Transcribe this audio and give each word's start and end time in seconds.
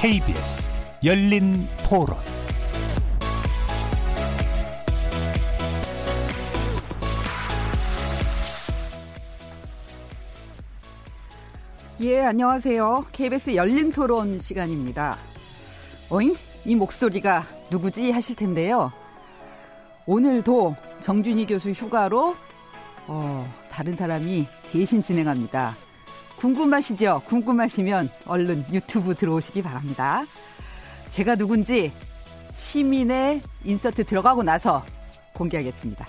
KBS 0.00 0.70
열린 1.04 1.68
토론 1.86 2.16
예, 12.00 12.20
안녕하세요. 12.22 13.08
KBS 13.12 13.56
열린 13.56 13.92
토론 13.92 14.38
시간입니다. 14.38 15.18
어잉? 16.08 16.34
이 16.64 16.74
목소리가 16.76 17.44
누구지 17.70 18.10
하실 18.10 18.36
텐데요. 18.36 18.90
오늘도 20.06 20.76
정준희 21.00 21.44
교수 21.44 21.72
휴가로 21.72 22.36
어, 23.06 23.54
다른 23.70 23.94
사람이 23.94 24.48
대신 24.72 25.02
진행합니다. 25.02 25.76
궁금하시죠? 26.40 27.22
궁금하시면 27.26 28.08
얼른 28.26 28.64
유튜브 28.72 29.14
들어오시기 29.14 29.60
바랍니다. 29.62 30.24
제가 31.08 31.36
누군지 31.36 31.92
시민의 32.54 33.42
인서트 33.64 34.04
들어가고 34.04 34.42
나서 34.42 34.82
공개하겠습니다. 35.34 36.06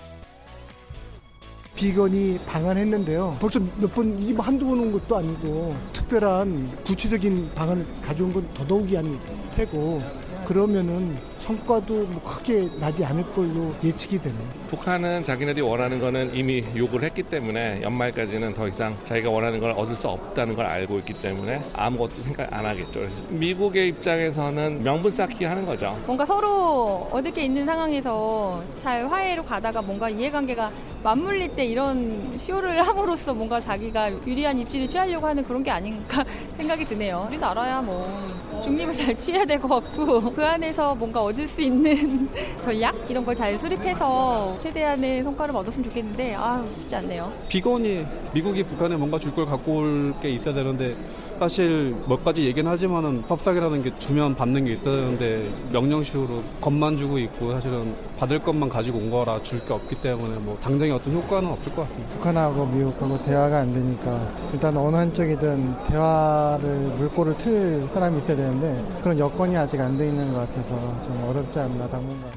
비건이 1.74 2.38
방한했는데요. 2.46 3.36
벌써 3.40 3.60
몇 3.78 3.94
번, 3.94 4.18
이게 4.22 4.32
뭐 4.32 4.44
한두 4.44 4.66
번 4.66 4.78
온 4.78 4.92
것도 4.92 5.18
아니고, 5.18 5.76
특별한 5.92 6.84
구체적인 6.84 7.50
방안을 7.54 7.86
가져온 8.02 8.32
건 8.32 8.48
더더욱이 8.54 8.96
아닐 8.96 9.18
테고, 9.54 10.00
그러면은 10.46 11.16
성과도 11.42 11.94
뭐 12.06 12.22
크게 12.22 12.68
나지 12.78 13.04
않을 13.04 13.24
걸로 13.32 13.74
예측이 13.82 14.18
되네요. 14.20 14.40
북한은 14.68 15.24
자기네들이 15.24 15.64
원하는 15.64 15.98
거는 16.00 16.34
이미 16.34 16.64
요구를 16.76 17.06
했기 17.08 17.22
때문에 17.22 17.80
연말까지는 17.82 18.54
더 18.54 18.68
이상 18.68 18.96
자기가 19.04 19.28
원하는 19.30 19.58
걸 19.60 19.72
얻을 19.72 19.94
수 19.96 20.08
없다는 20.08 20.54
걸 20.54 20.66
알고 20.66 20.98
있기 21.00 21.14
때문에 21.14 21.60
아무것도 21.74 22.22
생각 22.22 22.52
안 22.52 22.64
하겠죠. 22.64 23.00
미국의 23.30 23.88
입장에서는 23.88 24.82
명분 24.82 25.10
쌓기 25.10 25.44
하는 25.44 25.66
거죠. 25.66 25.96
뭔가 26.06 26.24
서로 26.24 27.08
얻을 27.10 27.30
게 27.32 27.42
있는 27.44 27.66
상황에서 27.66 28.62
잘 28.80 29.10
화해로 29.10 29.42
가다가 29.44 29.82
뭔가 29.82 30.08
이해관계가 30.08 30.70
맞물릴 31.02 31.48
때 31.56 31.64
이런 31.64 32.38
쇼를 32.38 32.80
함으로써 32.86 33.34
뭔가 33.34 33.58
자기가 33.58 34.12
유리한 34.24 34.56
입지를 34.60 34.86
취하려고 34.86 35.26
하는 35.26 35.42
그런 35.42 35.64
게 35.64 35.70
아닌가 35.72 36.24
생각이 36.56 36.84
드네요. 36.84 37.26
우리나라야 37.28 37.80
뭐 37.80 38.60
중립을 38.62 38.94
잘 38.94 39.16
취해야 39.16 39.44
될 39.44 39.58
것 39.60 39.68
같고 39.68 40.20
그 40.32 40.44
안에서 40.46 40.94
뭔가 40.94 41.20
얻을 41.32 41.48
수 41.48 41.60
있는 41.62 42.28
전략 42.60 42.94
이런 43.10 43.24
걸 43.24 43.32
잘 43.32 43.56
수립해서 43.58 44.54
최대한의 44.58 45.22
성과를 45.22 45.56
얻었으면 45.56 45.88
좋겠는데 45.88 46.34
아 46.34 46.62
쉽지 46.76 46.94
않네요. 46.96 47.32
비건이 47.48 48.04
미국이 48.34 48.62
북한에 48.62 48.94
뭔가 48.96 49.18
줄 49.18 49.32
걸 49.32 49.46
갖고 49.46 49.76
올 49.78 50.12
게 50.20 50.28
있어야 50.28 50.52
되는데 50.52 50.94
사실 51.42 51.92
몇 52.06 52.22
가지 52.22 52.44
얘기는 52.44 52.70
하지만은 52.70 53.24
협상이라는 53.26 53.82
게 53.82 53.98
주면 53.98 54.32
받는 54.36 54.64
게 54.64 54.74
있어야 54.74 54.94
되는데 54.94 55.52
명령식으로 55.72 56.40
겁만 56.60 56.96
주고 56.96 57.18
있고 57.18 57.50
사실은 57.50 57.96
받을 58.16 58.38
것만 58.38 58.68
가지고 58.68 58.98
온 58.98 59.10
거라 59.10 59.42
줄 59.42 59.58
게 59.66 59.72
없기 59.72 59.96
때문에 59.96 60.36
뭐 60.36 60.56
당장에 60.62 60.92
어떤 60.92 61.14
효과는 61.14 61.50
없을 61.50 61.74
것 61.74 61.82
같습니다. 61.88 62.14
북한하고 62.14 62.66
미국하고 62.66 63.20
대화가 63.24 63.58
안 63.58 63.74
되니까 63.74 64.28
일단 64.52 64.76
어느 64.76 64.94
한쪽이든 64.94 65.74
대화를 65.88 66.70
물꼬를 66.98 67.36
틀 67.38 67.82
사람이 67.92 68.18
있어야 68.18 68.36
되는데 68.36 68.80
그런 69.02 69.18
여건이 69.18 69.56
아직 69.56 69.80
안 69.80 69.96
돼 69.98 70.06
있는 70.06 70.32
것 70.32 70.38
같아서 70.48 71.02
좀 71.02 71.24
어렵지 71.28 71.58
않나 71.58 71.88
당분간. 71.88 72.30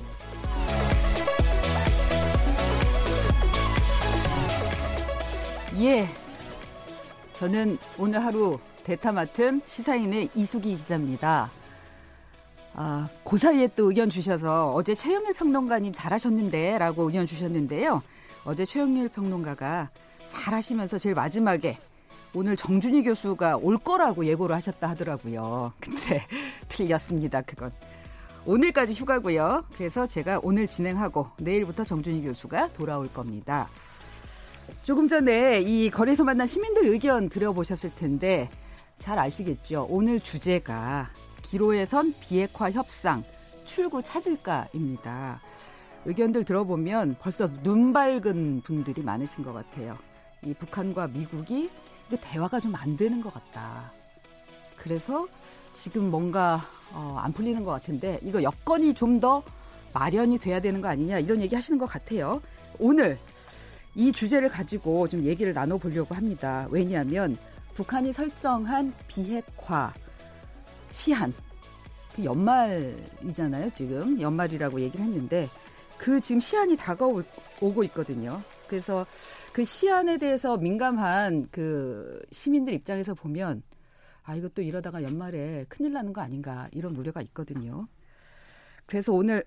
예. 5.79 6.07
저는 7.33 7.77
오늘 7.97 8.23
하루 8.23 8.57
대타 8.85 9.11
맡은 9.11 9.61
시사인의 9.65 10.29
이수기 10.35 10.77
기자입니다. 10.77 11.49
아, 12.75 13.09
그 13.23 13.35
사이에 13.35 13.67
또 13.75 13.89
의견 13.89 14.11
주셔서 14.11 14.73
어제 14.75 14.93
최영일 14.93 15.33
평론가님 15.33 15.91
잘하셨는데 15.91 16.77
라고 16.77 17.03
의견 17.03 17.25
주셨는데요. 17.25 18.03
어제 18.45 18.63
최영일 18.63 19.09
평론가가 19.09 19.89
잘하시면서 20.27 20.99
제일 20.99 21.15
마지막에 21.15 21.79
오늘 22.35 22.55
정준희 22.55 23.01
교수가 23.03 23.57
올 23.57 23.75
거라고 23.77 24.23
예고를 24.23 24.55
하셨다 24.55 24.87
하더라고요. 24.89 25.73
근데 25.81 26.23
틀렸습니다. 26.67 27.41
그건. 27.41 27.71
오늘까지 28.45 28.93
휴가고요. 28.93 29.65
그래서 29.75 30.05
제가 30.05 30.41
오늘 30.43 30.67
진행하고 30.67 31.27
내일부터 31.37 31.83
정준희 31.83 32.21
교수가 32.21 32.73
돌아올 32.73 33.11
겁니다. 33.11 33.67
조금 34.83 35.07
전에 35.07 35.61
이 35.61 35.89
거리에서 35.89 36.23
만난 36.23 36.45
시민들 36.45 36.85
의견 36.85 37.29
들어보셨을 37.29 37.95
텐데 37.95 38.47
잘 38.99 39.19
아시겠죠? 39.19 39.87
오늘 39.89 40.19
주제가 40.19 41.09
기로에선 41.43 42.13
비핵화 42.19 42.71
협상 42.71 43.23
출구 43.65 44.01
찾을까입니다. 44.01 45.41
의견들 46.05 46.43
들어보면 46.45 47.17
벌써 47.19 47.49
눈 47.63 47.93
밝은 47.93 48.61
분들이 48.63 49.01
많으신 49.01 49.43
것 49.43 49.53
같아요. 49.53 49.97
이 50.43 50.53
북한과 50.53 51.07
미국이 51.07 51.69
이거 52.07 52.17
대화가 52.21 52.59
좀 52.59 52.75
안 52.75 52.95
되는 52.97 53.21
것 53.21 53.33
같다. 53.33 53.91
그래서 54.77 55.27
지금 55.73 56.11
뭔가 56.11 56.61
어, 56.93 57.17
안 57.19 57.31
풀리는 57.33 57.63
것 57.63 57.71
같은데 57.71 58.19
이거 58.21 58.41
여건이 58.43 58.93
좀 58.93 59.19
더 59.19 59.43
마련이 59.93 60.37
돼야 60.39 60.59
되는 60.59 60.81
거 60.81 60.89
아니냐 60.89 61.19
이런 61.19 61.39
얘기 61.41 61.55
하시는 61.55 61.79
것 61.79 61.85
같아요. 61.85 62.41
오늘 62.79 63.17
이 63.95 64.11
주제를 64.11 64.49
가지고 64.49 65.07
좀 65.07 65.23
얘기를 65.23 65.53
나눠보려고 65.53 66.13
합니다. 66.13 66.67
왜냐하면 66.69 67.37
북한이 67.75 68.13
설정한 68.13 68.93
비핵화 69.07 69.93
시한 70.89 71.33
그 72.15 72.23
연말이잖아요. 72.23 73.69
지금 73.69 74.19
연말이라고 74.19 74.79
얘기를 74.79 75.05
했는데 75.05 75.49
그 75.97 76.21
지금 76.21 76.39
시한이 76.39 76.77
다가오고 76.77 77.83
있거든요. 77.85 78.41
그래서 78.67 79.05
그 79.51 79.63
시한에 79.63 80.17
대해서 80.17 80.57
민감한 80.57 81.49
그 81.51 82.21
시민들 82.31 82.73
입장에서 82.73 83.13
보면 83.13 83.61
아 84.23 84.35
이것도 84.35 84.61
이러다가 84.61 85.03
연말에 85.03 85.65
큰일 85.67 85.93
나는 85.93 86.13
거 86.13 86.21
아닌가 86.21 86.69
이런 86.71 86.95
우려가 86.95 87.21
있거든요. 87.21 87.87
그래서 88.85 89.11
오늘 89.11 89.43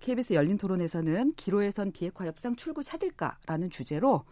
KBS 0.00 0.32
열린 0.32 0.56
토론에서는 0.56 1.34
기로에선 1.36 1.92
비핵화 1.92 2.24
협상 2.24 2.56
출구 2.56 2.82
찾을까라는 2.82 3.68
주제로 3.68 4.24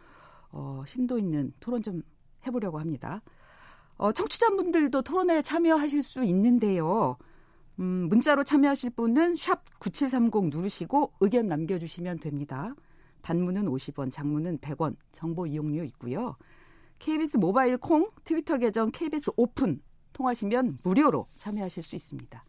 어, 0.51 0.83
심도 0.87 1.19
있는 1.19 1.53
토론 1.61 1.83
좀 1.83 2.03
해보려고 2.47 2.79
합니다. 2.79 3.23
어, 3.97 4.13
청취자분들도 4.13 5.03
토론에 5.03 5.43
참여하실 5.43 6.03
수 6.03 6.25
있는데요. 6.25 7.17
음, 7.81 8.09
문자로 8.09 8.45
참여하실 8.45 8.91
분은 8.91 9.37
샵 9.37 9.63
9730 9.79 10.49
누르시고 10.51 11.13
의견 11.21 11.47
남겨주시면 11.47 12.19
됩니다. 12.19 12.75
단문은 13.23 13.65
50원, 13.67 14.13
장문은 14.13 14.59
100원, 14.59 14.97
정보 15.13 15.47
이용료 15.47 15.83
있고요. 15.85 16.37
KBS 16.99 17.39
모바일 17.39 17.79
콩, 17.79 18.11
트위터 18.25 18.59
계정 18.59 18.91
KBS 18.91 19.33
오픈 19.37 19.81
통하시면 20.13 20.79
무료로 20.83 21.27
참여하실 21.37 21.83
수 21.83 21.97
있습니다. 21.97 22.45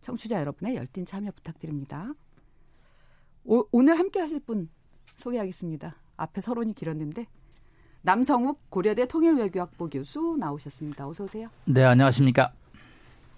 청취자 0.00 0.40
여러분의 0.40 0.76
열띤 0.76 1.04
참여 1.04 1.30
부탁드립니다. 1.32 2.12
오, 3.44 3.64
오늘 3.70 3.98
함께 3.98 4.20
하실 4.20 4.40
분 4.40 4.68
소개하겠습니다. 5.16 5.96
앞에 6.16 6.40
서론이 6.40 6.74
길었는데 6.74 7.26
남성욱 8.06 8.70
고려대 8.70 9.04
통일외교학부 9.08 9.90
교수 9.90 10.36
나오셨습니다. 10.38 11.08
어서 11.08 11.24
오세요. 11.24 11.48
네, 11.64 11.82
안녕하십니까. 11.82 12.52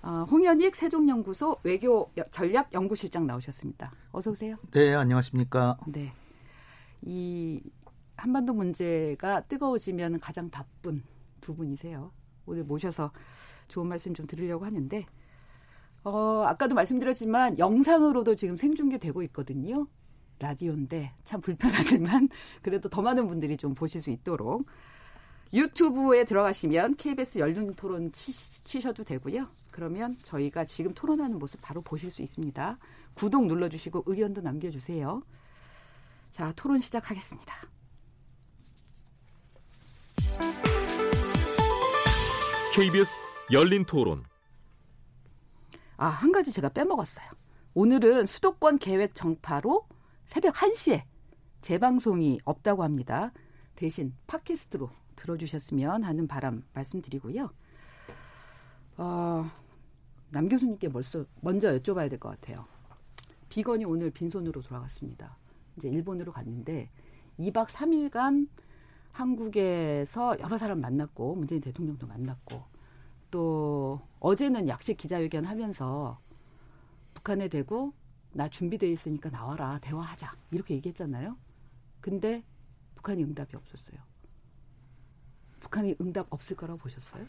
어, 0.02 0.26
홍현익 0.30 0.76
세종연구소 0.76 1.56
외교 1.62 2.10
전략 2.30 2.70
연구실장 2.74 3.26
나오셨습니다. 3.26 3.90
어서 4.12 4.30
오세요. 4.30 4.56
네, 4.72 4.94
안녕하십니까. 4.94 5.78
네. 5.86 6.12
이 7.00 7.62
한반도 8.18 8.52
문제가 8.52 9.40
뜨거워지면 9.40 10.20
가장 10.20 10.50
바쁜 10.50 11.02
두 11.40 11.56
분이세요. 11.56 12.12
오늘 12.44 12.62
모셔서 12.64 13.10
좋은 13.68 13.86
말씀 13.86 14.12
좀 14.12 14.26
드리려고 14.26 14.66
하는데 14.66 15.06
어, 16.04 16.42
아까도 16.46 16.74
말씀드렸지만 16.74 17.58
영상으로도 17.58 18.34
지금 18.34 18.58
생중계되고 18.58 19.22
있거든요. 19.22 19.86
라디오인데 20.38 21.12
참 21.24 21.40
불편하지만 21.40 22.28
그래도 22.62 22.88
더 22.88 23.02
많은 23.02 23.26
분들이 23.26 23.56
좀 23.56 23.74
보실 23.74 24.00
수 24.00 24.10
있도록 24.10 24.66
유튜브에 25.52 26.24
들어가시면 26.24 26.96
KBS 26.96 27.38
열린 27.38 27.72
토론 27.74 28.12
치, 28.12 28.80
셔도 28.80 29.02
되고요. 29.02 29.48
그러면 29.70 30.16
저희가 30.22 30.64
지금 30.64 30.92
토론하는 30.92 31.38
모습 31.38 31.60
바로 31.62 31.80
보실 31.80 32.10
수 32.10 32.22
있습니다. 32.22 32.78
구독 33.14 33.46
눌러주시고 33.46 34.04
의견도 34.06 34.40
남겨주세요. 34.42 35.22
자, 36.30 36.52
토론 36.54 36.80
시작하겠습니다. 36.80 37.54
KBS 42.74 43.22
열린 43.50 43.84
토론. 43.84 44.24
아, 45.96 46.06
한 46.06 46.30
가지 46.30 46.52
제가 46.52 46.68
빼먹었어요. 46.68 47.26
오늘은 47.74 48.26
수도권 48.26 48.78
계획 48.78 49.14
정파로 49.14 49.86
새벽 50.28 50.54
1시에 50.56 51.04
재방송이 51.62 52.40
없다고 52.44 52.82
합니다. 52.82 53.32
대신 53.74 54.14
팟캐스트로 54.26 54.90
들어주셨으면 55.16 56.04
하는 56.04 56.28
바람 56.28 56.62
말씀드리고요. 56.74 57.50
어, 58.98 59.50
남 60.28 60.48
교수님께 60.50 60.90
먼저, 60.90 61.24
먼저 61.40 61.74
여쭤봐야 61.78 62.10
될 62.10 62.18
것 62.18 62.28
같아요. 62.28 62.66
비건이 63.48 63.86
오늘 63.86 64.10
빈손으로 64.10 64.60
돌아갔습니다. 64.60 65.38
이제 65.78 65.88
일본으로 65.88 66.30
갔는데 66.32 66.90
2박 67.38 67.68
3일간 67.68 68.48
한국에서 69.12 70.38
여러 70.40 70.58
사람 70.58 70.82
만났고 70.82 71.36
문재인 71.36 71.62
대통령도 71.62 72.06
만났고 72.06 72.62
또 73.30 74.02
어제는 74.20 74.68
약식 74.68 74.98
기자회견 74.98 75.46
하면서 75.46 76.20
북한에 77.14 77.48
대고 77.48 77.94
나 78.32 78.48
준비돼 78.48 78.90
있으니까 78.92 79.30
나와라 79.30 79.78
대화하자 79.80 80.32
이렇게 80.50 80.74
얘기했잖아요. 80.74 81.36
근데 82.00 82.42
북한이 82.94 83.22
응답이 83.24 83.56
없었어요. 83.56 83.98
북한이 85.60 85.96
응답 86.00 86.26
없을 86.30 86.56
거라고 86.56 86.78
보셨어요? 86.78 87.24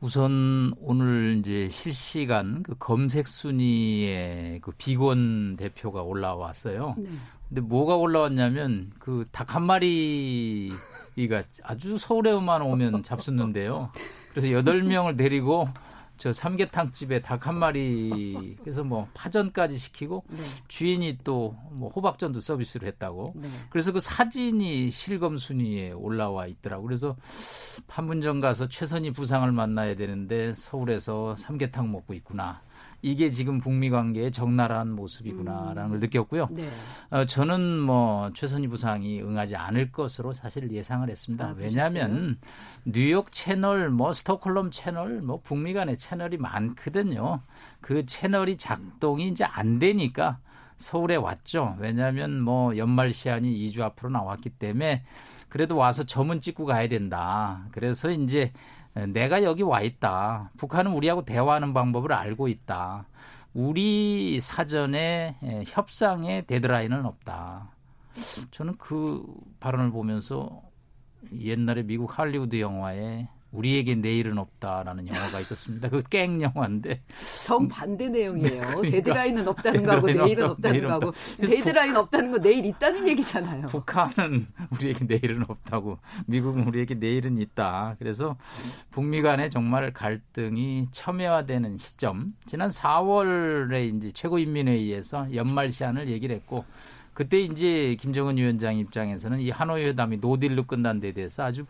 우선 0.00 0.72
오늘 0.78 1.36
이제 1.38 1.68
실시간 1.68 2.62
그 2.64 2.74
검색 2.76 3.28
순위에 3.28 4.58
그 4.62 4.72
비건 4.72 5.56
대표가 5.56 6.02
올라왔어요. 6.02 6.96
네. 6.98 7.10
근데 7.48 7.60
뭐가 7.60 7.94
올라왔냐면 7.96 8.90
그 8.98 9.24
닭 9.30 9.54
한 9.54 9.64
마리가 9.64 11.44
아주 11.62 11.98
서울에만 11.98 12.62
오면 12.62 13.02
잡수는데요. 13.04 13.90
그래서 14.30 14.50
여덟 14.50 14.82
명을 14.82 15.16
데리고 15.16 15.68
저 16.22 16.32
삼계탕 16.32 16.92
집에 16.92 17.20
닭 17.20 17.48
한 17.48 17.56
마리 17.56 18.56
그래서 18.62 18.84
뭐 18.84 19.08
파전까지 19.12 19.76
시키고 19.76 20.22
네. 20.28 20.38
주인이 20.68 21.18
또 21.24 21.56
뭐 21.72 21.88
호박전도 21.90 22.40
서비스를 22.40 22.86
했다고. 22.88 23.32
네. 23.34 23.48
그래서 23.70 23.92
그 23.92 24.00
사진이 24.00 24.90
실검 24.90 25.36
순위에 25.36 25.90
올라와 25.90 26.46
있더라고. 26.46 26.84
그래서 26.84 27.16
판문점 27.88 28.40
가서 28.40 28.68
최선희 28.68 29.10
부상을 29.12 29.50
만나야 29.50 29.96
되는데 29.96 30.54
서울에서 30.54 31.34
삼계탕 31.34 31.90
먹고 31.90 32.14
있구나. 32.14 32.60
이게 33.02 33.32
지금 33.32 33.58
북미 33.58 33.90
관계의 33.90 34.30
적나라한 34.30 34.92
모습이구나라는 34.92 35.82
음. 35.82 35.90
걸 35.90 36.00
느꼈고요. 36.00 36.48
네. 36.52 36.62
어, 37.10 37.24
저는 37.24 37.80
뭐 37.80 38.30
최선희 38.32 38.68
부상이 38.68 39.20
응하지 39.20 39.56
않을 39.56 39.90
것으로 39.90 40.32
사실 40.32 40.70
예상을 40.70 41.10
했습니다. 41.10 41.46
아, 41.46 41.54
왜냐하면 41.58 42.38
뉴욕 42.84 43.32
채널, 43.32 43.90
뭐 43.90 44.12
스톡홀름 44.12 44.70
채널, 44.70 45.20
뭐 45.20 45.40
북미 45.42 45.72
간의 45.72 45.98
채널이 45.98 46.36
많거든요. 46.36 47.40
그 47.80 48.06
채널이 48.06 48.56
작동이 48.56 49.28
이제 49.28 49.44
안 49.44 49.80
되니까 49.80 50.38
서울에 50.76 51.16
왔죠. 51.16 51.76
왜냐하면 51.78 52.40
뭐 52.40 52.76
연말 52.76 53.12
시한이 53.12 53.52
2주 53.66 53.80
앞으로 53.80 54.10
나왔기 54.10 54.50
때문에 54.50 55.02
그래도 55.48 55.76
와서 55.76 56.04
점은 56.04 56.40
찍고 56.40 56.66
가야 56.66 56.88
된다. 56.88 57.66
그래서 57.72 58.10
이제 58.10 58.52
내가 58.94 59.42
여기 59.42 59.62
와 59.62 59.80
있다. 59.80 60.50
북한은 60.56 60.92
우리하고 60.92 61.24
대화하는 61.24 61.72
방법을 61.72 62.12
알고 62.12 62.48
있다. 62.48 63.06
우리 63.54 64.40
사전에 64.40 65.36
협상의 65.66 66.46
데드라인은 66.46 67.04
없다. 67.06 67.70
저는 68.50 68.76
그 68.78 69.24
발언을 69.60 69.90
보면서 69.90 70.62
옛날에 71.38 71.82
미국 71.82 72.18
할리우드 72.18 72.60
영화에 72.60 73.28
우리에게 73.52 73.94
내일은 73.96 74.38
없다라는 74.38 75.08
영화가 75.08 75.40
있었습니다. 75.40 75.88
그 75.88 76.02
갱 76.12 76.42
영화인데 76.42 77.00
정 77.44 77.68
반대 77.68 78.08
내용이에요. 78.08 78.60
그러니까, 78.76 78.90
데드라인은 78.90 79.48
없다는 79.48 79.84
거하고 79.84 80.06
내일은 80.08 80.50
없다는 80.50 80.72
내일은 80.72 80.88
거하고 80.88 81.12
데드라인 81.40 81.96
없다는 81.96 82.30
거 82.32 82.38
내일 82.38 82.66
있다는 82.66 83.08
얘기잖아요. 83.08 83.66
북한은 83.68 84.46
우리에게 84.72 85.04
내일은 85.06 85.44
없다고 85.48 85.98
미국은 86.26 86.66
우리에게 86.66 86.94
내일은 86.96 87.38
있다. 87.38 87.96
그래서 87.98 88.36
북미 88.90 89.22
간에 89.22 89.48
정말 89.48 89.92
갈등이 89.92 90.88
첨예화되는 90.92 91.76
시점 91.76 92.34
지난 92.46 92.68
4월에 92.68 93.96
이제 93.96 94.12
최고인민회의에서 94.12 95.34
연말 95.34 95.70
시한을 95.70 96.08
얘기를 96.08 96.34
했고 96.36 96.64
그때 97.14 97.40
이제 97.40 97.96
김정은 98.00 98.36
위원장 98.36 98.76
입장에서는 98.76 99.40
이 99.40 99.50
하노이 99.50 99.84
회담이 99.84 100.18
노딜로 100.18 100.64
끝난 100.64 101.00
데 101.00 101.12
대해서 101.12 101.44
아주 101.44 101.64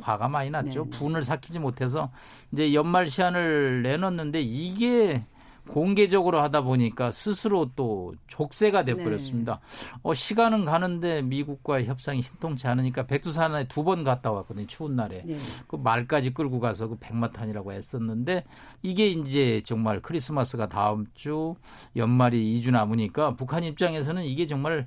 화가 0.00 0.28
많이 0.28 0.50
났죠. 0.50 0.84
네, 0.84 0.90
네. 0.90 0.98
분을 0.98 1.22
삭히지 1.22 1.58
못해서 1.58 2.10
이제 2.52 2.72
연말 2.74 3.06
시한을 3.06 3.82
내놨는데 3.82 4.40
이게 4.40 5.24
공개적으로 5.68 6.40
하다 6.42 6.62
보니까 6.62 7.10
스스로 7.12 7.70
또 7.76 8.14
족쇄가 8.26 8.84
돼버렸습니다. 8.84 9.60
네. 9.60 9.98
어, 10.02 10.12
시간은 10.14 10.64
가는데 10.64 11.22
미국과의 11.22 11.86
협상이 11.86 12.20
신통치 12.22 12.66
않으니까 12.66 13.06
백두산에 13.06 13.68
두 13.68 13.82
번 13.82 14.04
갔다 14.04 14.30
왔거든요. 14.30 14.66
추운 14.68 14.94
날에. 14.94 15.22
네. 15.26 15.36
그 15.66 15.74
말까지 15.76 16.34
끌고 16.34 16.60
가서 16.60 16.86
그 16.88 16.96
백마탄이라고 17.00 17.72
했었는데 17.72 18.44
이게 18.82 19.08
이제 19.08 19.60
정말 19.64 20.00
크리스마스가 20.00 20.68
다음 20.68 21.06
주 21.14 21.54
연말이 21.96 22.60
2주 22.60 22.70
남으니까 22.70 23.34
북한 23.34 23.64
입장에서는 23.64 24.22
이게 24.24 24.46
정말 24.46 24.86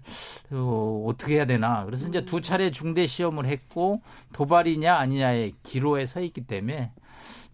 어, 0.51 1.05
어떻게 1.07 1.35
해야 1.35 1.45
되나. 1.45 1.83
그래서 1.85 2.07
이제 2.07 2.23
두 2.25 2.39
차례 2.41 2.71
중대 2.71 3.05
시험을 3.05 3.45
했고 3.47 4.01
도발이냐 4.33 4.95
아니냐의 4.95 5.53
기로에 5.63 6.05
서 6.05 6.21
있기 6.21 6.45
때문에 6.47 6.91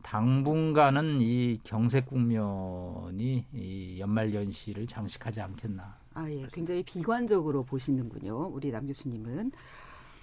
당분간은 0.02 1.22
이 1.22 1.60
경색 1.64 2.06
국면이 2.08 3.46
이 3.54 4.00
연말 4.00 4.34
연시를 4.34 4.88
장식하지 4.88 5.42
않겠나. 5.42 5.98
아 6.14 6.30
예, 6.30 6.46
굉장히 6.52 6.84
비관적으로 6.84 7.64
보시는군요. 7.64 8.48
우리 8.54 8.72
남 8.72 8.88
교수님은. 8.88 9.52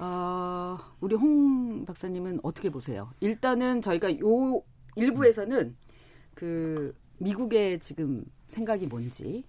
어, 0.01 0.79
우리 1.01 1.17
홍 1.17 1.85
박사님은 1.85 2.41
어떻게 2.43 2.71
보세요? 2.71 3.11
일단은 3.21 3.83
저희가 3.83 4.19
요 4.21 4.63
일부에서는 4.95 5.77
그 6.35 6.95
미국의 7.19 7.81
지금 7.81 8.25
생각이 8.47 8.87
뭔지 8.87 9.45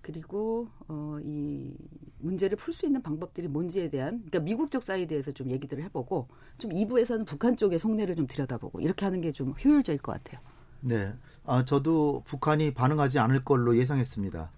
그리고 0.00 0.68
어, 0.88 1.18
이 1.22 1.74
문제를 2.18 2.56
풀 2.56 2.72
수 2.72 2.86
있는 2.86 3.02
방법들이 3.02 3.48
뭔지에 3.48 3.90
대한 3.90 4.18
그러니까 4.18 4.40
미국적 4.40 4.82
사이드에서 4.82 5.32
좀 5.32 5.50
얘기들을 5.50 5.82
해보고 5.84 6.28
좀 6.58 6.70
2부에서는 6.72 7.26
북한 7.26 7.56
쪽의 7.56 7.78
속내를 7.78 8.16
좀 8.16 8.26
들여다보고 8.26 8.80
이렇게 8.80 9.04
하는 9.04 9.20
게 9.20 9.32
좀 9.32 9.54
효율적일 9.64 10.00
것 10.00 10.12
같아요. 10.12 10.40
네, 10.80 11.12
아 11.44 11.64
저도 11.64 12.22
북한이 12.24 12.72
반응하지 12.74 13.18
않을 13.18 13.44
걸로 13.44 13.76
예상했습니다. 13.76 14.50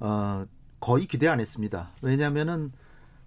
어, 0.00 0.46
거의 0.80 1.06
기대 1.06 1.28
안 1.28 1.40
했습니다. 1.40 1.90
왜냐하면은 2.02 2.72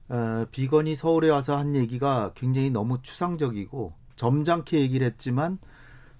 어, 0.09 0.45
비건이 0.51 0.95
서울에 0.95 1.29
와서 1.29 1.57
한 1.57 1.75
얘기가 1.75 2.33
굉장히 2.35 2.69
너무 2.69 3.01
추상적이고 3.01 3.93
점잖게 4.17 4.79
얘기를 4.81 5.07
했지만 5.07 5.57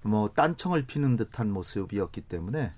뭐 0.02 0.30
딴청을 0.30 0.86
피는 0.86 1.16
듯한 1.16 1.50
모습이었기 1.52 2.22
때문에 2.22 2.72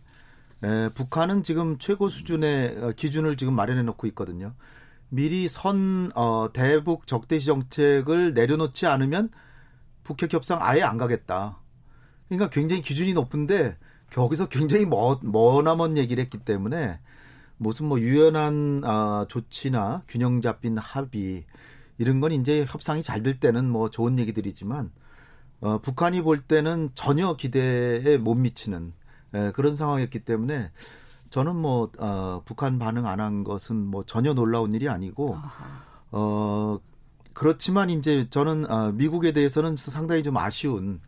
에, 0.63 0.89
북한은 0.95 1.43
지금 1.43 1.79
최고 1.79 2.09
수준의 2.09 2.79
어, 2.83 2.93
기준을 2.93 3.37
지금 3.37 3.55
마련해 3.55 3.83
놓고 3.83 4.07
있거든요. 4.09 4.55
미리 5.09 5.49
선 5.49 6.11
어, 6.15 6.49
대북 6.53 7.07
적대시 7.07 7.47
정책을 7.47 8.35
내려놓지 8.35 8.87
않으면 8.87 9.31
북핵 10.03 10.33
협상 10.33 10.59
아예 10.61 10.83
안 10.83 10.99
가겠다. 10.99 11.59
그러니까 12.29 12.51
굉장히 12.51 12.83
기준이 12.83 13.15
높은데 13.15 13.77
거기서 14.13 14.49
굉장히 14.49 14.87
먼, 14.87 15.19
머나먼 15.23 15.97
얘기를 15.99 16.23
했기 16.23 16.39
때문에 16.39 16.99
무슨 17.57 17.87
뭐 17.87 18.01
유연한 18.01 18.83
어, 18.85 19.27
조치나 19.29 20.03
균형 20.09 20.41
잡힌 20.41 20.79
합의 20.79 21.45
이런 21.99 22.21
건 22.21 22.33
이제 22.33 22.65
협상이 22.69 23.03
잘 23.03 23.23
될 23.23 23.39
때는 23.39 23.71
뭐 23.71 23.91
좋은 23.91 24.19
얘기들이지만 24.19 24.91
어, 25.61 25.79
북한이 25.79 26.23
볼 26.23 26.41
때는 26.41 26.91
전혀 26.95 27.37
기대에 27.37 28.19
못 28.19 28.35
미치는 28.35 28.93
예, 29.35 29.53
그런 29.55 29.77
상황이었기 29.77 30.21
때문에 30.21 30.71
저는 31.31 31.57
뭐 31.57 31.91
어, 31.99 32.43
북한 32.45 32.79
반응 32.79 33.07
안 33.07 33.21
한 33.21 33.45
것은 33.45 33.77
뭐 33.77 34.05
전혀 34.07 34.35
놀라운 34.35 34.73
일이 34.73 34.89
아니고 34.89 35.37
어 36.13 36.79
그렇지만 37.33 37.91
이제 37.91 38.29
저는 38.31 38.71
어, 38.71 38.93
미국에 38.93 39.33
대해서는 39.33 39.77
상당히 39.77 40.23
좀 40.23 40.37
아쉬운 40.37 41.01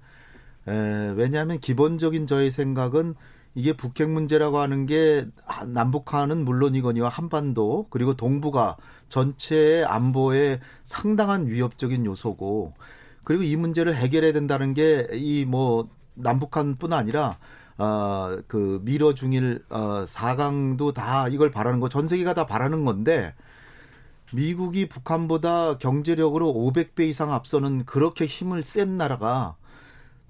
에, 0.66 1.12
왜냐하면 1.16 1.61
기본적인 1.61 2.26
저의 2.26 2.50
생각은 2.50 3.14
이게 3.54 3.73
북핵 3.73 4.11
문제라고 4.11 4.59
하는 4.59 4.85
게 4.87 5.26
남북한은 5.68 6.45
물론이거니와 6.45 7.09
한반도 7.09 7.87
그리고 7.90 8.14
동북아 8.14 8.76
전체의 9.09 9.85
안보에 9.85 10.61
상당한 10.85 11.47
위협적인 11.47 12.04
요소고 12.04 12.75
그리고 13.25 13.42
이 13.45 13.56
문제를 13.56 13.95
해결해야 13.97 14.33
된다는 14.33 14.75
게 14.75 15.06
이 15.12 15.45
뭐 15.47 15.88
남북한뿐 16.16 16.92
아니라 16.92 17.38
어, 17.78 18.37
그 18.49 18.80
미러 18.85 19.14
중일 19.14 19.64
어, 19.68 20.04
4강도 20.06 20.95
다 20.95 21.28
이걸 21.28 21.50
바라는 21.50 21.80
거 21.80 21.88
전 21.88 22.09
세계가 22.09 22.35
다 22.35 22.47
바라는 22.47 22.85
건데 22.85 23.35
미국이 24.33 24.88
북한보다 24.88 25.78
경제력으로 25.78 26.52
500배 26.52 27.00
이상 27.00 27.33
앞서는 27.33 27.85
그렇게 27.85 28.26
힘을 28.26 28.62
센 28.64 28.97
나라가 28.97 29.56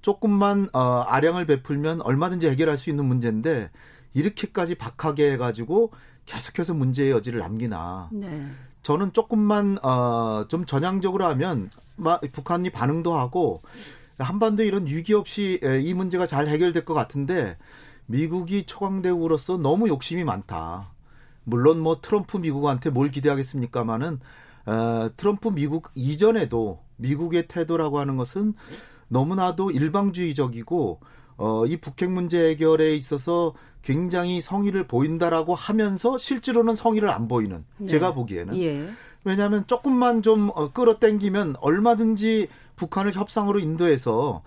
조금만 0.02 0.68
어, 0.72 0.80
아량을 1.06 1.46
베풀면 1.46 2.02
얼마든지 2.02 2.48
해결할 2.48 2.76
수 2.76 2.90
있는 2.90 3.04
문제인데 3.06 3.70
이렇게까지 4.14 4.76
박하게 4.76 5.32
해가지고 5.32 5.90
계속해서 6.26 6.74
문제의 6.74 7.10
여지를 7.12 7.40
남기나. 7.40 8.10
네. 8.12 8.50
저는 8.82 9.12
조금만 9.12 9.78
어, 9.82 10.44
좀 10.48 10.64
전향적으로 10.64 11.24
하면 11.26 11.70
막 11.96 12.20
북한이 12.32 12.70
반응도 12.70 13.14
하고 13.16 13.60
한반도에 14.18 14.66
이런 14.66 14.86
위기 14.86 15.14
없이 15.14 15.60
이 15.82 15.94
문제가 15.94 16.26
잘 16.26 16.48
해결될 16.48 16.84
것 16.84 16.94
같은데 16.94 17.56
미국이 18.06 18.64
초강대국으로서 18.64 19.56
너무 19.58 19.88
욕심이 19.88 20.24
많다. 20.24 20.92
물론 21.44 21.80
뭐 21.80 22.00
트럼프 22.00 22.38
미국한테 22.38 22.90
뭘 22.90 23.10
기대하겠습니까마는 23.10 24.20
어, 24.66 25.10
트럼프 25.16 25.48
미국 25.48 25.90
이전에도 25.94 26.80
미국의 26.96 27.46
태도라고 27.46 27.98
하는 28.00 28.16
것은 28.16 28.54
너무나도 29.08 29.70
일방주의적이고 29.70 31.00
어, 31.36 31.66
이 31.66 31.76
북핵 31.76 32.10
문제 32.10 32.48
해결에 32.48 32.96
있어서 32.96 33.54
굉장히 33.82 34.40
성의를 34.40 34.88
보인다라고 34.88 35.54
하면서 35.54 36.18
실제로는 36.18 36.74
성의를 36.74 37.08
안 37.10 37.28
보이는 37.28 37.64
네. 37.78 37.86
제가 37.86 38.14
보기에는 38.14 38.58
예. 38.58 38.88
왜냐하면 39.22 39.66
조금만 39.66 40.22
좀 40.22 40.50
어, 40.54 40.72
끌어당기면 40.72 41.56
얼마든지 41.60 42.48
북한을 42.76 43.12
협상으로 43.14 43.58
인도해서 43.58 44.42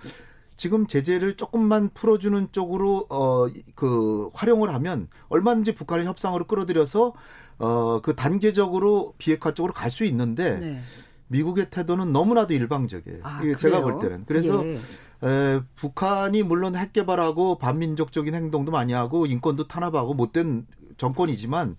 지금 0.58 0.88
제재를 0.88 1.36
조금만 1.38 1.90
풀어주는 1.94 2.50
쪽으로 2.52 3.06
어 3.10 3.48
그 3.76 4.30
활용을 4.34 4.74
하면 4.74 5.08
얼마든지 5.30 5.74
북한을 5.76 6.06
협상으로 6.06 6.46
끌어들여서 6.46 7.14
어 7.60 8.00
그 8.02 8.16
단계적으로 8.16 9.14
비핵화 9.18 9.54
쪽으로 9.54 9.74
갈 9.74 9.92
수 9.92 10.04
있는데 10.06 10.58
네. 10.60 10.82
미국의 11.28 11.70
태도는 11.70 12.12
너무나도 12.12 12.54
일방적이에요. 12.54 13.20
아, 13.24 13.42
제가 13.60 13.82
볼 13.82 14.00
때는 14.00 14.26
그래서 14.26 14.66
예. 14.66 14.80
에, 15.24 15.62
북한이 15.76 16.44
물론 16.44 16.76
핵 16.76 16.92
개발하고 16.94 17.58
반민족적인 17.60 18.34
행동도 18.34 18.72
많이 18.72 18.94
하고 18.94 19.26
인권도 19.26 19.68
탄압하고 19.68 20.14
못된 20.14 20.66
정권이지만 20.98 21.76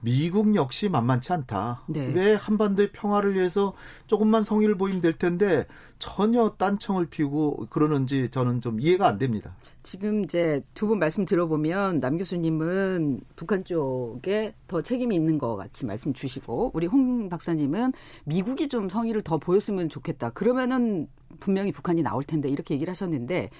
미국 0.00 0.54
역시 0.54 0.88
만만치 0.88 1.32
않다. 1.32 1.82
네. 1.86 2.12
왜 2.14 2.34
한반도의 2.34 2.92
평화를 2.92 3.34
위해서 3.34 3.74
조금만 4.06 4.42
성의를 4.42 4.76
보이면 4.76 5.00
될 5.00 5.14
텐데 5.14 5.66
전혀 5.98 6.50
딴청을 6.58 7.06
피우고 7.06 7.66
그러는지 7.70 8.28
저는 8.30 8.60
좀 8.60 8.78
이해가 8.80 9.08
안 9.08 9.18
됩니다. 9.18 9.56
지금 9.82 10.24
이제 10.24 10.62
두 10.74 10.86
분 10.86 10.98
말씀 10.98 11.24
들어보면 11.24 12.00
남 12.00 12.18
교수님은 12.18 13.20
북한 13.36 13.64
쪽에 13.64 14.54
더 14.68 14.82
책임이 14.82 15.14
있는 15.14 15.38
것 15.38 15.56
같이 15.56 15.86
말씀 15.86 16.12
주시고 16.12 16.72
우리 16.74 16.86
홍 16.86 17.28
박사님은 17.28 17.92
미국이 18.24 18.68
좀 18.68 18.88
성의를 18.88 19.22
더 19.22 19.38
보였으면 19.38 19.88
좋겠다. 19.88 20.30
그러면은 20.30 21.08
분명히 21.40 21.72
북한이 21.72 22.02
나올 22.02 22.22
텐데 22.24 22.48
이렇게 22.48 22.74
얘기를 22.74 22.90
하셨는데 22.90 23.50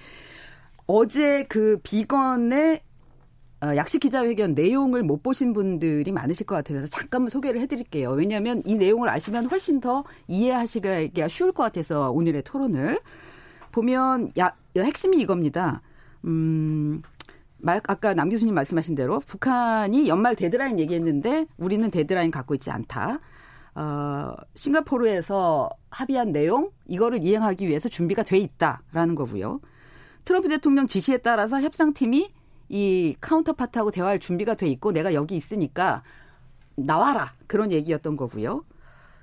어제 0.85 1.45
그 1.49 1.79
비건의 1.83 2.75
어, 2.75 2.86
약식 3.61 3.99
기자회견 3.99 4.53
내용을 4.53 5.01
못 5.03 5.23
보신 5.23 5.51
분들이 5.53 6.11
많으실 6.11 6.45
것 6.45 6.55
같아서 6.55 6.85
잠깐만 6.87 7.29
소개를 7.29 7.59
해드릴게요. 7.61 8.11
왜냐하면 8.11 8.61
이 8.65 8.75
내용을 8.75 9.09
아시면 9.09 9.47
훨씬 9.47 9.79
더 9.79 10.03
이해하시기가 10.27 11.27
쉬울 11.27 11.51
것 11.51 11.63
같아서 11.63 12.11
오늘의 12.11 12.43
토론을 12.43 12.99
보면 13.71 14.31
야, 14.37 14.53
핵심이 14.75 15.17
이겁니다. 15.17 15.81
음, 16.25 17.01
말, 17.57 17.81
아까 17.87 18.13
남 18.13 18.29
교수님 18.29 18.53
말씀하신 18.53 18.93
대로 18.93 19.19
북한이 19.21 20.07
연말 20.07 20.35
데드라인 20.35 20.77
얘기했는데 20.79 21.47
우리는 21.57 21.89
데드라인 21.89 22.29
갖고 22.29 22.53
있지 22.53 22.69
않다. 22.69 23.19
어, 23.73 24.35
싱가포르에서 24.55 25.69
합의한 25.89 26.31
내용 26.31 26.71
이거를 26.87 27.23
이행하기 27.23 27.67
위해서 27.67 27.89
준비가 27.89 28.23
돼 28.23 28.37
있다라는 28.37 29.15
거고요. 29.15 29.61
트럼프 30.25 30.49
대통령 30.49 30.87
지시에 30.87 31.17
따라서 31.17 31.61
협상팀이 31.61 32.31
이 32.69 33.15
카운터파트하고 33.21 33.91
대화할 33.91 34.19
준비가 34.19 34.55
돼 34.55 34.67
있고 34.67 34.91
내가 34.91 35.13
여기 35.13 35.35
있으니까 35.35 36.03
나와라 36.75 37.33
그런 37.47 37.71
얘기였던 37.71 38.17
거고요. 38.17 38.65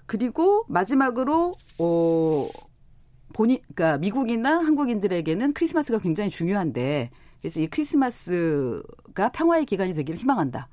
그리고 0.06 0.64
마지막으로 0.68 1.54
어 1.78 2.48
본인 3.32 3.58
그러니까 3.74 3.98
미국이나 3.98 4.58
한국인들에게는 4.58 5.52
크리스마스가 5.52 5.98
굉장히 5.98 6.30
중요한데 6.30 7.10
그래서 7.40 7.60
이 7.60 7.66
크리스마스가 7.66 9.28
평화의 9.32 9.66
기간이 9.66 9.92
되기를 9.92 10.18
희망한다. 10.18 10.68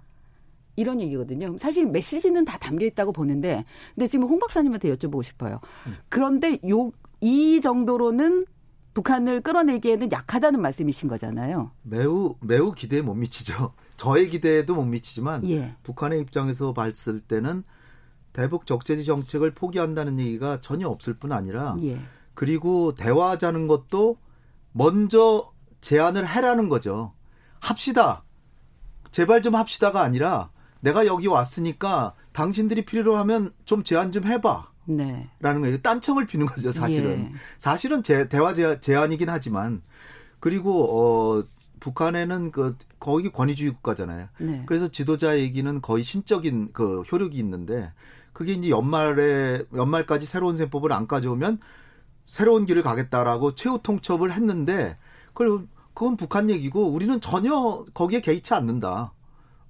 이런 0.77 1.01
얘기거든요. 1.01 1.57
사실 1.59 1.85
메시지는 1.85 2.45
다 2.45 2.57
담겨 2.57 2.85
있다고 2.85 3.11
보는데 3.11 3.65
근데 3.93 4.07
지금 4.07 4.27
홍 4.27 4.39
박사님한테 4.39 4.93
여쭤보고 4.95 5.21
싶어요. 5.23 5.59
음. 5.87 5.95
그런데 6.09 6.57
요 6.69 6.91
이 7.21 7.61
정도로는 7.61 8.45
북한을 8.93 9.41
끌어내기에는 9.41 10.11
약하다는 10.11 10.61
말씀이신 10.61 11.07
거잖아요. 11.07 11.71
매우 11.81 12.35
매우 12.41 12.73
기대에 12.73 13.01
못 13.01 13.13
미치죠. 13.13 13.73
저의 13.97 14.29
기대에도 14.29 14.75
못 14.75 14.83
미치지만 14.85 15.47
예. 15.49 15.75
북한의 15.83 16.19
입장에서 16.21 16.73
봤을 16.73 17.19
때는 17.21 17.63
대북 18.33 18.65
적재지 18.65 19.03
정책을 19.05 19.53
포기한다는 19.53 20.19
얘기가 20.19 20.61
전혀 20.61 20.87
없을 20.87 21.13
뿐 21.13 21.31
아니라 21.31 21.77
예. 21.83 21.99
그리고 22.33 22.95
대화하자는 22.95 23.67
것도 23.67 24.17
먼저 24.71 25.51
제안을 25.81 26.27
해라는 26.27 26.69
거죠. 26.69 27.13
합시다. 27.59 28.23
제발 29.11 29.41
좀 29.41 29.55
합시다가 29.55 30.01
아니라 30.01 30.51
내가 30.79 31.05
여기 31.05 31.27
왔으니까 31.27 32.15
당신들이 32.31 32.85
필요로 32.85 33.15
하면 33.17 33.53
좀 33.65 33.83
제안 33.83 34.11
좀 34.11 34.25
해봐. 34.25 34.70
네. 34.97 35.29
라는 35.39 35.61
거예요. 35.61 35.77
딴청을 35.77 36.25
피는 36.25 36.45
거죠, 36.45 36.71
사실은. 36.71 37.31
예. 37.31 37.37
사실은 37.57 38.03
제, 38.03 38.27
대화 38.27 38.53
제안이긴 38.53 39.29
하지만 39.29 39.81
그리고 40.39 41.39
어 41.39 41.43
북한에는 41.79 42.51
그 42.51 42.77
거기 42.99 43.31
권위주의 43.31 43.71
국가잖아요. 43.71 44.27
네. 44.39 44.63
그래서 44.65 44.87
지도자 44.87 45.39
얘기는 45.39 45.81
거의 45.81 46.03
신적인 46.03 46.69
그 46.73 47.01
효력이 47.01 47.37
있는데 47.37 47.91
그게 48.33 48.53
이제 48.53 48.69
연말에 48.69 49.63
연말까지 49.73 50.25
새로운 50.25 50.55
셈법을 50.57 50.91
안 50.93 51.07
가져오면 51.07 51.59
새로운 52.25 52.65
길을 52.65 52.83
가겠다라고 52.83 53.55
최후 53.55 53.79
통첩을 53.81 54.31
했는데 54.31 54.97
그걸 55.33 55.67
그건 55.93 56.15
북한 56.17 56.49
얘기고 56.49 56.87
우리는 56.87 57.19
전혀 57.19 57.85
거기에 57.93 58.21
개의치 58.21 58.53
않는다. 58.53 59.13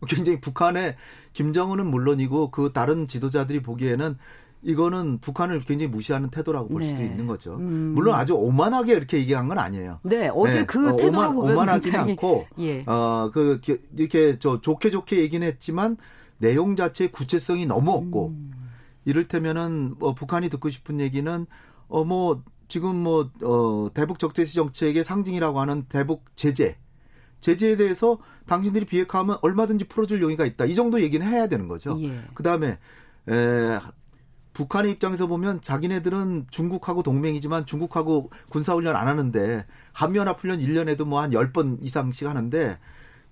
굉장히 0.08 0.40
북한의 0.40 0.96
김정은은 1.34 1.88
물론이고 1.88 2.52
그 2.52 2.72
다른 2.74 3.08
지도자들이 3.08 3.62
보기에는 3.62 4.18
이거는 4.64 5.20
북한을 5.20 5.62
굉장히 5.62 5.92
무시하는 5.92 6.30
태도라고 6.30 6.70
볼 6.70 6.82
네. 6.82 6.90
수도 6.90 7.02
있는 7.02 7.26
거죠. 7.28 7.56
음. 7.56 7.94
물론 7.96 8.16
아주 8.16 8.36
오만하게 8.36 8.94
이렇게 8.94 9.18
얘기한 9.18 9.48
건 9.48 9.58
아니에요. 9.58 10.00
네, 10.04 10.30
어제 10.34 10.60
네. 10.60 10.66
그 10.66 10.90
어, 10.90 10.96
태도로 10.96 11.18
오만, 11.18 11.36
보면 11.36 11.54
오만하지는 11.54 12.00
않고 12.00 12.48
예. 12.60 12.84
어그 12.86 13.62
이렇게 13.98 14.38
저 14.40 14.62
좋게 14.62 14.92
좋게 14.92 15.20
얘기는 15.20 15.46
했지만 15.46 15.98
내용 16.38 16.76
자체의 16.76 17.12
구체성이 17.12 17.66
너무 17.66 17.92
없고 17.92 18.28
음. 18.30 18.52
이를테면은 19.06 19.96
뭐 19.98 20.14
북한이 20.14 20.50
듣고 20.50 20.70
싶은 20.70 21.00
얘기는 21.00 21.46
어 21.88 22.04
뭐 22.04 22.44
지금 22.68 22.96
뭐 22.98 23.30
어 23.44 23.90
대북 23.94 24.18
적대시 24.20 24.54
정책의 24.56 25.04
상징이라고 25.04 25.60
하는 25.60 25.84
대북 25.90 26.24
제재 26.36 26.78
제재에 27.42 27.76
대해서 27.76 28.20
당신들이 28.46 28.86
비핵화하면 28.86 29.38
얼마든지 29.42 29.86
풀어줄 29.86 30.22
용의가 30.22 30.46
있다. 30.46 30.66
이 30.66 30.76
정도 30.76 31.02
얘기는 31.02 31.26
해야 31.26 31.48
되는 31.48 31.68
거죠. 31.68 31.98
예. 32.02 32.22
그 32.36 32.44
다음에 32.44 32.78
에, 33.28 33.80
북한의 34.54 34.92
입장에서 34.92 35.28
보면 35.28 35.62
자기네들은 35.62 36.48
중국하고 36.52 37.04
동맹이지만 37.04 37.66
중국하고 37.66 38.32
군사훈련 38.50 38.96
안 38.96 39.08
하는데 39.08 39.66
한미연합훈련 39.94 40.60
1년에도 40.60 41.06
뭐 41.06 41.22
한 41.22 41.32
10번 41.32 41.78
이상씩 41.82 42.28
하는데 42.28 42.78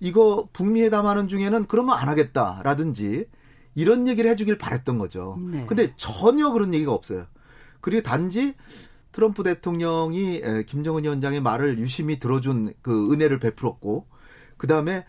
이거 0.00 0.48
북미 0.52 0.82
회담 0.82 1.06
하는 1.06 1.28
중에는 1.28 1.66
그러면 1.66 1.98
안 1.98 2.08
하겠다라든지 2.08 3.26
이런 3.74 4.08
얘기를 4.08 4.30
해주길 4.30 4.58
바랬던 4.58 4.98
거죠. 4.98 5.38
네. 5.52 5.64
근데 5.66 5.92
전혀 5.96 6.50
그런 6.52 6.72
얘기가 6.72 6.92
없어요. 6.92 7.26
그리고 7.80 8.02
단지 8.02 8.54
트럼프 9.12 9.42
대통령이 9.42 10.42
김정은 10.66 11.04
위원장의 11.04 11.40
말을 11.40 11.78
유심히 11.78 12.18
들어준 12.18 12.72
그 12.80 13.12
은혜를 13.12 13.38
베풀었고 13.38 14.06
그 14.56 14.66
다음에 14.66 15.04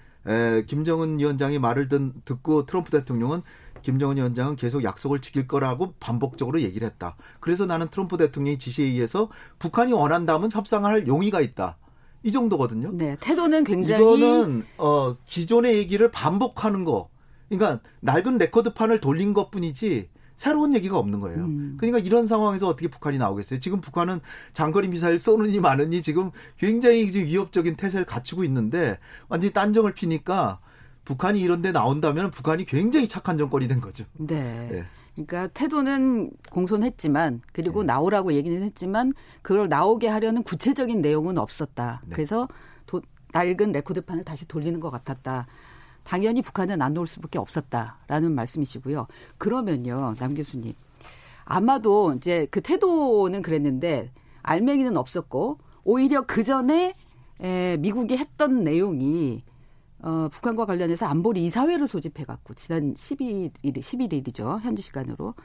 김정은 0.67 1.19
위원장이 1.19 1.57
말을 1.59 1.87
듣고 2.25 2.65
트럼프 2.65 2.91
대통령은 2.91 3.41
김정은 3.81 4.17
위원장은 4.17 4.55
계속 4.55 4.83
약속을 4.83 5.21
지킬 5.21 5.47
거라고 5.47 5.93
반복적으로 5.99 6.61
얘기를 6.61 6.87
했다. 6.87 7.15
그래서 7.39 7.65
나는 7.65 7.87
트럼프 7.89 8.17
대통령의 8.17 8.59
지시에 8.59 8.85
의해서 8.85 9.29
북한이 9.59 9.93
원한다면 9.93 10.51
협상할 10.51 11.07
용의가 11.07 11.41
있다. 11.41 11.77
이 12.23 12.31
정도거든요. 12.31 12.91
네, 12.93 13.17
태도는 13.19 13.63
굉장히 13.63 14.03
이거는 14.03 14.63
어 14.77 15.15
기존의 15.25 15.75
얘기를 15.77 16.11
반복하는 16.11 16.85
거. 16.85 17.09
그러니까 17.49 17.81
낡은 18.01 18.37
레코드판을 18.37 19.01
돌린 19.01 19.33
것뿐이지 19.33 20.09
새로운 20.35 20.73
얘기가 20.73 20.97
없는 20.97 21.19
거예요. 21.19 21.39
음. 21.39 21.77
그러니까 21.79 21.99
이런 21.99 22.25
상황에서 22.25 22.67
어떻게 22.67 22.87
북한이 22.87 23.17
나오겠어요? 23.19 23.59
지금 23.59 23.79
북한은 23.79 24.21
장거리 24.53 24.87
미사일 24.87 25.19
쏘느니 25.19 25.59
마느니 25.59 26.01
지금 26.01 26.31
굉장히 26.57 27.11
지금 27.11 27.27
위협적인 27.27 27.75
태세를 27.75 28.05
갖추고 28.05 28.43
있는데 28.45 28.97
완전히 29.29 29.53
딴정을 29.53 29.93
피니까 29.93 30.59
북한이 31.05 31.39
이런 31.39 31.61
데 31.61 31.71
나온다면 31.71 32.31
북한이 32.31 32.65
굉장히 32.65 33.07
착한 33.07 33.37
정권이 33.37 33.67
된 33.67 33.81
거죠. 33.81 34.05
네. 34.13 34.67
네. 34.69 34.85
그러니까 35.15 35.47
태도는 35.47 36.31
공손했지만 36.49 37.41
그리고 37.51 37.81
네. 37.81 37.87
나오라고 37.87 38.33
얘기는 38.33 38.61
했지만 38.61 39.13
그걸 39.41 39.67
나오게 39.67 40.07
하려는 40.07 40.43
구체적인 40.43 41.01
내용은 41.01 41.37
없었다. 41.37 42.01
네. 42.05 42.15
그래서 42.15 42.47
도, 42.85 43.01
낡은 43.33 43.71
레코드판을 43.71 44.23
다시 44.23 44.47
돌리는 44.47 44.79
것 44.79 44.89
같았다. 44.89 45.47
당연히 46.03 46.41
북한은 46.41 46.81
안올 46.81 47.05
수밖에 47.07 47.37
없었다라는 47.39 48.33
말씀이시고요. 48.33 49.07
그러면요, 49.37 50.15
남 50.17 50.33
교수님. 50.33 50.73
아마도 51.45 52.13
이제 52.13 52.47
그 52.49 52.61
태도는 52.61 53.41
그랬는데 53.41 54.11
알맹이는 54.43 54.97
없었고 54.97 55.59
오히려 55.83 56.21
그 56.21 56.43
전에 56.43 56.95
에, 57.41 57.77
미국이 57.77 58.17
했던 58.17 58.63
내용이 58.63 59.43
어, 60.03 60.27
북한과 60.31 60.65
관련해서 60.65 61.05
안보리 61.05 61.45
이사회를 61.45 61.87
소집해갖고 61.87 62.55
지난 62.55 62.95
12일, 62.95 63.51
11일이죠. 63.63 64.59
현지 64.61 64.81
시간으로. 64.81 65.35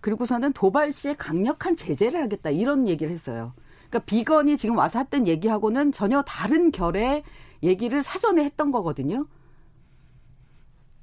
그리고서는 0.00 0.52
도발 0.52 0.92
시에 0.92 1.14
강력한 1.14 1.76
제재를 1.76 2.22
하겠다 2.22 2.50
이런 2.50 2.88
얘기를 2.88 3.12
했어요. 3.12 3.52
그러니까 3.88 4.06
비건이 4.06 4.56
지금 4.56 4.78
와서 4.78 4.98
했던 4.98 5.26
얘기하고는 5.26 5.92
전혀 5.92 6.22
다른 6.22 6.70
결의 6.70 7.22
얘기를 7.62 8.02
사전에 8.02 8.44
했던 8.44 8.70
거거든요. 8.70 9.26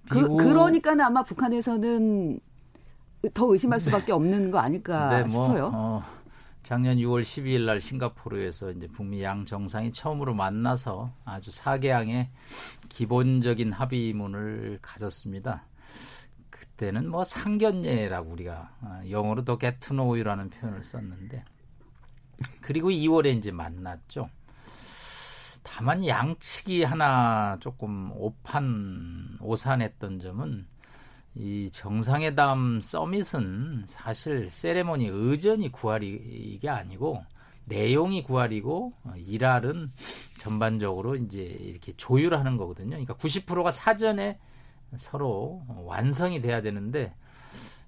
그, 0.09 0.27
그러니까는 0.27 1.03
아마 1.03 1.23
북한에서는 1.23 2.39
더 3.33 3.51
의심할 3.51 3.79
수밖에 3.79 4.11
없는 4.11 4.51
거 4.51 4.59
아닐까 4.59 5.09
네, 5.09 5.33
뭐, 5.33 5.47
싶어요. 5.47 5.71
어, 5.73 6.03
작년 6.65 6.97
6월 6.97 7.21
12일 7.21 7.65
날 7.67 7.79
싱가포르에서 7.79 8.71
이제 8.71 8.87
북미 8.87 9.21
양 9.21 9.45
정상이 9.45 9.91
처음으로 9.91 10.33
만나서 10.33 11.13
아주 11.23 11.51
사개항의 11.51 12.31
기본적인 12.89 13.71
합의문을 13.71 14.79
가졌습니다. 14.81 15.67
그때는 16.49 17.07
뭐 17.07 17.23
상견례라고 17.23 18.31
우리가 18.31 18.75
어, 18.81 19.01
영어로 19.07 19.43
더 19.43 19.59
게트노우라는 19.59 20.49
표현을 20.49 20.83
썼는데 20.83 21.45
그리고 22.61 22.89
2월에 22.89 23.37
이제 23.37 23.51
만났죠. 23.51 24.31
다만 25.61 26.03
양측이 26.07 26.83
하나 26.83 27.57
조금 27.59 28.11
오판 28.15 29.37
오산했던 29.39 30.19
점은 30.19 30.65
이 31.35 31.69
정상회담 31.71 32.79
서밋은 32.81 33.85
사실 33.87 34.49
세레모니 34.49 35.07
의전이 35.07 35.71
구할이 35.71 36.07
이게 36.07 36.69
아니고 36.69 37.23
내용이 37.65 38.23
구할이고 38.23 38.93
일할은 39.17 39.91
전반적으로 40.39 41.15
이제 41.15 41.41
이렇게 41.41 41.93
조율하는 41.97 42.57
거거든요. 42.57 42.91
그러니까 42.91 43.15
90%가 43.15 43.71
사전에 43.71 44.39
서로 44.97 45.63
완성이 45.83 46.41
돼야 46.41 46.61
되는데 46.61 47.13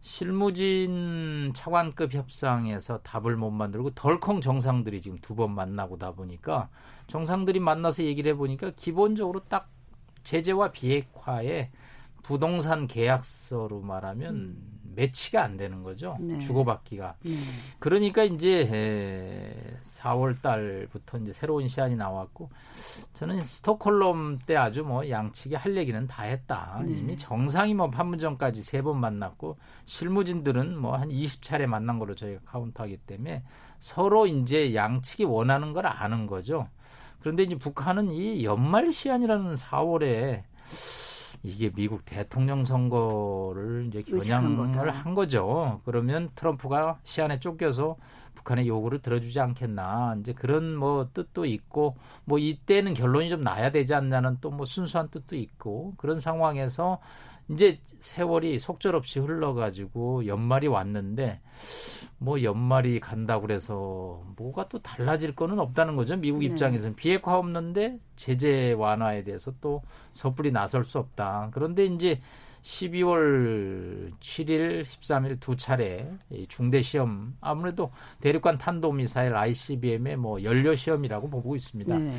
실무진 0.01 1.51
차관급 1.55 2.13
협상에서 2.13 2.99
답을 2.99 3.35
못 3.35 3.51
만들고 3.51 3.91
덜컹 3.91 4.41
정상들이 4.41 5.01
지금 5.01 5.17
두 5.19 5.35
번 5.35 5.53
만나고다 5.53 6.11
보니까 6.13 6.69
정상들이 7.07 7.59
만나서 7.59 8.03
얘기를 8.03 8.31
해보니까 8.33 8.71
기본적으로 8.71 9.41
딱 9.41 9.69
제재와 10.23 10.71
비핵화에 10.71 11.69
부동산 12.27 12.87
계약서로 12.87 13.79
말하면 13.79 14.35
음. 14.35 14.73
매치가 14.95 15.43
안 15.43 15.55
되는 15.55 15.81
거죠. 15.83 16.17
네. 16.19 16.39
주고받기가. 16.39 17.15
네. 17.23 17.35
그러니까 17.79 18.23
이제 18.23 19.53
4월 19.83 20.41
달부터 20.41 21.19
이제 21.19 21.31
새로운 21.31 21.67
시안이 21.69 21.95
나왔고 21.95 22.49
저는 23.13 23.43
스톡홀름 23.43 24.39
때 24.45 24.57
아주 24.57 24.83
뭐 24.83 25.07
양측이 25.07 25.55
할 25.55 25.77
얘기는 25.77 26.05
다 26.07 26.23
했다. 26.23 26.81
네. 26.85 26.93
이미 26.97 27.17
정상이 27.17 27.75
뭐 27.75 27.89
판문점까지 27.89 28.61
세 28.63 28.81
번 28.81 28.99
만났고 28.99 29.57
실무진들은 29.85 30.77
뭐 30.79 30.97
한 30.97 31.07
20차례 31.09 31.65
만난 31.67 31.97
걸로 31.99 32.13
저희가 32.15 32.41
카운트하기 32.45 32.97
때문에 33.05 33.43
서로 33.79 34.27
이제 34.27 34.73
양측이 34.75 35.23
원하는 35.23 35.71
걸 35.73 35.85
아는 35.85 36.27
거죠. 36.27 36.67
그런데 37.21 37.43
이제 37.43 37.55
북한은 37.55 38.11
이 38.11 38.43
연말 38.43 38.91
시안이라는 38.91 39.53
4월에 39.53 40.43
이게 41.47 41.69
미국 41.69 42.03
대통령 42.03 42.65
선거를 42.65 43.87
이제 43.87 44.01
겨냥을 44.01 44.89
한 44.89 45.13
거죠. 45.13 45.81
그러면 45.85 46.29
트럼프가 46.35 46.99
시안에 47.03 47.39
쫓겨서 47.39 47.95
북한의 48.37 48.67
요구를 48.67 48.99
들어주지 49.01 49.39
않겠나. 49.39 50.17
이제 50.19 50.33
그런 50.33 50.75
뭐 50.75 51.09
뜻도 51.13 51.45
있고 51.45 51.95
뭐 52.25 52.37
이때는 52.37 52.93
결론이 52.93 53.29
좀 53.29 53.41
나야 53.41 53.71
되지 53.71 53.93
않냐는 53.93 54.37
또 54.41 54.47
뭐 54.57 54.65
순수한 54.65 55.09
뜻도 55.09 55.35
있고 55.35 55.93
그런 55.97 56.19
상황에서 56.19 56.99
이제 57.49 57.79
세월이 57.99 58.59
속절없이 58.59 59.19
흘러가지고 59.19 60.25
연말이 60.25 60.67
왔는데 60.67 61.39
뭐 62.17 62.41
연말이 62.41 62.99
간다고 62.99 63.41
그래서 63.43 64.23
뭐가 64.35 64.67
또 64.67 64.79
달라질 64.81 65.35
거는 65.35 65.59
없다는 65.59 65.95
거죠. 65.95 66.17
미국 66.17 66.39
네. 66.39 66.45
입장에서는 66.45 66.95
비핵화 66.95 67.37
없는데 67.37 67.99
제재 68.15 68.73
완화에 68.73 69.23
대해서 69.23 69.53
또 69.61 69.83
섣불리 70.13 70.51
나설 70.51 70.83
수 70.83 70.97
없다. 70.97 71.51
그런데 71.53 71.85
이제 71.85 72.19
12월 72.67 74.11
7일, 74.19 74.83
13일 74.83 75.39
두 75.39 75.55
차례 75.55 76.11
중대 76.49 76.81
시험 76.81 77.33
아무래도 77.39 77.91
대륙간 78.19 78.57
탄도 78.57 78.91
미사일 78.91 79.35
ICBM의 79.35 80.17
뭐 80.17 80.43
연료 80.43 80.75
시험이라고 80.75 81.29
보고 81.29 81.55
있습니다. 81.55 81.97
네. 81.97 82.13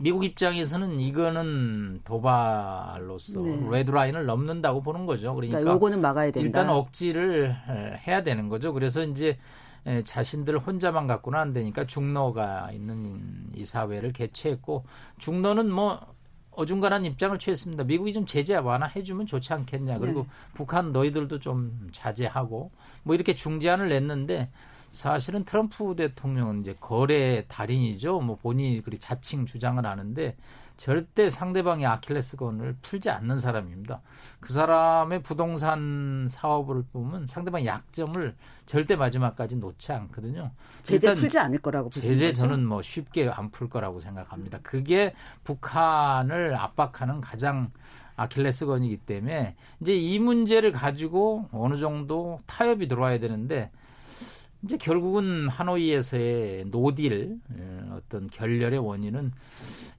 미국 0.00 0.24
입장에서는 0.24 1.00
이거는 1.00 2.02
도발로서 2.04 3.40
네. 3.40 3.68
레드라인을 3.70 4.26
넘는다고 4.26 4.82
보는 4.82 5.06
거죠. 5.06 5.34
그러니까, 5.34 5.60
그러니까 5.60 5.74
요거는 5.76 6.00
막아야 6.02 6.30
된다. 6.30 6.46
일단 6.46 6.68
억지를 6.68 7.56
해야 8.06 8.22
되는 8.22 8.50
거죠. 8.50 8.74
그래서 8.74 9.02
이제 9.02 9.38
자신들 10.04 10.58
혼자만 10.58 11.06
갖고는 11.06 11.38
안 11.38 11.52
되니까 11.54 11.86
중노가 11.86 12.70
있는 12.72 13.46
이 13.56 13.64
사회를 13.64 14.12
개최했고 14.12 14.84
중노는 15.16 15.72
뭐 15.72 16.00
어중간한 16.58 17.04
입장을 17.04 17.38
취했습니다. 17.38 17.84
미국이 17.84 18.12
좀 18.12 18.26
제재 18.26 18.56
완화해주면 18.56 19.26
좋지 19.26 19.52
않겠냐. 19.52 19.98
그리고 19.98 20.22
네. 20.22 20.28
북한 20.54 20.92
너희들도 20.92 21.38
좀 21.38 21.88
자제하고 21.92 22.72
뭐 23.04 23.14
이렇게 23.14 23.32
중재안을 23.34 23.88
냈는데 23.88 24.50
사실은 24.90 25.44
트럼프 25.44 25.94
대통령은 25.94 26.62
이제 26.62 26.74
거래 26.80 27.44
달인이죠. 27.46 28.20
뭐 28.20 28.36
본인이 28.36 28.82
그리 28.82 28.98
자칭 28.98 29.46
주장을 29.46 29.84
하는데 29.86 30.36
절대 30.78 31.28
상대방의 31.28 31.84
아킬레스건을 31.86 32.76
풀지 32.82 33.10
않는 33.10 33.40
사람입니다. 33.40 34.00
그 34.40 34.52
사람의 34.52 35.22
부동산 35.24 36.26
사업을 36.30 36.84
보면 36.92 37.26
상대방의 37.26 37.66
약점을 37.66 38.34
절대 38.64 38.94
마지막까지 38.94 39.56
놓지 39.56 39.92
않거든요. 39.92 40.52
제재 40.84 41.12
풀지 41.14 41.36
않을 41.38 41.58
거라고 41.58 41.90
제재 41.90 42.32
저는 42.32 42.64
뭐 42.64 42.80
쉽게 42.80 43.28
안 43.28 43.48
풀 43.50 43.68
거라고 43.68 44.00
생각합니다. 44.00 44.58
그게 44.62 45.14
북한을 45.42 46.54
압박하는 46.54 47.20
가장 47.22 47.70
아킬레스건이기 48.16 48.98
때문에 48.98 49.56
이제 49.80 49.94
이 49.96 50.18
문제를 50.18 50.70
가지고 50.70 51.48
어느 51.50 51.76
정도 51.76 52.38
타협이 52.46 52.88
들어와야 52.88 53.18
되는데 53.18 53.70
이제 54.64 54.76
결국은 54.76 55.48
하노이에서의 55.48 56.66
no 56.66 56.90
deal 56.90 57.38
어, 57.50 57.96
어떤 57.96 58.28
결렬의 58.28 58.78
원인은 58.78 59.32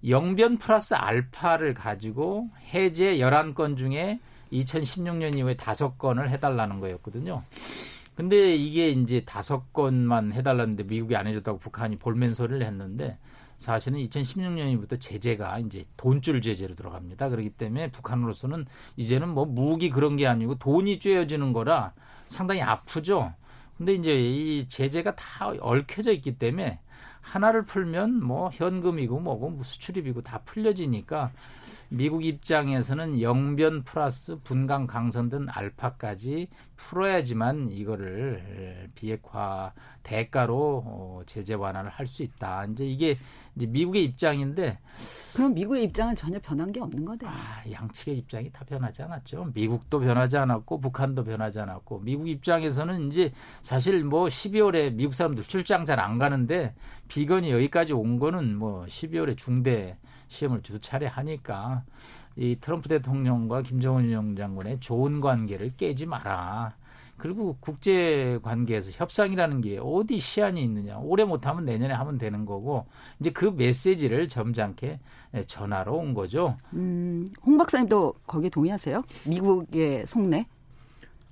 영변 0.08 0.58
플러스 0.58 0.93
알파를 0.93 1.74
가지고 1.74 2.50
해제 2.74 3.17
11건 3.17 3.78
중에 3.78 4.19
2016년 4.52 5.38
이후에 5.38 5.56
5건을 5.56 6.30
해달라는 6.30 6.80
거였거든요. 6.80 7.43
근데 8.15 8.54
이게 8.54 8.89
이제 8.89 9.22
다섯 9.22 9.72
건만 9.72 10.34
해달라는데 10.34 10.84
미국이 10.84 11.15
안 11.15 11.28
해줬다고 11.28 11.58
북한이 11.60 11.98
볼멘 11.98 12.34
소리를 12.34 12.65
했는데 12.65 13.17
사실은 13.58 14.00
2016년부터 14.00 15.00
제재가 15.00 15.60
이제 15.60 15.86
돈줄 15.95 16.41
제재로 16.41 16.76
들어갑니다. 16.76 17.30
그렇기 17.30 17.52
때문에 17.52 17.91
북한으로서는 17.91 18.65
이제는 18.98 19.30
뭐 19.30 19.45
무기 19.45 19.89
그런 19.89 20.15
게 20.17 20.28
아니고 20.28 20.56
돈이 20.56 21.00
쬐어지는 21.00 21.54
거라 21.54 21.93
상당히 22.28 22.62
아프죠. 22.62 23.34
근데 23.80 23.94
이제 23.94 24.13
이 24.13 24.68
제재가 24.68 25.15
다 25.15 25.54
얽혀져 25.62 26.12
있기 26.12 26.38
때문에 26.38 26.82
하나를 27.22 27.63
풀면 27.63 28.22
뭐 28.22 28.50
현금이고 28.52 29.22
뭐고 29.22 29.52
뭐 29.52 29.63
수출입이고 29.63 30.22
다 30.22 30.39
풀려지니까 30.44 31.32
미국 31.91 32.23
입장에서는 32.23 33.19
영변 33.19 33.84
플러스 33.84 34.38
분강 34.43 34.86
강선 34.86 35.30
등 35.30 35.47
알파까지 35.49 36.47
풀어야지만 36.75 37.69
이거를 37.71 38.89
비핵화 38.93 39.73
대가로 40.04 40.84
어, 40.86 41.21
제재 41.25 41.56
완화를 41.56 41.89
할 41.89 42.06
수 42.10 42.23
있다. 42.23 42.65
이제 42.65 42.86
이게 42.86 43.17
이제 43.56 43.65
미국의 43.67 44.04
입장인데 44.04 44.80
그럼 45.34 45.54
미국의 45.54 45.84
입장은 45.86 46.15
전혀 46.15 46.39
변한 46.39 46.71
게 46.71 46.80
없는 46.80 47.06
거네. 47.06 47.19
아, 47.23 47.63
양측의 47.71 48.17
입장이 48.19 48.52
다 48.52 48.63
변하지 48.65 49.04
않았죠. 49.04 49.52
미국도 49.54 49.99
변하지 49.99 50.38
않았고 50.38 50.80
북한도 50.80 51.23
변하지 51.23 51.60
않았고 51.60 51.99
미국 52.02 52.28
입장에서는 52.30 53.12
이제 53.12 53.32
사실 53.62 54.04
뭐 54.04 54.28
12월에 54.28 54.93
미국 54.93 55.13
사람들 55.13 55.43
출장 55.43 55.86
잘 55.86 55.99
안 55.99 56.17
가는데 56.17 56.73
비건이 57.10 57.52
여기까지 57.52 57.93
온 57.93 58.19
거는 58.19 58.56
뭐 58.56 58.86
12월에 58.86 59.36
중대 59.38 59.97
시험을 60.30 60.62
두 60.62 60.80
차례 60.80 61.06
하니까 61.06 61.84
이 62.38 62.56
트럼프 62.60 62.88
대통령과 62.88 63.62
김정은 63.63 64.36
장군의 64.36 64.80
좋은 64.80 65.20
관계를 65.20 65.74
깨지 65.76 66.06
마라. 66.06 66.76
그리고 67.18 67.58
국제 67.60 68.39
관계에서 68.42 68.92
협상이라는 68.94 69.60
게 69.60 69.78
어디 69.82 70.20
시한이 70.20 70.63
있느냐. 70.63 70.98
올해 71.00 71.26
못하면 71.26 71.65
내년에 71.65 71.94
하면 71.94 72.18
되는 72.18 72.46
거고 72.46 72.86
이제 73.20 73.30
그 73.30 73.46
메시지를 73.46 74.30
점잖게 74.30 75.00
전하러 75.46 75.94
온 75.94 76.13
거죠. 76.13 76.56
음, 76.74 77.28
홍 77.44 77.58
박사님도 77.58 78.13
거기에 78.26 78.50
동의하세요? 78.50 79.04
미국의 79.26 80.08
속내? 80.08 80.48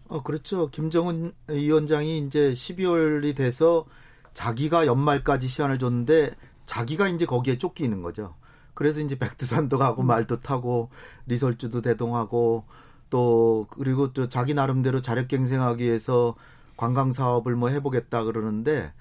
어, 0.09 0.21
그렇죠. 0.21 0.69
김정은 0.69 1.31
위원장이 1.47 2.19
이제 2.19 2.51
12월이 2.51 3.35
돼서 3.35 3.85
자기가 4.33 4.85
연말까지 4.85 5.47
시한을 5.47 5.79
줬는데 5.79 6.31
자기가 6.65 7.07
이제 7.07 7.25
거기에 7.25 7.57
쫓기는 7.57 8.01
거죠. 8.01 8.35
그래서 8.77 8.99
이제 8.99 9.17
백두산도 9.17 9.79
가고 9.79 10.03
음. 10.03 10.05
말도 10.05 10.39
타고 10.41 10.91
리설주도 11.25 11.81
대동하고 11.81 12.63
또 13.09 13.65
그리고 13.71 14.13
또 14.13 14.29
자기 14.29 14.53
나름대로 14.53 15.01
자력갱생하기 15.01 15.83
위해서 15.83 16.35
관광 16.75 17.11
사업을 17.11 17.55
뭐 17.55 17.69
해보겠다 17.69 18.23
그러는데 18.23 18.93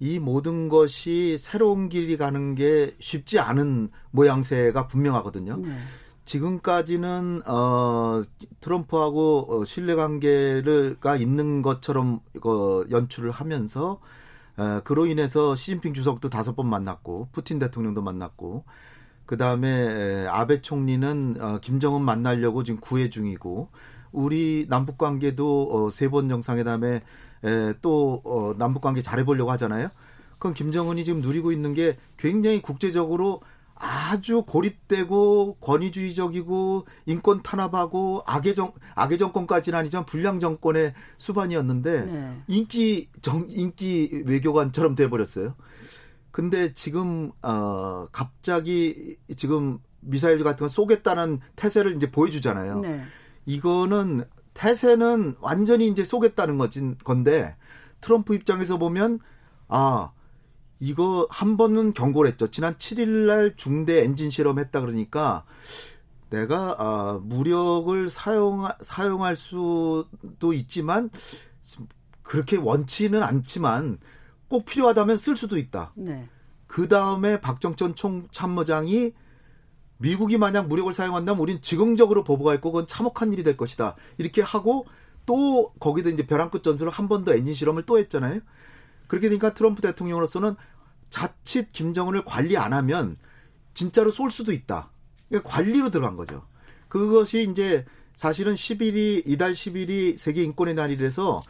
이 0.00 0.18
모든 0.18 0.70
것이 0.70 1.36
새로운 1.38 1.90
길이 1.90 2.16
가는 2.16 2.54
게 2.54 2.96
쉽지 3.00 3.38
않은 3.38 3.90
모양새가 4.12 4.86
분명하거든요. 4.86 5.58
네. 5.58 5.76
지금까지는 6.24 7.42
어 7.46 8.22
트럼프하고 8.60 9.46
어, 9.50 9.64
신뢰 9.66 9.94
관계가 9.94 11.16
있는 11.16 11.60
것처럼 11.60 12.20
이거 12.34 12.86
연출을 12.90 13.30
하면서 13.30 14.00
어, 14.56 14.80
그로 14.84 15.04
인해서 15.04 15.54
시진핑 15.54 15.92
주석도 15.92 16.30
다섯 16.30 16.56
번 16.56 16.66
만났고 16.70 17.28
푸틴 17.32 17.58
대통령도 17.58 18.00
만났고 18.00 18.64
그 19.28 19.36
다음에 19.36 20.26
아베 20.26 20.62
총리는 20.62 21.36
어, 21.38 21.58
김정은 21.60 22.00
만나려고 22.00 22.64
지금 22.64 22.80
구애 22.80 23.10
중이고 23.10 23.68
우리 24.10 24.64
남북 24.70 24.96
관계도 24.96 25.68
어, 25.70 25.90
세번 25.90 26.30
정상회담에 26.30 27.02
에, 27.44 27.74
또 27.82 28.22
어, 28.24 28.54
남북 28.56 28.80
관계 28.80 29.02
잘해보려고 29.02 29.50
하잖아요. 29.50 29.90
그럼 30.38 30.54
김정은이 30.54 31.04
지금 31.04 31.20
누리고 31.20 31.52
있는 31.52 31.74
게 31.74 31.98
굉장히 32.16 32.62
국제적으로 32.62 33.42
아주 33.74 34.44
고립되고 34.46 35.58
권위주의적이고 35.60 36.86
인권 37.04 37.42
탄압하고 37.42 38.22
악의 38.24 38.54
정 38.54 38.72
악의 38.94 39.18
정권까지는 39.18 39.78
아니지만 39.78 40.06
불량 40.06 40.40
정권의 40.40 40.94
수반이었는데 41.18 42.06
네. 42.06 42.42
인기 42.46 43.10
정 43.20 43.44
인기 43.50 44.22
외교관처럼 44.24 44.94
돼 44.94 45.10
버렸어요. 45.10 45.54
근데 46.38 46.72
지금 46.72 47.32
어 47.42 48.06
갑자기 48.12 49.16
지금 49.36 49.80
미사일 49.98 50.44
같은 50.44 50.66
거 50.66 50.68
쏘겠다는 50.68 51.40
태세를 51.56 51.96
이제 51.96 52.12
보여주잖아요. 52.12 52.78
네. 52.78 53.02
이거는 53.44 54.22
태세는 54.54 55.34
완전히 55.40 55.88
이제 55.88 56.04
쏘겠다는 56.04 56.56
거진 56.56 56.96
건데 57.02 57.56
트럼프 58.00 58.36
입장에서 58.36 58.78
보면 58.78 59.18
아 59.66 60.12
이거 60.78 61.26
한 61.28 61.56
번은 61.56 61.92
경고를 61.92 62.30
했죠. 62.30 62.46
지난 62.46 62.76
7일 62.76 63.26
날 63.26 63.56
중대 63.56 64.04
엔진 64.04 64.30
실험했다 64.30 64.80
그러니까 64.80 65.44
내가 66.30 66.76
아, 66.78 67.20
무력을 67.20 68.08
사용 68.10 68.68
사용할 68.80 69.34
수도 69.34 70.52
있지만 70.52 71.10
그렇게 72.22 72.56
원치는 72.56 73.24
않지만 73.24 73.98
꼭 74.48 74.64
필요하다면 74.64 75.16
쓸 75.18 75.36
수도 75.36 75.56
있다. 75.58 75.92
네. 75.96 76.28
그 76.66 76.88
다음에 76.88 77.40
박정천 77.40 77.94
총 77.94 78.28
참모장이 78.30 79.12
미국이 79.98 80.38
만약 80.38 80.68
무력을 80.68 80.92
사용한다면 80.92 81.40
우린 81.40 81.60
즉흥적으로 81.60 82.24
보복할 82.24 82.60
거건 82.60 82.86
참혹한 82.86 83.32
일이 83.32 83.42
될 83.42 83.56
것이다. 83.56 83.96
이렇게 84.18 84.42
하고 84.42 84.86
또 85.26 85.72
거기다 85.80 86.10
이제 86.10 86.26
벼랑 86.26 86.50
끝 86.50 86.62
전술을 86.62 86.92
한 86.92 87.08
번 87.08 87.24
더 87.24 87.34
엔진 87.34 87.52
실험을 87.54 87.84
또 87.84 87.98
했잖아요. 87.98 88.40
그렇게 89.06 89.28
되니까 89.28 89.54
트럼프 89.54 89.82
대통령으로서는 89.82 90.54
자칫 91.10 91.72
김정은을 91.72 92.24
관리 92.24 92.56
안 92.56 92.72
하면 92.72 93.16
진짜로 93.74 94.10
쏠 94.10 94.30
수도 94.30 94.52
있다. 94.52 94.90
그러니까 95.28 95.50
관리로 95.50 95.90
들어간 95.90 96.16
거죠. 96.16 96.46
그것이 96.88 97.48
이제 97.50 97.84
사실은 98.14 98.54
10일이 98.54 99.22
이달 99.26 99.52
10일이 99.52 100.16
세계 100.18 100.42
인권의 100.42 100.74
날이라서 100.74 101.42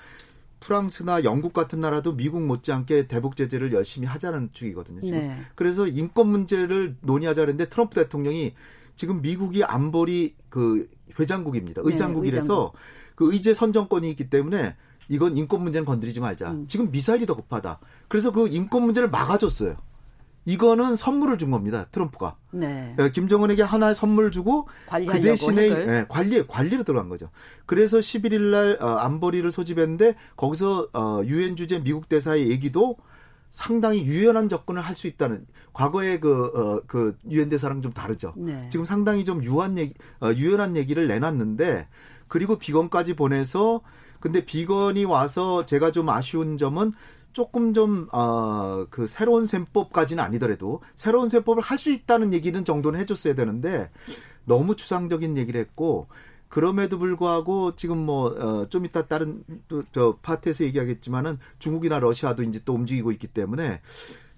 프랑스나 0.61 1.25
영국 1.25 1.53
같은 1.53 1.81
나라도 1.81 2.15
미국 2.15 2.43
못지않게 2.43 3.07
대북 3.07 3.37
제재를 3.37 3.73
열심히 3.73 4.07
하자는 4.07 4.51
쪽이거든요. 4.53 5.01
지금. 5.03 5.19
네. 5.19 5.37
그래서 5.55 5.87
인권 5.87 6.29
문제를 6.29 6.97
논의하자 7.01 7.43
그랬는데 7.43 7.71
트럼프 7.71 7.95
대통령이 7.95 8.55
지금 8.97 9.23
미국이 9.23 9.63
안보리 9.63 10.35
그 10.49 10.89
회장국입니다. 11.19 11.83
네, 11.83 11.93
의장국이라서 11.93 12.47
네, 12.47 12.53
의장국. 12.53 12.75
그 13.15 13.33
의제 13.33 13.55
선정권이 13.55 14.11
있기 14.11 14.31
때문에 14.31 14.77
이건 15.09 15.37
인권 15.37 15.63
문제는 15.63 15.85
건드리지 15.87 16.21
말자. 16.21 16.51
음. 16.51 16.67
지금 16.69 16.91
미사일이 16.91 17.27
더 17.27 17.35
급하다. 17.35 17.79
그래서 18.09 18.31
그 18.31 18.49
인권 18.49 18.85
문제를 18.85 19.09
막아줬어요. 19.11 19.77
이거는 20.49 20.97
선물을 20.97 21.37
준 21.37 21.51
겁니다. 21.51 21.87
트럼프가. 21.93 22.37
네. 22.53 22.95
네 22.97 23.11
김정은에게 23.11 23.63
하나의 23.63 23.95
선물 23.95 24.31
주고 24.31 24.67
그 24.91 25.21
대신에 25.21 25.85
네, 25.85 26.07
관리 26.09 26.47
관리로 26.47 26.85
들어간 26.85 27.11
거죠. 27.11 27.29
그래서 27.67 27.99
11일 27.99 28.51
날 28.51 28.79
어, 28.81 28.87
안보리를 28.95 29.53
소집했는데 29.53 30.15
거기서 30.37 30.89
어, 30.95 31.21
유엔 31.27 31.55
주재 31.55 31.83
미국 31.83 32.09
대사의 32.09 32.49
얘기도 32.49 32.97
상당히 33.51 34.07
유연한 34.07 34.49
접근을 34.49 34.81
할 34.81 34.97
수 34.97 35.07
있다는 35.07 35.47
과거의 35.75 36.19
그, 36.19 36.47
어, 36.47 36.83
그 36.87 37.19
유엔 37.31 37.51
대사랑 37.51 37.83
좀 37.83 37.93
다르죠. 37.93 38.33
네. 38.35 38.69
지금 38.71 38.87
상당히 38.87 39.27
좀 39.27 39.45
유한 39.45 39.77
얘기, 39.77 39.93
어, 40.21 40.33
유연한 40.33 40.79
얘기를 40.79 41.07
내놨는데 41.09 41.89
그리고 42.27 42.57
비건까지 42.57 43.17
보내서 43.17 43.83
근데 44.19 44.45
비건이 44.45 45.05
와서 45.05 45.67
제가 45.67 45.93
좀 45.93 46.09
아쉬운 46.09 46.57
점은 46.57 46.95
조금 47.33 47.73
좀, 47.75 48.09
어, 48.13 48.87
그 48.91 49.07
새로운 49.07 49.47
셈법까지는 49.47 50.23
아니더라도 50.23 50.81
새로운 50.97 51.29
셈법을 51.29 51.63
할 51.63 51.79
수 51.79 51.93
있다는 51.93 52.33
얘기는 52.33 52.65
정도는 52.65 52.99
해줬어야 53.01 53.35
되는데 53.35 53.91
너무 54.45 54.75
추상적인 54.75 55.37
얘기를 55.39 55.61
했고 55.61 56.09
그럼에도 56.49 56.99
불구하고 56.99 57.77
지금 57.77 57.99
뭐, 57.99 58.29
어, 58.29 58.65
좀 58.67 58.85
이따 58.85 59.07
다른 59.07 59.45
또, 59.69 59.85
저 59.93 60.17
파트에서 60.23 60.65
얘기하겠지만은 60.65 61.39
중국이나 61.59 62.01
러시아도 62.01 62.43
이제 62.43 62.61
또 62.65 62.75
움직이고 62.75 63.13
있기 63.13 63.29
때문에 63.29 63.81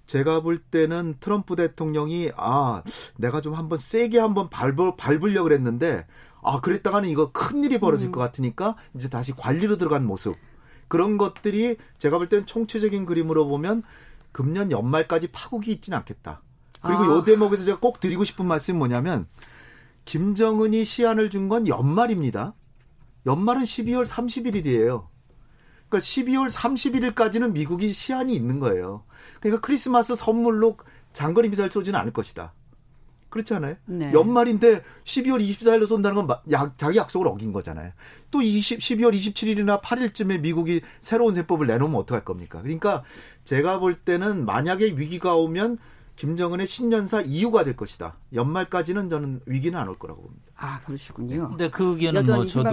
제가 0.07 0.41
볼 0.41 0.59
때는 0.59 1.15
트럼프 1.21 1.55
대통령이 1.55 2.33
아, 2.37 2.83
내가 3.17 3.41
좀 3.41 3.55
한번 3.55 3.79
세게 3.79 4.19
한번 4.19 4.51
밟을, 4.51 4.97
밟으려고 4.99 5.45
그랬는데 5.45 6.05
아, 6.43 6.61
그랬다가는 6.61 7.09
이거 7.09 7.31
큰 7.33 7.63
일이 7.65 7.79
벌어질 7.79 8.09
음. 8.09 8.13
것 8.13 8.21
같으니까 8.21 8.77
이제 8.95 9.09
다시 9.09 9.33
관리로 9.33 9.79
들어간 9.79 10.05
모습. 10.05 10.37
그런 10.91 11.19
것들이 11.19 11.77
제가 11.99 12.19
볼 12.19 12.29
때는 12.29 12.47
총체적인 12.47 13.07
그림으로 13.07 13.47
보면 13.47 13.85
금년 14.33 14.73
연말까지 14.73 15.29
파국이 15.29 15.71
있지는 15.71 15.97
않겠다. 15.99 16.43
그리고 16.83 17.03
아. 17.05 17.07
요 17.07 17.25
대목에서 17.25 17.63
제가 17.63 17.79
꼭 17.79 18.01
드리고 18.01 18.25
싶은 18.25 18.45
말씀이 18.47 18.77
뭐냐면 18.77 19.29
김정은이 20.05 20.85
시한을 20.85 21.31
준 21.31 21.49
건 21.49 21.69
연말입니다. 21.69 22.55
연말은 23.25 23.63
12월 23.63 24.05
31일이에요. 24.05 25.07
그러니까 25.89 25.99
12월 25.99 26.51
31일까지는 26.51 27.53
미국이 27.53 27.93
시한이 27.93 28.35
있는 28.35 28.59
거예요. 28.59 29.05
그러니까 29.41 29.61
크리스마스 29.61 30.17
선물로 30.17 30.77
장거리 31.13 31.51
미사일 31.51 31.71
쏘지는 31.71 31.99
않을 32.01 32.13
것이다. 32.13 32.53
그렇지 33.31 33.55
않아요? 33.55 33.77
네. 33.87 34.13
연말인데 34.13 34.83
12월 35.05 35.41
24일로 35.41 35.87
쏜다는 35.87 36.27
건 36.27 36.37
약, 36.51 36.77
자기 36.77 36.99
약속을 36.99 37.27
어긴 37.29 37.53
거잖아요. 37.53 37.93
또 38.31 38.43
20, 38.43 38.81
12월 38.81 39.15
27일이나 39.15 39.81
8일쯤에 39.81 40.41
미국이 40.41 40.81
새로운 41.01 41.35
세법을 41.35 41.67
내놓으면 41.69 41.99
어떡할 42.01 42.25
겁니까? 42.25 42.61
그러니까 42.63 43.03
제가 43.45 43.79
볼 43.79 43.95
때는 43.95 44.45
만약에 44.45 44.87
위기가 44.97 45.35
오면 45.37 45.79
김정은의 46.17 46.67
신년사 46.67 47.23
이유가 47.23 47.65
될 47.65 47.77
것이다. 47.77 48.17
연말까지는 48.35 49.09
저는 49.09 49.41
위기는 49.47 49.79
안 49.79 49.89
올 49.89 49.99
거라고 49.99 50.21
봅니다. 50.23 50.45
아 50.57 50.81
그러시군요. 50.85 51.49
근데 51.49 51.71
그 51.71 51.93
의견은 51.95 52.25
뭐 52.25 52.45
저도 52.47 52.69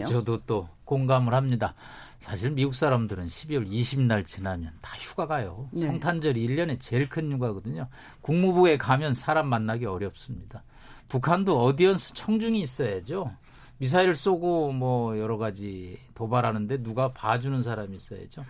네, 0.00 0.04
저도 0.06 0.38
또 0.46 0.68
공감을 0.84 1.32
합니다. 1.32 1.74
사실 2.18 2.50
미국 2.50 2.74
사람들은 2.74 3.28
12월 3.28 3.68
20날 3.68 4.26
지나면 4.26 4.72
다 4.80 4.96
휴가 4.98 5.26
가요. 5.26 5.68
네. 5.72 5.80
성탄절이 5.80 6.46
1년에 6.46 6.80
제일 6.80 7.08
큰 7.08 7.32
휴가거든요. 7.32 7.88
국무부에 8.20 8.76
가면 8.76 9.14
사람 9.14 9.48
만나기 9.48 9.86
어렵습니다. 9.86 10.62
북한도 11.08 11.60
어디언스 11.60 12.14
청중이 12.14 12.60
있어야죠. 12.60 13.32
미사일 13.78 14.14
쏘고 14.14 14.72
뭐 14.72 15.18
여러 15.18 15.36
가지 15.36 15.98
도발하는데 16.14 16.82
누가 16.82 17.12
봐주는 17.12 17.62
사람이 17.62 17.96
있어야죠. 17.96 18.44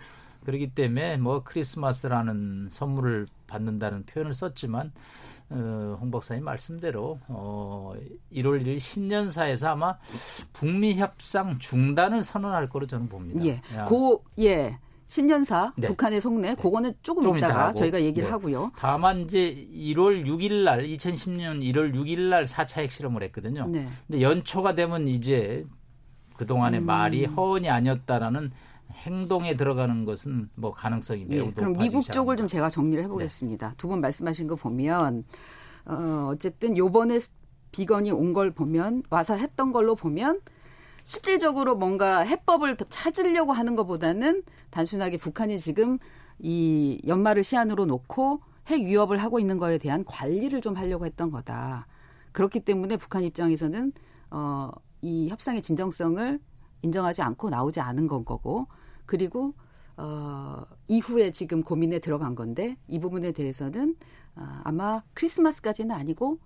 그렇기 0.45 0.73
때문에 0.73 1.17
뭐 1.17 1.43
크리스마스라는 1.43 2.69
선물을 2.71 3.27
받는다는 3.47 4.05
표현을 4.05 4.33
썼지만 4.33 4.93
어, 5.49 5.97
홍 6.01 6.11
박사님 6.11 6.43
말씀대로 6.43 7.19
어, 7.27 7.93
1월 8.33 8.61
1일 8.61 8.79
신년사에서 8.79 9.69
아마 9.69 9.97
북미 10.53 10.95
협상 10.95 11.57
중단을 11.57 12.21
선언할 12.21 12.69
거로 12.69 12.85
저는 12.85 13.07
봅니다. 13.07 13.45
예. 13.45 13.61
고 13.87 14.23
예. 14.39 14.77
신년사 15.07 15.71
네. 15.77 15.87
북한의 15.87 16.19
속내 16.19 16.55
그거는 16.55 16.93
조금, 17.01 17.23
조금 17.23 17.37
이따가 17.37 17.71
저희가 17.71 18.01
얘기를 18.01 18.27
네. 18.27 18.31
하고요. 18.31 18.73
다만 18.77 19.21
이제 19.21 19.67
1월 19.73 20.25
6일 20.25 20.63
날 20.65 20.83
2010년 20.85 21.61
1월 21.61 21.93
6일 21.95 22.19
날 22.29 22.43
4차 22.43 22.81
핵실험을 22.81 23.23
했거든요. 23.23 23.67
네. 23.67 23.87
근데 24.05 24.21
연초가 24.21 24.75
되면 24.75 25.07
이제 25.07 25.65
그동안의 26.35 26.81
음. 26.81 26.85
말이 26.85 27.23
허언이 27.23 27.69
아니었다라는 27.69 28.51
행동에 28.91 29.55
들어가는 29.55 30.05
것은 30.05 30.49
뭐 30.55 30.71
가능성이 30.71 31.25
매우 31.25 31.39
예, 31.39 31.45
높아지죠. 31.45 31.61
그럼 31.61 31.77
미국 31.77 32.03
쪽을 32.03 32.37
좀 32.37 32.47
제가 32.47 32.69
정리를 32.69 33.03
해보겠습니다. 33.03 33.69
네. 33.69 33.73
두분 33.77 34.01
말씀하신 34.01 34.47
거 34.47 34.55
보면 34.55 35.23
어, 35.85 36.29
어쨌든 36.31 36.77
요번에 36.77 37.19
비건이 37.71 38.11
온 38.11 38.33
걸 38.33 38.51
보면 38.51 39.03
와서 39.09 39.35
했던 39.35 39.71
걸로 39.71 39.95
보면 39.95 40.41
실질적으로 41.03 41.75
뭔가 41.75 42.19
해법을 42.19 42.75
더 42.75 42.85
찾으려고 42.89 43.53
하는 43.53 43.75
것보다는 43.75 44.43
단순하게 44.71 45.17
북한이 45.17 45.59
지금 45.59 45.99
이 46.39 46.99
연말을 47.07 47.43
시한으로 47.43 47.85
놓고 47.85 48.41
핵 48.67 48.81
위협을 48.81 49.17
하고 49.17 49.39
있는 49.39 49.57
거에 49.57 49.77
대한 49.77 50.03
관리를 50.03 50.59
좀 50.61 50.75
하려고 50.75 51.05
했던 51.05 51.31
거다. 51.31 51.87
그렇기 52.33 52.59
때문에 52.61 52.97
북한 52.97 53.23
입장에서는 53.23 53.93
어, 54.31 54.69
이 55.01 55.29
협상의 55.29 55.61
진정성을 55.61 56.39
인정하지 56.81 57.21
않고 57.21 57.49
나오지 57.49 57.79
않은 57.79 58.07
건 58.07 58.25
거고 58.25 58.67
그리고 59.05 59.53
어, 59.97 60.63
이후에 60.87 61.31
지금 61.31 61.63
고민에 61.63 61.99
들어간 61.99 62.35
건데 62.35 62.77
이 62.87 62.99
부분에 62.99 63.31
대해서는 63.31 63.95
어, 64.35 64.61
아마 64.63 65.01
크리스마스까지는 65.13 65.95
아니고 65.95 66.37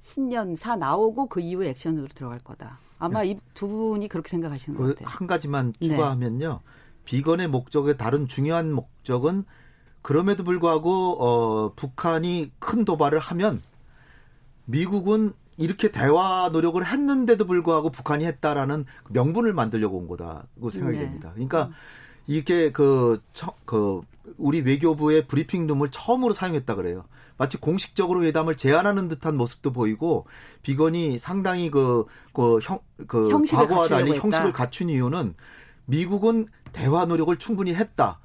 신년 0.00 0.56
사 0.56 0.76
나오고 0.76 1.26
그 1.26 1.40
이후에 1.40 1.70
액션으로 1.70 2.08
들어갈 2.08 2.38
거다. 2.38 2.78
아마 2.98 3.22
네. 3.22 3.30
이두 3.30 3.68
분이 3.68 4.08
그렇게 4.08 4.30
생각하시는 4.30 4.78
것그 4.78 4.94
같아요. 4.94 5.08
한 5.08 5.26
가지만 5.26 5.72
네. 5.80 5.88
추가하면요. 5.88 6.60
네. 6.64 6.70
비건의 7.04 7.48
목적의 7.48 7.96
다른 7.96 8.28
중요한 8.28 8.72
목적은 8.72 9.44
그럼에도 10.02 10.44
불구하고 10.44 11.22
어, 11.22 11.72
북한이 11.74 12.52
큰 12.58 12.84
도발을 12.84 13.18
하면 13.18 13.60
미국은 14.64 15.32
이렇게 15.60 15.92
대화 15.92 16.48
노력을 16.50 16.84
했는데도 16.84 17.46
불구하고 17.46 17.90
북한이 17.90 18.24
했다라는 18.24 18.86
명분을 19.10 19.52
만들려고 19.52 19.98
온 19.98 20.08
거다고 20.08 20.70
생각이 20.70 20.96
네. 20.96 21.04
됩니다. 21.04 21.30
그러니까 21.34 21.66
음. 21.66 21.72
이게 22.26 22.72
그, 22.72 23.20
그, 23.66 24.00
우리 24.38 24.62
외교부의 24.62 25.26
브리핑룸을 25.26 25.90
처음으로 25.90 26.32
사용했다 26.32 26.74
그래요. 26.76 27.04
마치 27.36 27.58
공식적으로 27.58 28.24
회담을 28.24 28.56
제안하는 28.56 29.08
듯한 29.08 29.36
모습도 29.36 29.72
보이고 29.72 30.26
비건이 30.62 31.18
상당히 31.18 31.70
그, 31.70 32.06
그, 32.32 32.58
형, 32.62 32.78
그, 33.06 33.28
과거와 33.50 33.88
달리 33.88 34.16
형식을 34.16 34.52
갖춘 34.52 34.88
이유는 34.88 35.34
미국은 35.84 36.46
대화 36.72 37.04
노력을 37.04 37.34
충분히 37.36 37.74
했다. 37.74 38.18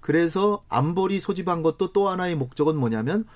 그래서 0.00 0.62
안보리 0.70 1.20
소집한 1.20 1.62
것도 1.62 1.92
또 1.92 2.08
하나의 2.08 2.34
목적은 2.34 2.76
뭐냐면 2.76 3.26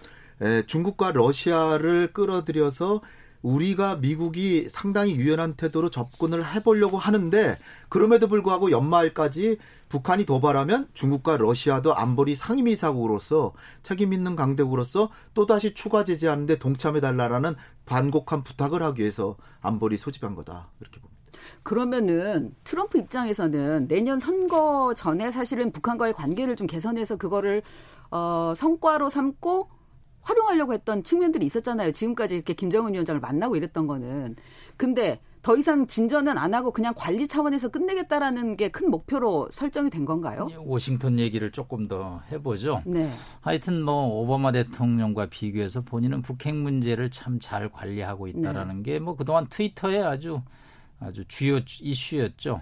에, 0.40 0.62
중국과 0.62 1.12
러시아를 1.12 2.14
끌어들여서 2.14 3.02
우리가 3.42 3.96
미국이 3.96 4.68
상당히 4.70 5.16
유연한 5.16 5.54
태도로 5.54 5.90
접근을 5.90 6.54
해보려고 6.54 6.96
하는데 6.96 7.56
그럼에도 7.88 8.28
불구하고 8.28 8.70
연말까지 8.70 9.58
북한이 9.88 10.24
도발하면 10.24 10.88
중국과 10.94 11.36
러시아도 11.36 11.94
안보리 11.94 12.34
상임이사국으로서 12.36 13.52
책임 13.82 14.12
있는 14.12 14.36
강대국으로서 14.36 15.10
또다시 15.34 15.74
추가 15.74 16.04
제재하는데 16.04 16.58
동참해달라라는 16.58 17.54
반곡한 17.84 18.42
부탁을 18.44 18.82
하기 18.82 19.02
위해서 19.02 19.36
안보리 19.60 19.98
소집한 19.98 20.34
거다 20.34 20.70
이렇게 20.80 21.00
봅니다. 21.00 21.12
그러면은 21.62 22.54
트럼프 22.64 22.98
입장에서는 22.98 23.88
내년 23.88 24.18
선거 24.18 24.94
전에 24.94 25.30
사실은 25.30 25.72
북한과의 25.72 26.14
관계를 26.14 26.56
좀 26.56 26.66
개선해서 26.66 27.16
그거를 27.16 27.62
어, 28.10 28.52
성과로 28.56 29.10
삼고 29.10 29.68
활용하려고 30.22 30.72
했던 30.72 31.02
측면들이 31.04 31.44
있었잖아요. 31.46 31.92
지금까지 31.92 32.34
이렇게 32.36 32.54
김정은 32.54 32.92
위원장을 32.94 33.20
만나고 33.20 33.56
이랬던 33.56 33.86
거는. 33.86 34.36
근데 34.76 35.20
더 35.42 35.56
이상 35.56 35.88
진전은 35.88 36.38
안 36.38 36.54
하고 36.54 36.70
그냥 36.70 36.94
관리 36.96 37.26
차원에서 37.26 37.68
끝내겠다라는 37.68 38.56
게 38.56 38.68
큰 38.68 38.90
목표로 38.90 39.48
설정이 39.50 39.90
된 39.90 40.04
건가요? 40.04 40.46
워싱턴 40.64 41.18
얘기를 41.18 41.50
조금 41.50 41.88
더 41.88 42.22
해보죠. 42.30 42.82
네. 42.86 43.10
하여튼 43.40 43.82
뭐 43.82 44.06
오바마 44.20 44.52
대통령과 44.52 45.26
비교해서 45.26 45.80
본인은 45.82 46.22
북핵 46.22 46.54
문제를 46.54 47.10
참 47.10 47.40
잘 47.40 47.68
관리하고 47.68 48.28
있다라는 48.28 48.82
네. 48.84 48.98
게뭐 49.00 49.16
그동안 49.16 49.48
트위터에 49.48 50.00
아주 50.00 50.40
아주 51.02 51.24
주요 51.28 51.58
이슈였죠. 51.80 52.60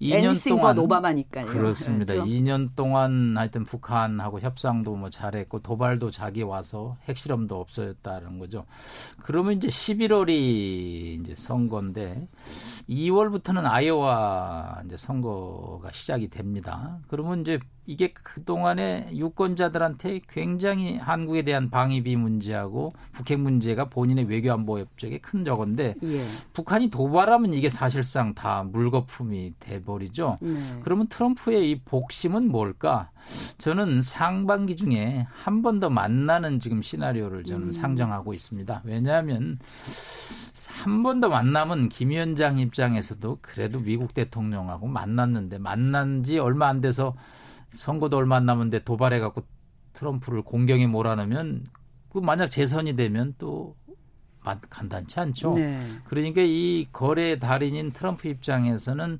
2년 0.00 0.48
동안 0.48 0.78
오바마니까요. 0.78 1.46
그렇습니다. 1.46 2.14
그렇죠? 2.14 2.30
2년 2.30 2.70
동안 2.76 3.36
하여튼 3.36 3.64
북한하고 3.64 4.40
협상도 4.40 4.94
뭐 4.94 5.10
잘했고 5.10 5.60
도발도 5.60 6.10
자기 6.10 6.42
와서 6.42 6.96
핵실험도 7.08 7.60
없어졌다는 7.60 8.38
거죠. 8.38 8.64
그러면 9.22 9.56
이제 9.56 9.68
11월이 9.68 11.20
이제 11.20 11.34
선거인데 11.34 12.28
2월부터는 12.88 13.64
아이오와 13.64 14.82
이제 14.86 14.96
선거가 14.96 15.90
시작이 15.92 16.28
됩니다. 16.28 16.98
그러면 17.08 17.40
이제 17.40 17.58
이게 17.88 18.08
그동안에 18.12 19.08
유권자들한테 19.14 20.20
굉장히 20.28 20.98
한국에 20.98 21.40
대한 21.40 21.70
방위비 21.70 22.16
문제하고 22.16 22.92
북핵 23.12 23.40
문제가 23.40 23.86
본인의 23.88 24.26
외교안보 24.26 24.78
협정에 24.78 25.16
큰 25.18 25.42
적인데 25.42 25.94
예. 26.02 26.24
북한이 26.52 26.90
도발하면 26.90 27.54
이게 27.54 27.70
사실상 27.70 28.34
다 28.34 28.62
물거품이 28.62 29.54
돼버리죠. 29.58 30.36
네. 30.42 30.54
그러면 30.82 31.06
트럼프의 31.08 31.70
이 31.70 31.80
복심은 31.80 32.50
뭘까? 32.50 33.08
저는 33.56 34.02
상반기 34.02 34.76
중에 34.76 35.26
한 35.30 35.62
번 35.62 35.80
더 35.80 35.88
만나는 35.88 36.60
지금 36.60 36.82
시나리오를 36.82 37.44
저는 37.44 37.68
음. 37.68 37.72
상정하고 37.72 38.34
있습니다. 38.34 38.82
왜냐하면 38.84 39.58
한 40.84 41.02
번 41.02 41.20
더 41.20 41.28
만나면 41.30 41.88
김 41.88 42.10
위원장 42.10 42.58
입장에서도 42.58 43.38
그래도 43.40 43.80
미국 43.80 44.12
대통령하고 44.12 44.88
만났는데 44.88 45.56
만난 45.58 46.22
지 46.22 46.38
얼마 46.38 46.68
안 46.68 46.80
돼서 46.82 47.14
선거도 47.70 48.16
얼마 48.16 48.36
안 48.36 48.46
남은데 48.46 48.84
도발해 48.84 49.18
갖고 49.18 49.42
트럼프를 49.92 50.42
공경에 50.42 50.86
몰아넣으면 50.86 51.66
그 52.10 52.18
만약 52.18 52.46
재선이 52.46 52.96
되면 52.96 53.34
또 53.38 53.74
간단치 54.70 55.20
않죠. 55.20 55.54
네. 55.54 55.80
그러니까 56.04 56.40
이 56.42 56.86
거래 56.92 57.38
달인인 57.38 57.92
트럼프 57.92 58.28
입장에서는 58.28 59.18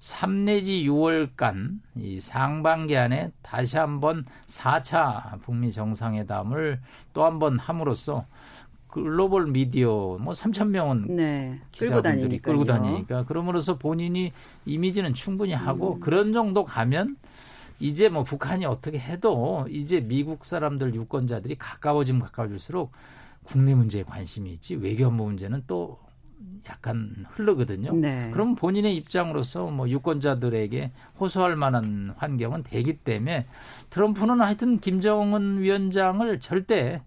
3 0.00 0.44
내지 0.44 0.84
6월간 0.84 1.80
이 1.96 2.20
상반기 2.20 2.96
안에 2.96 3.32
다시 3.42 3.76
한번 3.76 4.24
4차 4.46 5.40
북미 5.42 5.72
정상회담을 5.72 6.80
또 7.12 7.24
한번 7.24 7.58
함으로써 7.58 8.24
글로벌 8.86 9.46
미디어 9.46 10.18
뭐 10.20 10.32
3천 10.32 10.68
명은 10.68 11.16
네. 11.16 11.60
기자분들이 11.70 12.38
끌고 12.38 12.64
다니니까 12.64 13.24
그러므로써 13.24 13.78
본인이 13.78 14.32
이미지는 14.66 15.14
충분히 15.14 15.52
하고 15.52 15.94
음. 15.94 16.00
그런 16.00 16.32
정도 16.32 16.64
가면 16.64 17.16
이제 17.80 18.08
뭐 18.08 18.22
북한이 18.22 18.64
어떻게 18.66 18.98
해도 18.98 19.66
이제 19.70 20.00
미국 20.00 20.44
사람들 20.44 20.94
유권자들이 20.94 21.56
가까워지면 21.56 22.22
가까워질수록 22.22 22.92
국내 23.42 23.74
문제에 23.74 24.02
관심이 24.02 24.52
있지 24.52 24.74
외교 24.76 25.06
안보 25.06 25.24
문제는 25.24 25.64
또 25.66 25.98
약간 26.68 27.26
흐르거든요. 27.30 27.92
네. 27.94 28.30
그럼 28.32 28.54
본인의 28.54 28.94
입장으로서 28.96 29.66
뭐 29.66 29.88
유권자들에게 29.88 30.90
호소할 31.18 31.56
만한 31.56 32.14
환경은 32.16 32.62
되기 32.62 32.98
때문에 32.98 33.46
트럼프는 33.90 34.40
하여튼 34.40 34.78
김정은 34.78 35.60
위원장을 35.60 36.38
절대 36.40 37.02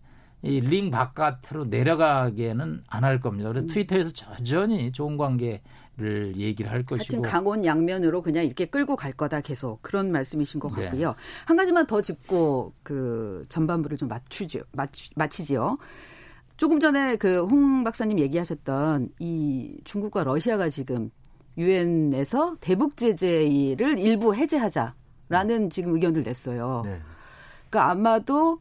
이 0.46 0.60
링 0.60 0.92
바깥으로 0.92 1.66
내려가게는 1.66 2.84
안 2.90 3.04
할 3.06 3.22
겁니다. 3.22 3.48
그래서 3.50 3.66
음. 3.66 3.68
트위터에서 3.70 4.12
여전히 4.40 4.92
좋은 4.92 5.16
관계 5.18 5.62
를 5.96 6.36
얘기를 6.38 6.72
할 6.72 6.82
것이고. 6.82 7.18
하여튼 7.18 7.22
강원 7.22 7.64
양면으로 7.64 8.24
그냥 8.24 8.46
이렇게 8.46 8.66
끌고 8.66 8.96
갈 8.96 9.12
거다 9.12 9.42
계속 9.42 9.80
그런 9.84 10.12
말씀이신 10.12 10.60
것 10.60 10.74
네. 10.76 10.86
같고요. 10.86 11.10
네. 11.10 11.16
한 11.46 11.56
가지만 11.56 11.86
더 11.86 12.02
짚고 12.02 12.74
그 12.82 13.46
전반부를 13.50 13.98
좀 13.98 14.10
맞추죠. 14.10 14.62
맞추, 14.72 15.12
마치지요. 15.16 15.78
조금 16.58 16.80
전에 16.80 17.16
그 17.18 17.44
홍 17.44 17.84
박사님 17.84 18.18
얘기하셨던 18.20 19.10
이 19.20 19.78
중국과 19.84 20.24
러시아가 20.24 20.68
지금 20.70 21.12
유엔에서 21.60 22.58
대북 22.60 22.98
제재를 22.98 24.00
일부 24.00 24.34
해제하자라는 24.34 25.70
지금 25.70 25.94
의견을 25.94 26.24
냈어요. 26.24 26.82
네. 26.86 27.00
그러니까 27.70 27.92
아마도 27.92 28.60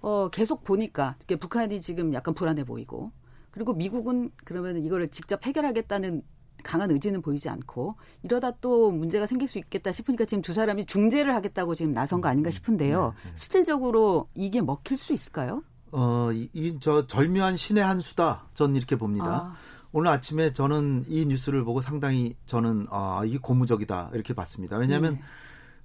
어 0.00 0.28
계속 0.30 0.62
보니까 0.62 1.16
북한이 1.40 1.80
지금 1.80 2.12
약간 2.12 2.34
불안해 2.34 2.64
보이고 2.64 3.12
그리고 3.50 3.72
미국은 3.72 4.30
그러면 4.44 4.84
이거를 4.84 5.08
직접 5.08 5.44
해결하겠다는 5.46 6.22
강한 6.66 6.90
의지는 6.90 7.22
보이지 7.22 7.48
않고 7.48 7.94
이러다 8.24 8.50
또 8.60 8.90
문제가 8.90 9.26
생길 9.26 9.46
수 9.46 9.58
있겠다 9.58 9.92
싶으니까 9.92 10.24
지금 10.24 10.42
두 10.42 10.52
사람이 10.52 10.86
중재를 10.86 11.34
하겠다고 11.34 11.74
지금 11.76 11.92
나선 11.92 12.20
거 12.20 12.28
아닌가 12.28 12.50
싶은데요. 12.50 13.14
네, 13.22 13.30
네. 13.30 13.32
실질적으로 13.36 14.28
이게 14.34 14.60
먹힐 14.60 14.96
수 14.96 15.12
있을까요? 15.12 15.62
어, 15.92 16.30
이 16.32 16.78
저 16.80 17.06
절묘한 17.06 17.56
신의 17.56 17.82
한 17.84 18.00
수다. 18.00 18.48
전 18.54 18.74
이렇게 18.76 18.96
봅니다. 18.96 19.26
아. 19.26 19.54
오늘 19.92 20.10
아침에 20.10 20.52
저는 20.52 21.04
이 21.08 21.24
뉴스를 21.26 21.64
보고 21.64 21.80
상당히 21.80 22.34
저는 22.46 22.88
아, 22.90 23.22
이게 23.24 23.38
고무적이다 23.38 24.10
이렇게 24.12 24.34
봤습니다. 24.34 24.76
왜냐하면 24.76 25.18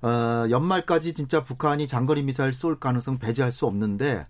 네. 0.01 0.07
어, 0.07 0.49
연말까지 0.49 1.13
진짜 1.13 1.43
북한이 1.43 1.87
장거리 1.87 2.23
미사일 2.23 2.53
쏠 2.53 2.79
가능성 2.79 3.19
배제할 3.19 3.51
수 3.51 3.67
없는데 3.67 4.25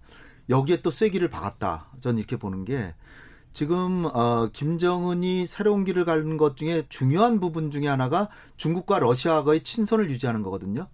여기에 0.50 0.82
또 0.82 0.92
쐐기를 0.92 1.30
박았다. 1.30 1.88
전 2.02 2.18
이렇게 2.18 2.36
보는 2.38 2.66
게 2.66 2.94
지금 3.54 4.06
어 4.14 4.50
김정은이 4.54 5.46
새로운 5.46 5.84
길을 5.84 6.06
가는 6.06 6.38
것 6.38 6.56
중에 6.56 6.86
중요한 6.90 7.40
부분 7.40 7.70
중에 7.72 7.88
하나가 7.88 8.30
중국과 8.58 9.00
러시아와의 9.00 9.64
친선을 9.64 10.10
유지하는 10.10 10.42
거거든요. 10.42 10.88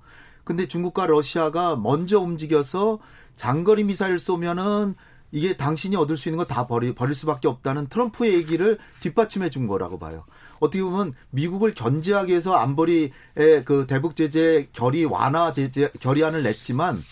근데 0.43 0.67
중국과 0.67 1.07
러시아가 1.07 1.75
먼저 1.75 2.19
움직여서 2.19 2.99
장거리 3.35 3.83
미사일 3.83 4.17
쏘면은 4.17 4.95
이게 5.31 5.57
당신이 5.57 5.95
얻을 5.97 6.15
수 6.15 6.29
있는 6.29 6.37
거 6.37 6.45
다 6.45 6.67
버리, 6.67 6.95
버릴 6.95 7.13
수밖에 7.13 7.47
없다는 7.49 7.87
트럼프의 7.87 8.33
얘기를 8.33 8.79
뒷받침해 9.01 9.49
준 9.49 9.67
거라고 9.67 9.99
봐요. 9.99 10.23
어떻게 10.59 10.81
보면 10.81 11.13
미국을 11.31 11.73
견제하기 11.73 12.31
위해서 12.31 12.53
안보리의 12.55 13.11
그 13.65 13.85
대북 13.87 14.15
제재 14.15 14.69
결의 14.71 15.03
완화 15.05 15.51
제재 15.53 15.91
결의안을 15.99 16.43
냈지만 16.43 17.03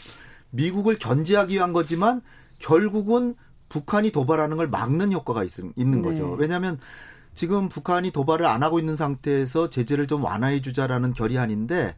미국을 0.49 0.97
견제하기 0.97 1.55
위한 1.55 1.73
거지만 1.73 2.21
결국은 2.59 3.35
북한이 3.75 4.11
도발하는 4.11 4.55
걸 4.55 4.69
막는 4.69 5.11
효과가 5.11 5.43
있, 5.43 5.51
는 5.75 6.01
거죠. 6.01 6.29
네. 6.29 6.35
왜냐하면 6.37 6.79
지금 7.33 7.67
북한이 7.67 8.11
도발을 8.11 8.45
안 8.45 8.63
하고 8.63 8.79
있는 8.79 8.95
상태에서 8.95 9.69
제재를 9.69 10.07
좀 10.07 10.23
완화해 10.23 10.61
주자라는 10.61 11.13
결의안인데 11.13 11.97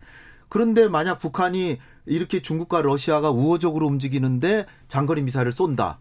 그런데 0.50 0.88
만약 0.88 1.20
북한이 1.20 1.78
이렇게 2.08 2.42
중국과 2.42 2.82
러시아가 2.82 3.30
우호적으로 3.30 3.86
움직이는데 3.86 4.66
장거리 4.88 5.22
미사일을 5.22 5.52
쏜다. 5.52 6.00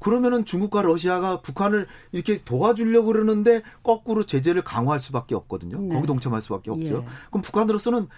그러면은 0.00 0.44
중국과 0.44 0.82
러시아가 0.82 1.40
북한을 1.40 1.86
이렇게 2.10 2.42
도와주려고 2.42 3.06
그러는데 3.06 3.62
거꾸로 3.84 4.26
제재를 4.26 4.62
강화할 4.62 4.98
수밖에 4.98 5.36
없거든요. 5.36 5.80
네. 5.80 5.94
거기 5.94 6.08
동참할 6.08 6.42
수밖에 6.42 6.72
없죠. 6.72 7.04
예. 7.06 7.28
그럼 7.30 7.42
북한으로서는 7.42 8.08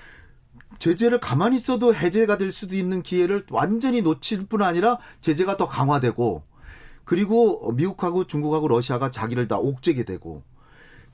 제재를 0.78 1.20
가만히 1.20 1.56
있어도 1.56 1.94
해제가 1.94 2.38
될 2.38 2.52
수도 2.52 2.74
있는 2.74 3.02
기회를 3.02 3.44
완전히 3.50 4.00
놓칠 4.00 4.46
뿐 4.46 4.62
아니라 4.62 4.98
제재가 5.20 5.58
더 5.58 5.68
강화되고 5.68 6.55
그리고 7.06 7.72
미국하고 7.72 8.24
중국하고 8.24 8.68
러시아가 8.68 9.10
자기를 9.10 9.48
다 9.48 9.56
옥죄게 9.56 10.04
되고 10.04 10.42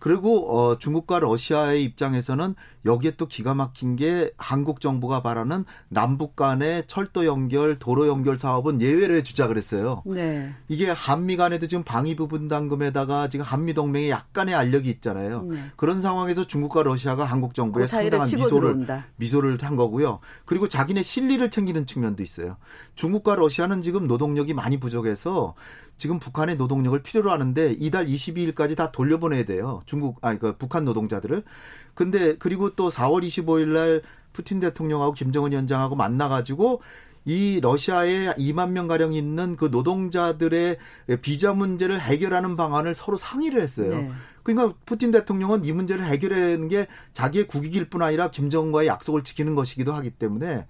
그리고 0.00 0.50
어 0.50 0.78
중국과 0.78 1.20
러시아의 1.20 1.84
입장에서는 1.84 2.56
여기에 2.84 3.12
또 3.16 3.26
기가 3.26 3.54
막힌 3.54 3.96
게 3.96 4.30
한국 4.36 4.80
정부가 4.80 5.22
바라는 5.22 5.64
남북 5.88 6.36
간의 6.36 6.84
철도 6.86 7.26
연결, 7.26 7.78
도로 7.78 8.08
연결 8.08 8.38
사업은 8.38 8.80
예외를 8.80 9.16
해주자 9.16 9.46
그랬어요. 9.46 10.02
네. 10.06 10.54
이게 10.68 10.90
한미 10.90 11.36
간에도 11.36 11.68
지금 11.68 11.84
방위 11.84 12.16
부분 12.16 12.48
당금에다가 12.48 13.28
지금 13.28 13.44
한미 13.44 13.74
동맹에 13.74 14.10
약간의 14.10 14.54
알력이 14.54 14.90
있잖아요. 14.90 15.42
네. 15.44 15.58
그런 15.76 16.00
상황에서 16.00 16.46
중국과 16.46 16.82
러시아가 16.82 17.24
한국 17.24 17.54
정부에 17.54 17.82
그 17.82 17.86
상당한 17.86 18.20
미소를 18.26 18.68
들어온다. 18.68 19.06
미소를 19.16 19.58
한 19.62 19.76
거고요. 19.76 20.18
그리고 20.44 20.68
자기네 20.68 21.02
실리를 21.02 21.48
챙기는 21.50 21.86
측면도 21.86 22.22
있어요. 22.22 22.56
중국과 22.94 23.36
러시아는 23.36 23.82
지금 23.82 24.06
노동력이 24.06 24.54
많이 24.54 24.80
부족해서 24.80 25.54
지금 25.98 26.18
북한의 26.18 26.56
노동력을 26.56 27.00
필요로 27.00 27.30
하는데 27.30 27.76
이달 27.78 28.06
22일까지 28.06 28.76
다 28.76 28.90
돌려보내야 28.90 29.44
돼요. 29.44 29.82
중국 29.86 30.18
아니 30.22 30.38
그 30.38 30.56
북한 30.56 30.84
노동자들을. 30.84 31.44
근데 31.94 32.36
그리고 32.38 32.74
또 32.74 32.90
4월 32.90 33.22
25일 33.22 33.68
날 33.68 34.02
푸틴 34.32 34.60
대통령하고 34.60 35.12
김정은 35.12 35.52
위원장하고 35.52 35.94
만나 35.94 36.28
가지고 36.28 36.80
이 37.24 37.60
러시아에 37.62 38.30
2만 38.30 38.72
명 38.72 38.88
가량 38.88 39.12
있는 39.12 39.56
그 39.56 39.66
노동자들의 39.66 40.78
비자 41.20 41.52
문제를 41.52 42.00
해결하는 42.00 42.56
방안을 42.56 42.94
서로 42.94 43.16
상의를 43.16 43.60
했어요. 43.60 43.88
네. 43.88 44.10
그러니까 44.42 44.76
푸틴 44.84 45.12
대통령은 45.12 45.64
이 45.64 45.72
문제를 45.72 46.04
해결하는 46.04 46.68
게 46.68 46.88
자기의 47.12 47.46
국익일 47.46 47.88
뿐 47.88 48.02
아니라 48.02 48.30
김정은과의 48.30 48.88
약속을 48.88 49.22
지키는 49.22 49.54
것이기도 49.54 49.92
하기 49.92 50.10
때문에 50.10 50.66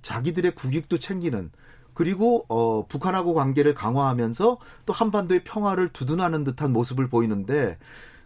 자기들의 0.00 0.54
국익도 0.54 0.98
챙기는 0.98 1.50
그리고 1.94 2.46
어 2.48 2.86
북한하고 2.86 3.34
관계를 3.34 3.74
강화하면서 3.74 4.58
또 4.86 4.92
한반도의 4.92 5.44
평화를 5.44 5.90
두둔하는 5.90 6.44
듯한 6.44 6.72
모습을 6.72 7.08
보이는데 7.08 7.78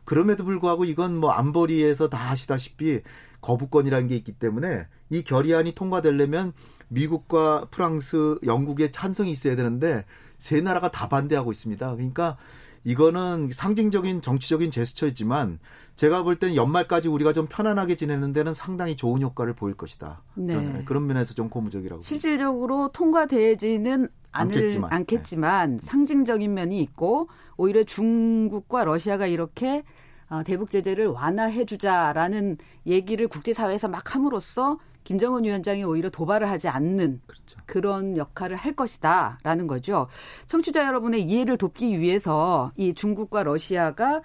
그럼에도 0.06 0.44
불구하고 0.44 0.86
이건 0.86 1.16
뭐 1.16 1.32
안보리에서 1.32 2.08
다 2.08 2.30
아시다시피 2.30 3.02
거부권이라는 3.42 4.08
게 4.08 4.16
있기 4.16 4.32
때문에 4.32 4.86
이 5.10 5.22
결의안이 5.22 5.72
통과되려면 5.72 6.52
미국과 6.88 7.66
프랑스, 7.70 8.38
영국의 8.46 8.92
찬성이 8.92 9.32
있어야 9.32 9.56
되는데 9.56 10.04
세 10.38 10.60
나라가 10.60 10.90
다 10.90 11.08
반대하고 11.08 11.52
있습니다. 11.52 11.94
그러니까 11.94 12.36
이거는 12.84 13.50
상징적인 13.52 14.22
정치적인 14.22 14.70
제스처이지만 14.70 15.58
제가 15.96 16.22
볼 16.22 16.36
때는 16.36 16.54
연말까지 16.54 17.08
우리가 17.08 17.32
좀 17.32 17.46
편안하게 17.48 17.96
지내는 17.96 18.32
데는 18.32 18.54
상당히 18.54 18.96
좋은 18.96 19.20
효과를 19.22 19.54
보일 19.54 19.74
것이다. 19.74 20.22
네. 20.34 20.84
그런 20.84 21.06
면에서 21.06 21.34
좀 21.34 21.50
고무적이라고. 21.50 22.02
실질적으로 22.02 22.90
통과되지는 22.92 24.08
않겠지만, 24.40 24.92
않겠지만 24.92 25.76
네. 25.78 25.86
상징적인 25.86 26.52
면이 26.52 26.80
있고 26.80 27.28
오히려 27.56 27.84
중국과 27.84 28.84
러시아가 28.84 29.26
이렇게 29.26 29.82
어, 30.28 30.42
대북 30.42 30.70
제재를 30.70 31.06
완화해 31.06 31.64
주자라는 31.64 32.58
얘기를 32.86 33.28
국제사회에서 33.28 33.88
막 33.88 34.14
함으로써 34.14 34.78
김정은 35.04 35.44
위원장이 35.44 35.84
오히려 35.84 36.10
도발을 36.10 36.50
하지 36.50 36.66
않는 36.68 37.20
그렇죠. 37.26 37.60
그런 37.64 38.16
역할을 38.16 38.56
할 38.56 38.72
것이다라는 38.72 39.68
거죠. 39.68 40.08
청취자 40.46 40.84
여러분의 40.84 41.22
이해를 41.22 41.56
돕기 41.56 42.00
위해서 42.00 42.72
이 42.76 42.92
중국과 42.92 43.44
러시아가 43.44 44.22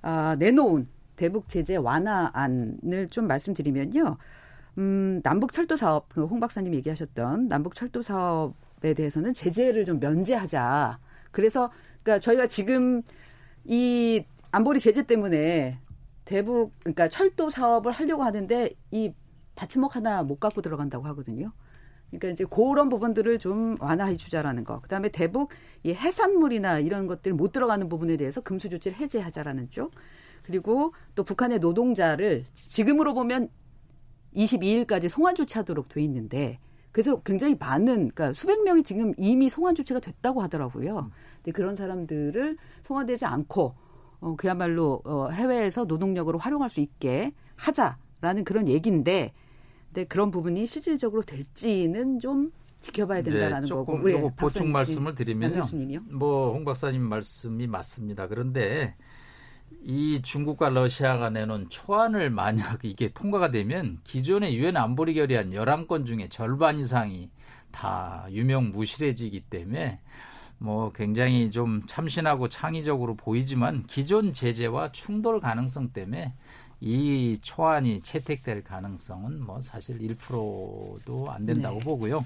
아, 0.00 0.34
내놓은 0.38 0.88
대북 1.16 1.50
제재 1.50 1.76
완화안을 1.76 3.08
좀 3.10 3.26
말씀드리면요. 3.26 4.16
음, 4.78 5.20
남북 5.22 5.52
철도 5.52 5.76
사업, 5.76 6.08
그홍 6.08 6.40
박사님 6.40 6.74
얘기하셨던 6.76 7.48
남북 7.48 7.74
철도 7.74 8.00
사업에 8.00 8.61
대해서는 8.94 9.34
제재를 9.34 9.84
좀 9.84 10.00
면제하자. 10.00 10.98
그래서 11.30 11.70
그러니까 12.02 12.20
저희가 12.20 12.46
지금 12.46 13.02
이 13.64 14.24
안보리 14.50 14.80
제재 14.80 15.02
때문에 15.04 15.78
대북 16.24 16.72
그러니까 16.80 17.08
철도 17.08 17.50
사업을 17.50 17.92
하려고 17.92 18.22
하는데 18.22 18.70
이 18.90 19.12
받침목 19.54 19.96
하나 19.96 20.22
못 20.22 20.40
갖고 20.40 20.62
들어간다고 20.62 21.06
하거든요. 21.06 21.52
그러니까 22.10 22.28
이제 22.28 22.44
그런 22.44 22.88
부분들을 22.88 23.38
좀 23.38 23.76
완화해 23.80 24.16
주자라는 24.16 24.64
거. 24.64 24.80
그다음에 24.80 25.08
대북 25.08 25.50
이 25.82 25.94
해산물이나 25.94 26.80
이런 26.80 27.06
것들 27.06 27.32
못 27.32 27.52
들어가는 27.52 27.88
부분에 27.88 28.16
대해서 28.16 28.40
금수 28.40 28.68
조치를 28.68 28.98
해제하자라는 28.98 29.70
쪽. 29.70 29.92
그리고 30.42 30.92
또 31.14 31.24
북한의 31.24 31.60
노동자를 31.60 32.44
지금으로 32.54 33.14
보면 33.14 33.48
22일까지 34.36 35.08
송환 35.08 35.34
조치하도록 35.34 35.88
돼 35.88 36.02
있는데 36.02 36.58
그래서 36.92 37.20
굉장히 37.22 37.56
많은 37.58 37.94
그러니까 38.10 38.32
수백 38.34 38.62
명이 38.62 38.82
지금 38.82 39.14
이미 39.16 39.48
송환 39.48 39.74
조치가 39.74 40.00
됐다고 40.00 40.42
하더라고요. 40.42 41.10
근데 41.36 41.52
그런 41.52 41.74
사람들을 41.74 42.56
송환되지 42.84 43.24
않고 43.24 43.74
어 44.20 44.34
그야말로 44.36 45.00
어 45.04 45.28
해외에서 45.30 45.84
노동력으로 45.84 46.38
활용할 46.38 46.68
수 46.70 46.80
있게 46.80 47.32
하자라는 47.56 48.44
그런 48.44 48.68
얘기인데 48.68 49.32
근데 49.88 50.04
그런 50.04 50.30
부분이 50.30 50.66
실질적으로 50.66 51.22
될지는 51.22 52.20
좀 52.20 52.52
지켜봐야 52.80 53.22
네, 53.22 53.30
된다라는 53.30 53.68
네, 53.68 53.74
거고. 53.74 53.94
우리 53.94 54.14
보충 54.36 54.72
말씀을 54.72 55.14
드리면요. 55.14 55.62
뭐 56.10 56.52
홍 56.52 56.64
박사님 56.64 57.02
말씀이 57.02 57.66
맞습니다. 57.66 58.26
그런데 58.26 58.96
이 59.84 60.22
중국과 60.22 60.68
러시아가 60.68 61.30
내놓은 61.30 61.68
초안을 61.68 62.30
만약 62.30 62.84
이게 62.84 63.08
통과가 63.08 63.50
되면 63.50 63.98
기존의 64.04 64.56
유엔 64.56 64.76
안보리 64.76 65.14
결의안 65.14 65.50
11건 65.50 66.06
중에 66.06 66.28
절반 66.28 66.78
이상이 66.78 67.30
다 67.72 68.26
유명 68.30 68.70
무실해지기 68.70 69.40
때문에 69.50 70.00
뭐 70.58 70.92
굉장히 70.92 71.50
좀 71.50 71.82
참신하고 71.86 72.48
창의적으로 72.48 73.16
보이지만 73.16 73.84
기존 73.88 74.32
제재와 74.32 74.92
충돌 74.92 75.40
가능성 75.40 75.90
때문에 75.92 76.34
이 76.80 77.38
초안이 77.42 78.02
채택될 78.02 78.62
가능성은 78.62 79.42
뭐 79.44 79.62
사실 79.62 79.98
1%도 79.98 81.30
안 81.30 81.46
된다고 81.46 81.78
네. 81.78 81.84
보고요. 81.84 82.24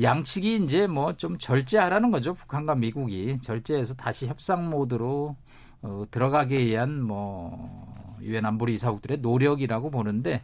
양측이 0.00 0.64
이제 0.64 0.86
뭐 0.86 1.14
좀 1.14 1.38
절제하라는 1.38 2.10
거죠. 2.10 2.34
북한과 2.34 2.74
미국이 2.74 3.38
절제해서 3.40 3.94
다시 3.94 4.26
협상 4.26 4.68
모드로 4.68 5.36
어, 5.84 6.04
들어가기 6.10 6.58
위한 6.58 7.02
뭐 7.02 7.86
유엔 8.22 8.46
안보리 8.46 8.72
이사국들의 8.74 9.18
노력이라고 9.18 9.90
보는데 9.90 10.40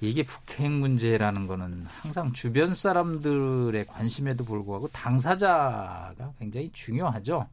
이게 0.00 0.22
북핵 0.22 0.70
문제라는 0.70 1.48
거는 1.48 1.84
항상 1.88 2.32
주변 2.32 2.72
사람들의 2.72 3.84
관심에도 3.86 4.44
불구하고 4.44 4.86
당사자가 4.88 6.32
굉장히 6.38 6.70
중요하죠. 6.72 7.48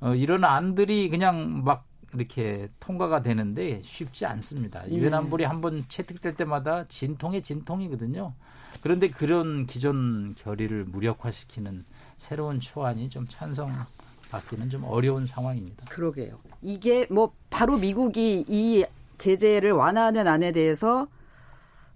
어, 0.00 0.14
이런 0.14 0.44
안들이 0.44 1.08
그냥 1.08 1.64
막 1.64 1.86
이렇게 2.12 2.68
통과가 2.80 3.22
되는데 3.22 3.80
쉽지 3.82 4.26
않습니다. 4.26 4.88
유엔 4.90 5.10
네. 5.10 5.16
안보리 5.16 5.44
한 5.44 5.60
번 5.62 5.84
채택될 5.88 6.34
때마다 6.34 6.86
진통의 6.86 7.42
진통이거든요. 7.42 8.34
그런데 8.82 9.08
그런 9.08 9.66
기존 9.66 10.34
결의를 10.34 10.84
무력화시키는 10.84 11.84
새로운 12.18 12.60
초안이 12.60 13.08
좀 13.08 13.26
찬성 13.26 13.72
받기는 14.36 14.70
좀 14.70 14.84
어려운 14.84 15.26
상황입니다. 15.26 15.86
그러게요. 15.88 16.38
이게 16.62 17.06
뭐 17.10 17.32
바로 17.50 17.76
미국이 17.76 18.44
이 18.48 18.84
제재를 19.18 19.72
완화하는 19.72 20.26
안에 20.26 20.52
대해서 20.52 21.08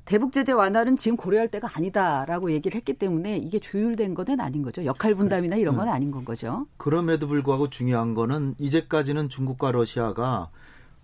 대북 0.04 0.32
제재 0.32 0.52
완화는 0.52 0.96
지금 0.96 1.16
고려할 1.16 1.48
때가 1.48 1.68
아니다라고 1.74 2.52
얘기를 2.52 2.76
했기 2.76 2.94
때문에 2.94 3.36
이게 3.36 3.58
조율된 3.58 4.14
것은 4.14 4.40
아닌 4.40 4.62
거죠. 4.62 4.84
역할 4.84 5.14
분담이나 5.14 5.56
이런 5.56 5.76
건 5.76 5.86
네. 5.86 5.92
아닌 5.92 6.10
건 6.10 6.24
거죠. 6.24 6.66
그럼에도 6.78 7.28
불구하고 7.28 7.70
중요한 7.70 8.14
거는 8.14 8.54
이제까지는 8.58 9.28
중국과 9.28 9.72
러시아가 9.72 10.50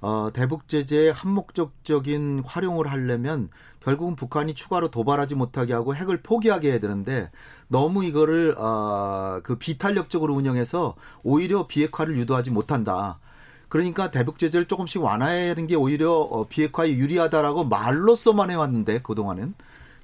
어, 0.00 0.30
대북 0.32 0.68
제재의 0.68 1.12
한목적적인 1.12 2.42
활용을 2.44 2.90
하려면 2.90 3.48
결국은 3.86 4.16
북한이 4.16 4.54
추가로 4.54 4.90
도발하지 4.90 5.36
못하게 5.36 5.72
하고 5.72 5.94
핵을 5.94 6.20
포기하게 6.20 6.72
해야 6.72 6.80
되는데 6.80 7.30
너무 7.68 8.04
이거를 8.04 8.56
어, 8.58 9.38
그 9.44 9.58
비탄력적으로 9.58 10.34
운영해서 10.34 10.96
오히려 11.22 11.68
비핵화를 11.68 12.16
유도하지 12.16 12.50
못한다. 12.50 13.20
그러니까 13.68 14.10
대북 14.10 14.40
제재를 14.40 14.66
조금씩 14.66 15.00
완화하는 15.04 15.68
게 15.68 15.76
오히려 15.76 16.14
어, 16.14 16.48
비핵화에 16.48 16.94
유리하다라고 16.94 17.66
말로써만 17.66 18.50
해왔는데 18.50 19.02
그동안은 19.02 19.54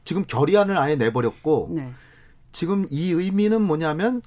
지금 0.05 0.25
결의안을 0.29 0.79
아예 0.79 0.95
내버렸고 0.95 1.71
네. 1.73 1.93
지금 2.53 2.87
이 2.89 3.11
의미는 3.11 3.63
뭐냐면 3.63 4.23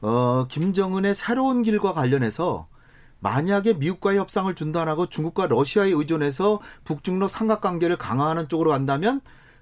어 0.00 0.46
김정은의 0.48 1.16
새로운 1.16 1.64
길과 1.64 1.92
관련해서 1.92 2.68
만약에 3.22 3.74
미국과의 3.74 4.18
협상을 4.18 4.52
중단하고 4.54 5.06
중국과 5.06 5.46
러시아에 5.46 5.90
의존해서 5.90 6.60
북중로 6.84 7.28
삼각관계를 7.28 7.96
강화하는 7.96 8.48
쪽으로 8.48 8.70
간다면 8.70 9.20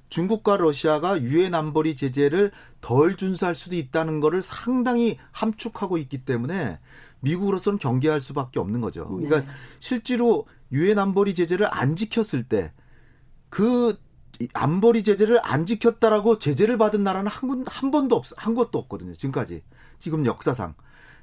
중국과 0.09 0.57
러시아가 0.57 1.21
유엔 1.23 1.55
안보리 1.55 1.95
제재를 1.95 2.51
덜 2.81 3.17
준수할 3.17 3.55
수도 3.55 3.77
있다는 3.77 4.19
것을 4.21 4.43
상당히 4.43 5.19
함축하고 5.31 5.99
있기 5.99 6.25
때문에 6.25 6.81
미국으로서는 7.21 7.79
경계할 7.79 8.21
수밖에 8.21 8.59
없는 8.59 8.81
거죠. 8.81 9.07
그러니까 9.07 9.41
네. 9.41 9.47
실제로 9.79 10.47
유엔 10.73 10.99
안보리 10.99 11.35
제재를 11.35 11.69
안 11.71 11.95
지켰을 11.95 12.45
때 12.45 12.73
그 13.51 13.99
안보리 14.55 15.05
제재를 15.05 15.39
안 15.43 15.67
지켰다라고 15.67 16.39
제재를 16.39 16.79
받은 16.79 17.05
나라는 17.05 17.31
한, 17.31 17.49
군, 17.49 17.65
한 17.67 17.91
번도 17.91 18.17
없, 18.17 18.25
한 18.37 18.55
것도 18.55 18.79
없거든요. 18.79 19.15
지금까지. 19.15 19.63
지금 19.99 20.25
역사상. 20.25 20.75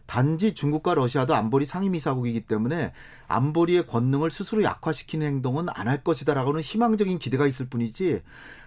단지 0.07 0.55
중국과 0.55 0.93
러시아도 0.95 1.35
안보리 1.35 1.65
상임이사국이기 1.65 2.41
때문에 2.41 2.93
안보리의 3.27 3.85
권능을 3.87 4.31
스스로 4.31 4.63
약화시키는 4.63 5.27
행동은 5.27 5.67
안 5.69 5.87
할 5.87 6.03
것이다라고는 6.03 6.61
희망적인 6.61 7.17
기대가 7.19 7.47
있을 7.47 7.67
뿐이지 7.67 8.21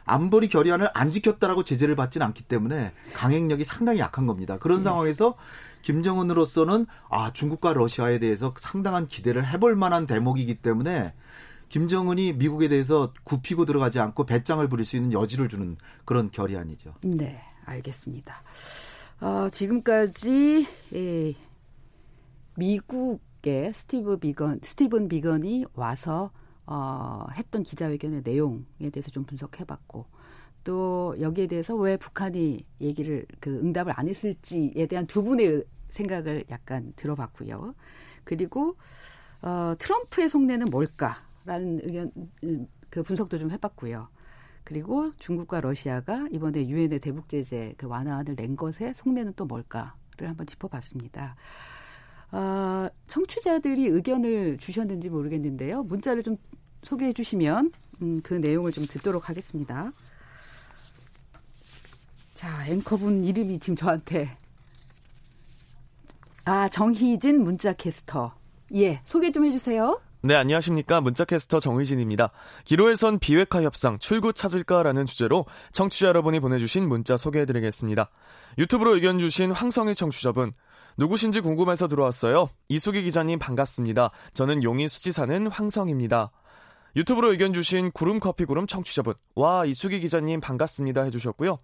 안보리 0.04 0.48
결의안을 0.48 0.88
안 0.94 1.10
지켰다라고 1.10 1.64
제재를 1.64 1.96
받지는 1.96 2.26
않기 2.28 2.44
때문에 2.44 2.92
강행력이 3.12 3.64
상당히 3.64 3.98
약한 3.98 4.26
겁니다. 4.26 4.58
그런 4.58 4.78
네. 4.78 4.84
상황에서 4.84 5.36
김정은으로서는 5.82 6.86
아 7.10 7.32
중국과 7.32 7.74
러시아에 7.74 8.18
대해서 8.18 8.54
상당한 8.58 9.06
기대를 9.08 9.46
해볼 9.52 9.76
만한 9.76 10.06
대목이기 10.06 10.56
때문에 10.56 11.12
김정은이 11.68 12.32
미국에 12.34 12.68
대해서 12.68 13.12
굽히고 13.24 13.64
들어가지 13.64 14.00
않고 14.00 14.26
배짱을 14.26 14.68
부릴 14.68 14.84
수 14.84 14.96
있는 14.96 15.12
여지를 15.12 15.48
주는 15.48 15.76
그런 16.04 16.30
결의안이죠. 16.30 16.94
네, 17.02 17.40
알겠습니다. 17.66 18.42
어, 19.20 19.50
지금까지 19.50 20.66
예, 20.94 21.34
미국의 22.56 23.74
스티브 23.74 24.16
비건, 24.16 24.60
스티븐 24.62 25.08
비건이 25.08 25.66
와서 25.74 26.30
어, 26.64 27.26
했던 27.34 27.62
기자회견의 27.62 28.22
내용에 28.24 28.88
대해서 28.90 29.10
좀 29.10 29.24
분석해봤고 29.24 30.06
또 30.64 31.14
여기에 31.20 31.48
대해서 31.48 31.74
왜 31.74 31.98
북한이 31.98 32.64
얘기를 32.80 33.26
그 33.40 33.50
응답을 33.50 33.92
안 33.94 34.08
했을지에 34.08 34.86
대한 34.86 35.06
두 35.06 35.22
분의 35.22 35.64
생각을 35.90 36.44
약간 36.50 36.94
들어봤고요. 36.96 37.74
그리고 38.24 38.76
어, 39.42 39.74
트럼프의 39.78 40.30
속내는 40.30 40.70
뭘까라는 40.70 41.80
의견 41.82 42.10
그 42.88 43.02
분석도 43.02 43.38
좀 43.38 43.50
해봤고요. 43.50 44.08
그리고 44.70 45.12
중국과 45.18 45.60
러시아가 45.60 46.28
이번에 46.30 46.68
유엔의 46.68 47.00
대북 47.00 47.28
제재 47.28 47.74
그 47.76 47.88
완화안을 47.88 48.36
낸 48.36 48.54
것의 48.54 48.94
속내는 48.94 49.32
또 49.34 49.44
뭘까를 49.44 50.28
한번 50.28 50.46
짚어봤습니다. 50.46 51.34
어, 52.30 52.88
청취자들이 53.08 53.88
의견을 53.88 54.58
주셨는지 54.58 55.08
모르겠는데요. 55.08 55.82
문자를 55.82 56.22
좀 56.22 56.36
소개해 56.84 57.12
주시면 57.12 57.72
음, 58.02 58.20
그 58.22 58.34
내용을 58.34 58.70
좀 58.70 58.86
듣도록 58.86 59.28
하겠습니다. 59.28 59.90
자, 62.34 62.64
앵커분 62.68 63.24
이름이 63.24 63.58
지금 63.58 63.74
저한테 63.74 64.38
아, 66.44 66.68
정희진 66.68 67.42
문자 67.42 67.72
캐스터. 67.72 68.36
예, 68.76 69.00
소개 69.02 69.32
좀 69.32 69.46
해주세요. 69.46 70.00
네, 70.22 70.34
안녕하십니까. 70.34 71.00
문자캐스터 71.00 71.60
정희진입니다. 71.60 72.30
기로에선 72.64 73.20
비핵화 73.20 73.62
협상 73.62 73.98
출구 73.98 74.34
찾을까라는 74.34 75.06
주제로 75.06 75.46
청취자 75.72 76.08
여러분이 76.08 76.40
보내주신 76.40 76.86
문자 76.86 77.16
소개해드리겠습니다. 77.16 78.10
유튜브로 78.58 78.96
의견 78.96 79.18
주신 79.18 79.50
황성희 79.50 79.94
청취자분. 79.94 80.52
누구신지 80.98 81.40
궁금해서 81.40 81.88
들어왔어요. 81.88 82.50
이수기 82.68 83.02
기자님 83.04 83.38
반갑습니다. 83.38 84.10
저는 84.34 84.62
용인 84.62 84.88
수지 84.88 85.10
사는 85.10 85.46
황성입니다. 85.46 86.30
유튜브로 86.96 87.30
의견 87.30 87.54
주신 87.54 87.90
구름커피 87.90 88.44
구름 88.44 88.66
청취자분. 88.66 89.14
와, 89.36 89.64
이수기 89.64 90.00
기자님 90.00 90.40
반갑습니다 90.40 91.02
해주셨고요. 91.04 91.60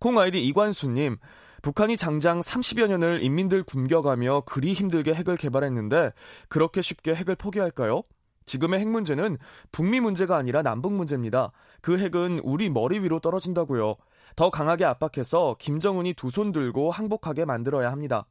콩 0.00 0.18
아이디 0.18 0.46
이관수님. 0.46 1.16
북한이 1.62 1.96
장장 1.96 2.40
30여 2.40 2.86
년을 2.88 3.22
인민들 3.22 3.62
굶겨가며 3.62 4.42
그리 4.46 4.72
힘들게 4.72 5.14
핵을 5.14 5.36
개발했는데 5.36 6.12
그렇게 6.48 6.80
쉽게 6.82 7.14
핵을 7.14 7.36
포기할까요? 7.36 8.02
지금의 8.44 8.78
핵 8.80 8.88
문제는 8.88 9.38
북미 9.72 9.98
문제가 10.00 10.36
아니라 10.36 10.62
남북 10.62 10.92
문제입니다. 10.92 11.50
그 11.80 11.98
핵은 11.98 12.40
우리 12.44 12.70
머리 12.70 13.00
위로 13.00 13.18
떨어진다고요. 13.18 13.96
더 14.36 14.50
강하게 14.50 14.84
압박해서 14.84 15.56
김정은이 15.58 16.14
두 16.14 16.30
손 16.30 16.52
들고 16.52 16.90
항복하게 16.90 17.44
만들어야 17.44 17.90
합니다. 17.90 18.26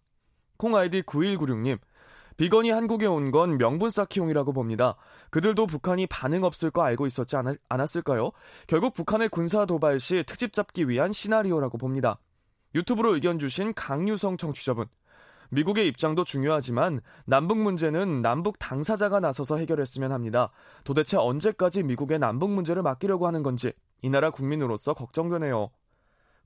콩 0.57 0.75
아이디 0.75 1.01
9196님. 1.01 1.79
비건이 2.37 2.69
한국에 2.69 3.05
온 3.07 3.31
건 3.31 3.57
명분 3.57 3.89
쌓기용이라고 3.89 4.53
봅니다. 4.53 4.95
그들도 5.31 5.67
북한이 5.67 6.07
반응 6.07 6.43
없을 6.43 6.69
거 6.69 6.83
알고 6.83 7.05
있었지 7.07 7.35
않았, 7.37 7.55
않았을까요? 7.69 8.31
결국 8.67 8.93
북한의 8.93 9.29
군사 9.29 9.65
도발 9.65 9.99
시 9.99 10.23
트집 10.25 10.53
잡기 10.53 10.87
위한 10.87 11.11
시나리오라고 11.11 11.77
봅니다. 11.77 12.19
유튜브로 12.75 13.15
의견 13.15 13.39
주신 13.39 13.73
강유성 13.73 14.35
청취자분. 14.35 14.85
미국의 15.49 15.87
입장도 15.87 16.25
중요하지만 16.25 16.99
남북 17.25 17.57
문제는 17.59 18.21
남북 18.21 18.59
당사자가 18.59 19.21
나서서 19.21 19.57
해결했으면 19.57 20.11
합니다. 20.11 20.51
도대체 20.83 21.15
언제까지 21.15 21.83
미국의 21.83 22.19
남북 22.19 22.51
문제를 22.51 22.81
맡기려고 22.81 23.27
하는 23.27 23.43
건지 23.43 23.71
이 24.01 24.09
나라 24.09 24.29
국민으로서 24.29 24.93
걱정되네요. 24.93 25.69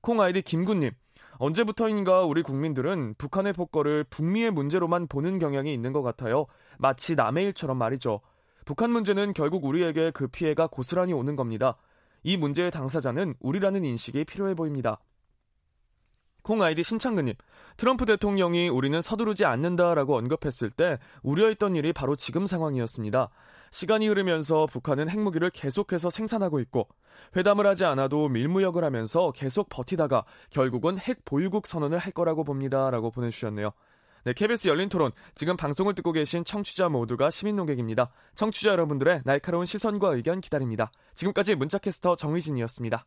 콩 0.00 0.20
아이디 0.20 0.40
김군님. 0.40 0.92
언제부터인가 1.38 2.22
우리 2.22 2.42
국민들은 2.42 3.14
북한의 3.18 3.54
폭거를 3.54 4.04
북미의 4.04 4.52
문제로만 4.52 5.08
보는 5.08 5.38
경향이 5.38 5.72
있는 5.74 5.92
것 5.92 6.02
같아요. 6.02 6.46
마치 6.78 7.16
남의 7.16 7.46
일처럼 7.46 7.76
말이죠. 7.78 8.20
북한 8.66 8.92
문제는 8.92 9.32
결국 9.32 9.64
우리에게 9.64 10.12
그 10.12 10.28
피해가 10.28 10.68
고스란히 10.68 11.12
오는 11.12 11.34
겁니다. 11.34 11.76
이 12.22 12.36
문제의 12.36 12.70
당사자는 12.70 13.34
우리라는 13.40 13.84
인식이 13.84 14.24
필요해 14.26 14.54
보입니다. 14.54 15.00
콩 16.42 16.62
아이디 16.62 16.82
신창근님, 16.82 17.34
트럼프 17.76 18.06
대통령이 18.06 18.68
우리는 18.68 19.00
서두르지 19.00 19.44
않는다라고 19.44 20.16
언급했을 20.16 20.70
때 20.70 20.98
우려했던 21.22 21.76
일이 21.76 21.92
바로 21.92 22.16
지금 22.16 22.46
상황이었습니다. 22.46 23.30
시간이 23.70 24.08
흐르면서 24.08 24.66
북한은 24.66 25.08
핵무기를 25.08 25.50
계속해서 25.50 26.10
생산하고 26.10 26.60
있고 26.60 26.88
회담을 27.36 27.66
하지 27.66 27.84
않아도 27.84 28.28
밀무역을 28.28 28.82
하면서 28.84 29.30
계속 29.32 29.68
버티다가 29.68 30.24
결국은 30.50 30.98
핵 30.98 31.24
보유국 31.24 31.66
선언을 31.66 31.98
할 31.98 32.12
거라고 32.12 32.44
봅니다라고 32.44 33.10
보내주셨네요. 33.10 33.70
네, 34.24 34.34
KBS 34.34 34.68
열린 34.68 34.88
토론. 34.88 35.12
지금 35.34 35.56
방송을 35.56 35.94
듣고 35.94 36.12
계신 36.12 36.44
청취자 36.44 36.88
모두가 36.88 37.30
시민 37.30 37.56
농객입니다. 37.56 38.10
청취자 38.34 38.70
여러분들의 38.70 39.22
날카로운 39.24 39.64
시선과 39.64 40.14
의견 40.14 40.40
기다립니다. 40.40 40.90
지금까지 41.14 41.54
문자캐스터 41.54 42.16
정의진이었습니다. 42.16 43.06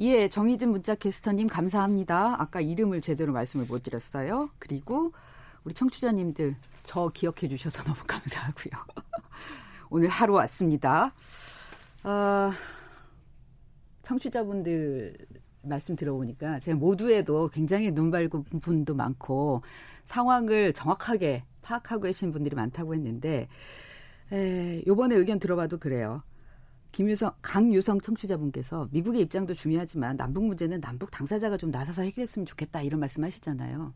예, 0.00 0.28
정희진 0.28 0.70
문자 0.70 0.94
캐스터님 0.94 1.46
감사합니다. 1.46 2.40
아까 2.40 2.62
이름을 2.62 3.02
제대로 3.02 3.34
말씀을 3.34 3.66
못 3.66 3.82
드렸어요. 3.82 4.48
그리고 4.58 5.12
우리 5.62 5.74
청취자님들 5.74 6.56
저 6.82 7.10
기억해 7.10 7.48
주셔서 7.48 7.82
너무 7.84 7.98
감사하고요. 8.06 8.82
오늘 9.90 10.08
하루 10.08 10.32
왔습니다. 10.36 11.12
어, 12.02 12.50
청취자분들 14.04 15.18
말씀 15.64 15.96
들어보니까 15.96 16.60
제가 16.60 16.78
모두에도 16.78 17.48
굉장히 17.48 17.90
눈 17.90 18.10
밝은 18.10 18.30
분도 18.62 18.94
많고 18.94 19.60
상황을 20.04 20.72
정확하게 20.72 21.44
파악하고 21.60 22.04
계신 22.04 22.32
분들이 22.32 22.56
많다고 22.56 22.94
했는데 22.94 23.48
에, 24.32 24.82
요번에 24.86 25.14
의견 25.16 25.38
들어봐도 25.38 25.78
그래요. 25.78 26.22
김유성, 26.92 27.32
강유성 27.42 28.00
청취자분께서 28.00 28.88
미국의 28.90 29.22
입장도 29.22 29.54
중요하지만 29.54 30.16
남북 30.16 30.44
문제는 30.44 30.80
남북 30.80 31.10
당사자가 31.10 31.56
좀 31.56 31.70
나서서 31.70 32.02
해결했으면 32.02 32.46
좋겠다 32.46 32.82
이런 32.82 33.00
말씀 33.00 33.22
하시잖아요. 33.22 33.92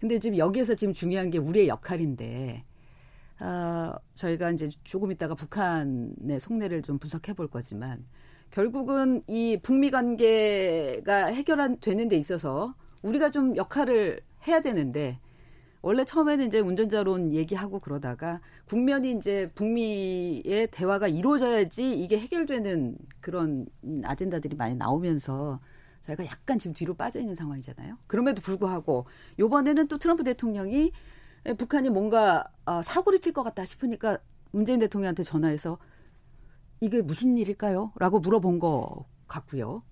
근데 0.00 0.18
지금 0.18 0.36
여기에서 0.36 0.74
지금 0.74 0.92
중요한 0.92 1.30
게 1.30 1.38
우리의 1.38 1.68
역할인데, 1.68 2.64
어, 3.40 3.94
저희가 4.14 4.50
이제 4.50 4.68
조금 4.84 5.10
있다가 5.10 5.34
북한의 5.34 6.40
속내를 6.40 6.82
좀 6.82 6.98
분석해 6.98 7.32
볼 7.32 7.48
거지만, 7.48 8.04
결국은 8.50 9.22
이 9.26 9.58
북미 9.62 9.90
관계가 9.90 11.26
해결 11.26 11.76
되는 11.80 12.08
데 12.08 12.16
있어서 12.16 12.74
우리가 13.02 13.30
좀 13.30 13.56
역할을 13.56 14.20
해야 14.46 14.60
되는데, 14.60 15.18
원래 15.84 16.02
처음에는 16.02 16.46
이제 16.46 16.60
운전자론 16.60 17.34
얘기하고 17.34 17.78
그러다가 17.78 18.40
국면이 18.64 19.12
이제 19.12 19.50
북미의 19.54 20.68
대화가 20.70 21.08
이루어져야지 21.08 21.92
이게 22.02 22.18
해결되는 22.18 22.96
그런 23.20 23.66
아젠다들이 24.02 24.56
많이 24.56 24.76
나오면서 24.76 25.60
저희가 26.06 26.24
약간 26.24 26.58
지금 26.58 26.72
뒤로 26.72 26.94
빠져 26.94 27.20
있는 27.20 27.34
상황이잖아요. 27.34 27.98
그럼에도 28.06 28.40
불구하고 28.40 29.04
요번에는 29.38 29.88
또 29.88 29.98
트럼프 29.98 30.24
대통령이 30.24 30.90
북한이 31.58 31.90
뭔가 31.90 32.50
어, 32.64 32.80
사고를 32.80 33.18
칠 33.20 33.34
것 33.34 33.42
같다 33.42 33.66
싶으니까 33.66 34.16
문재인 34.52 34.78
대통령한테 34.78 35.22
전화해서 35.22 35.76
이게 36.80 37.02
무슨 37.02 37.36
일일까요? 37.36 37.92
라고 37.96 38.20
물어본 38.20 38.58
것 38.58 39.04
같고요. 39.28 39.82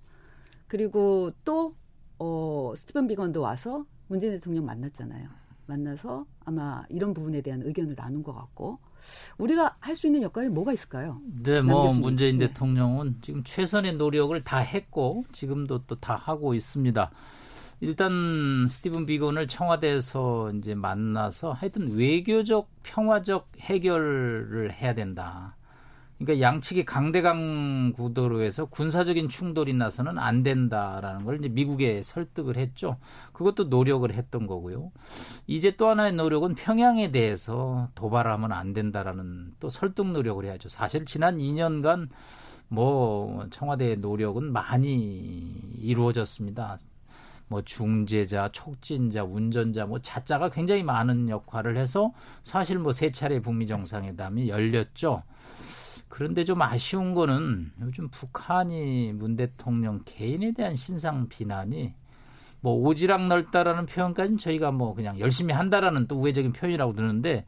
그리고 0.69 1.33
또 1.45 1.75
어, 2.19 2.73
스티븐 2.79 3.09
비건도 3.09 3.43
와서 3.43 3.85
문재인 4.09 4.33
대통령 4.33 4.65
만났잖아요. 4.65 5.42
만나서 5.73 6.25
아마 6.45 6.83
이런 6.91 7.15
부분에 7.15 7.41
대한 7.41 7.63
의견을 7.63 7.95
나눈 7.97 8.23
것 8.23 8.35
같고 8.35 8.79
우리가 9.39 9.77
할 9.81 9.97
수 9.97 10.07
있는 10.07 10.23
역할이 10.23 10.49
뭐가 10.49 10.73
있을까요? 10.73 11.21
네, 11.43 11.61
뭐 11.61 11.93
문재인 11.93 12.39
네. 12.39 12.47
대통령은 12.49 13.17
지금 13.23 13.43
최선의 13.45 13.95
노력을 13.95 14.43
다 14.45 14.59
했고 14.59 15.25
지금도 15.33 15.87
또 15.87 15.97
다 15.97 16.15
하고 16.17 16.55
있습니다. 16.55 17.11
일단 17.81 18.67
스티븐 18.69 19.07
비건을 19.07 19.49
청와대에서 19.49 20.53
이제 20.53 20.75
만나서 20.75 21.53
하여튼 21.53 21.97
외교적 21.97 22.69
평화적 22.85 23.51
해결을 23.59 24.73
해야 24.73 24.95
된다. 24.95 25.57
그러니까 26.25 26.41
양측이 26.47 26.85
강대강 26.85 27.93
구도로 27.95 28.43
해서 28.43 28.67
군사적인 28.67 29.29
충돌이 29.29 29.75
나서는 29.75 30.19
안 30.19 30.43
된다라는 30.43 31.25
걸 31.25 31.39
이제 31.39 31.49
미국에 31.49 32.03
설득을 32.03 32.57
했죠. 32.57 32.97
그것도 33.33 33.65
노력을 33.65 34.11
했던 34.13 34.47
거고요. 34.47 34.93
이제 35.47 35.73
또 35.77 35.89
하나의 35.89 36.13
노력은 36.13 36.55
평양에 36.55 37.11
대해서 37.11 37.89
도발하면 37.95 38.53
안 38.53 38.73
된다라는 38.73 39.55
또 39.59 39.69
설득 39.69 40.07
노력을 40.07 40.45
해야죠. 40.45 40.69
사실 40.69 41.05
지난 41.05 41.39
2년간 41.39 42.09
뭐 42.69 43.47
청와대의 43.51 43.97
노력은 43.99 44.53
많이 44.53 45.53
이루어졌습니다. 45.81 46.79
뭐 47.49 47.61
중재자, 47.63 48.49
촉진자, 48.53 49.25
운전자, 49.25 49.85
뭐 49.85 49.99
자자가 49.99 50.49
굉장히 50.49 50.83
많은 50.83 51.29
역할을 51.29 51.77
해서 51.77 52.13
사실 52.43 52.79
뭐 52.79 52.93
세 52.93 53.13
차례 53.13 53.41
북미 53.41 53.67
정상회담이 53.67 54.49
열렸죠. 54.49 55.23
그런데 56.13 56.45
좀 56.45 56.61
아쉬운 56.61 57.15
거는 57.15 57.73
요즘 57.81 58.11
북한이 58.11 59.15
문 59.15 59.35
대통령 59.35 60.03
개인에 60.05 60.53
대한 60.53 60.77
신상 60.77 61.27
비난이 61.27 61.95
뭐 62.61 62.75
오지락 62.75 63.29
넓다라는 63.29 63.87
표현까지는 63.87 64.37
저희가 64.37 64.73
뭐 64.73 64.93
그냥 64.93 65.19
열심히 65.19 65.55
한다라는 65.55 66.09
또 66.09 66.21
우회적인 66.21 66.53
표현이라고 66.53 66.93
드는데 66.93 67.47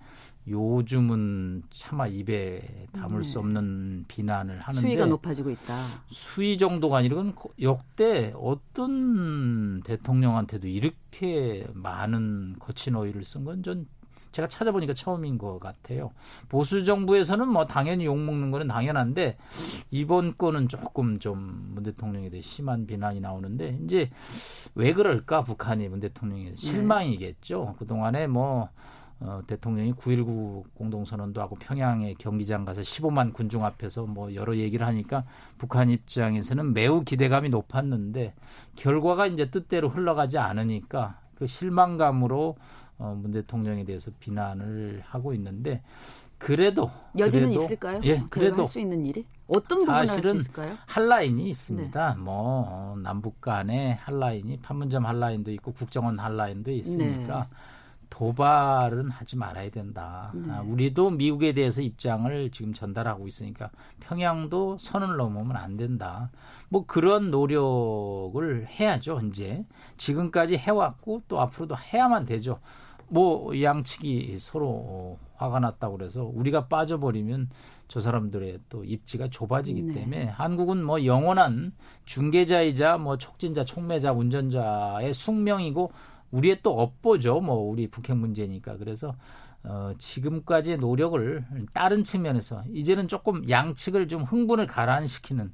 요즘은 0.48 1.64
차마 1.72 2.06
입에 2.06 2.86
담을 2.92 3.18
네. 3.18 3.24
수 3.24 3.38
없는 3.38 4.06
비난을 4.08 4.58
하는데 4.60 4.80
수위가 4.80 5.04
높아지고 5.06 5.50
있다. 5.50 5.84
수위 6.08 6.56
정도가 6.56 6.98
아니라 6.98 7.22
역대 7.60 8.32
어떤 8.34 9.82
대통령한테도 9.82 10.68
이렇게 10.68 11.66
많은 11.74 12.56
거친 12.58 12.96
어휘를 12.96 13.24
쓴 13.24 13.44
건 13.44 13.62
전 13.62 13.86
제가 14.34 14.48
찾아보니까 14.48 14.94
처음인 14.94 15.38
것 15.38 15.60
같아요. 15.60 16.10
보수 16.48 16.84
정부에서는 16.84 17.48
뭐 17.48 17.66
당연히 17.66 18.04
욕 18.04 18.18
먹는 18.18 18.50
거는 18.50 18.68
당연한데 18.68 19.36
이번 19.90 20.36
건은 20.36 20.68
조금 20.68 21.18
좀 21.18 21.64
문 21.74 21.82
대통령에 21.82 22.30
대해 22.30 22.42
심한 22.42 22.86
비난이 22.86 23.20
나오는데 23.20 23.78
이제 23.84 24.10
왜 24.74 24.92
그럴까 24.92 25.42
북한이 25.42 25.88
문 25.88 26.00
대통령에 26.00 26.44
네. 26.44 26.54
실망이겠죠. 26.54 27.76
그 27.78 27.86
동안에 27.86 28.26
뭐 28.26 28.68
어, 29.20 29.40
대통령이 29.46 29.92
9.19 29.94 30.64
공동선언도 30.74 31.40
하고 31.40 31.54
평양에 31.56 32.14
경기장 32.18 32.64
가서 32.64 32.82
15만 32.82 33.32
군중 33.32 33.64
앞에서 33.64 34.06
뭐 34.06 34.34
여러 34.34 34.56
얘기를 34.56 34.86
하니까 34.86 35.24
북한 35.56 35.88
입장에서는 35.88 36.74
매우 36.74 37.00
기대감이 37.00 37.48
높았는데 37.48 38.34
결과가 38.76 39.26
이제 39.28 39.50
뜻대로 39.50 39.88
흘러가지 39.88 40.38
않으니까 40.38 41.20
그 41.36 41.46
실망감으로 41.46 42.56
어, 42.98 43.16
문 43.20 43.32
대통령에 43.32 43.84
대해서 43.84 44.10
비난을 44.20 45.02
하고 45.04 45.34
있는데 45.34 45.82
그래도 46.38 46.90
여지는 47.18 47.48
그래도, 47.48 47.64
있을까요? 47.64 48.00
예, 48.04 48.22
그래도 48.30 48.62
할 48.62 48.66
수 48.66 48.78
있는 48.80 49.04
일이 49.06 49.24
어떤 49.46 49.78
부분을 49.78 50.08
할수 50.08 50.36
있을까요? 50.36 50.74
한라인이 50.86 51.48
있습니다. 51.48 52.14
네. 52.14 52.20
뭐 52.20 52.64
어, 52.68 52.96
남북 53.02 53.40
간에 53.40 53.92
한라인이 54.02 54.58
판문점 54.60 55.06
한라인도 55.06 55.50
있고 55.52 55.72
국정원 55.72 56.18
한라인도 56.18 56.70
있으니까 56.70 57.46
네. 57.50 57.56
도발은 58.10 59.10
하지 59.10 59.36
말아야 59.36 59.70
된다. 59.70 60.30
네. 60.34 60.52
아, 60.52 60.60
우리도 60.62 61.10
미국에 61.10 61.52
대해서 61.52 61.82
입장을 61.82 62.50
지금 62.52 62.72
전달하고 62.72 63.26
있으니까 63.26 63.70
평양도 64.00 64.78
선을 64.80 65.16
넘으면 65.16 65.56
안 65.56 65.76
된다. 65.76 66.30
뭐 66.68 66.84
그런 66.86 67.30
노력을 67.32 68.66
해야죠. 68.68 69.20
이제 69.30 69.64
지금까지 69.96 70.56
해왔고 70.56 71.22
또 71.26 71.40
앞으로도 71.40 71.76
해야만 71.76 72.24
되죠. 72.26 72.60
뭐 73.08 73.60
양측이 73.60 74.38
서로 74.40 75.18
화가 75.36 75.60
났다고 75.60 75.98
그래서 75.98 76.24
우리가 76.24 76.68
빠져버리면 76.68 77.50
저 77.88 78.00
사람들의 78.00 78.60
또 78.68 78.84
입지가 78.84 79.28
좁아지기 79.28 79.82
네. 79.82 79.94
때문에 79.94 80.24
한국은 80.26 80.82
뭐 80.82 81.04
영원한 81.04 81.72
중개자이자 82.06 82.98
뭐 82.98 83.18
촉진자, 83.18 83.64
촉매자, 83.64 84.12
운전자의 84.12 85.14
숙명이고 85.14 85.92
우리의 86.30 86.58
또 86.62 86.80
업보죠. 86.80 87.40
뭐 87.40 87.56
우리 87.56 87.88
북핵 87.88 88.16
문제니까. 88.16 88.76
그래서 88.78 89.14
어, 89.62 89.92
지금까지의 89.96 90.78
노력을 90.78 91.44
다른 91.72 92.04
측면에서 92.04 92.64
이제는 92.72 93.08
조금 93.08 93.48
양측을 93.48 94.08
좀 94.08 94.22
흥분을 94.22 94.66
가라앉히는 94.66 95.52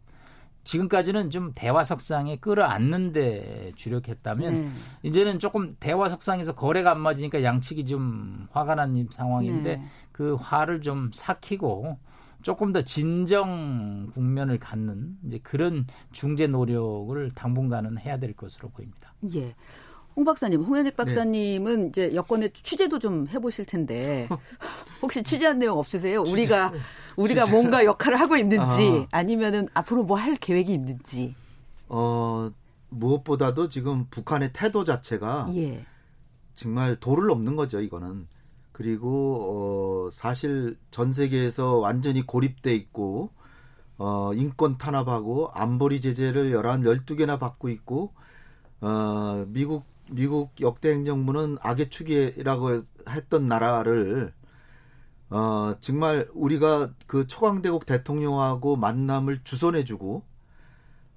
지금까지는 0.64 1.30
좀 1.30 1.52
대화 1.54 1.84
석상에 1.84 2.36
끌어안는데 2.36 3.72
주력했다면 3.76 4.52
네. 4.54 4.70
이제는 5.02 5.38
조금 5.38 5.74
대화 5.80 6.08
석상에서 6.08 6.54
거래가 6.54 6.92
안 6.92 7.00
맞으니까 7.00 7.42
양측이 7.42 7.86
좀 7.86 8.46
화가 8.52 8.74
난 8.74 9.06
상황인데 9.10 9.76
네. 9.76 9.84
그 10.12 10.34
화를 10.34 10.82
좀 10.82 11.10
삭히고 11.12 11.98
조금 12.42 12.72
더 12.72 12.82
진정 12.82 14.06
국면을 14.14 14.58
갖는 14.58 15.16
이제 15.26 15.38
그런 15.42 15.86
중재 16.12 16.46
노력을 16.46 17.30
당분간은 17.34 17.98
해야 17.98 18.18
될 18.18 18.34
것으로 18.34 18.70
보입니다. 18.70 19.12
예. 19.34 19.54
홍 20.16 20.24
박사님, 20.24 20.62
홍현익 20.62 20.96
네. 20.96 20.96
박사님은 20.96 21.80
네. 21.82 21.88
이제 21.88 22.14
여권에 22.14 22.50
취재도 22.52 22.98
좀 22.98 23.26
해보실 23.28 23.64
텐데 23.64 24.28
혹시 25.02 25.22
취재한 25.22 25.58
내용 25.58 25.78
없으세요? 25.78 26.24
취재. 26.24 26.32
우리가 26.32 26.72
우리가 27.16 27.44
취재. 27.44 27.52
뭔가 27.56 27.84
역할을 27.84 28.18
하고 28.20 28.36
있는지 28.36 29.06
아. 29.12 29.22
니면은 29.22 29.68
앞으로 29.74 30.02
뭐 30.04 30.16
할 30.18 30.34
계획이 30.36 30.72
있는지. 30.72 31.34
어 31.88 32.50
무엇보다도 32.90 33.68
지금 33.68 34.06
북한의 34.10 34.50
태도 34.52 34.84
자체가 34.84 35.48
예. 35.54 35.84
정말 36.54 36.96
도를 36.96 37.26
넘는 37.28 37.56
거죠. 37.56 37.80
이거는 37.80 38.26
그리고 38.72 40.06
어 40.08 40.10
사실 40.10 40.76
전 40.90 41.12
세계에서 41.12 41.76
완전히 41.76 42.26
고립돼 42.26 42.74
있고 42.74 43.30
어 43.98 44.32
인권 44.34 44.76
탄압하고 44.78 45.50
안보리 45.52 46.00
제재를 46.00 46.52
열한 46.52 46.84
열두 46.84 47.16
개나 47.16 47.38
받고 47.38 47.68
있고 47.68 48.12
어 48.80 49.44
미국 49.48 49.84
미국 50.10 50.52
역대 50.60 50.90
행정부는 50.90 51.58
악의 51.60 51.90
축이라고 51.90 52.82
했던 53.08 53.46
나라를 53.46 54.32
어 55.30 55.76
정말 55.80 56.28
우리가 56.34 56.90
그 57.06 57.26
초강대국 57.26 57.86
대통령하고 57.86 58.76
만남을 58.76 59.42
주선해주고 59.44 60.22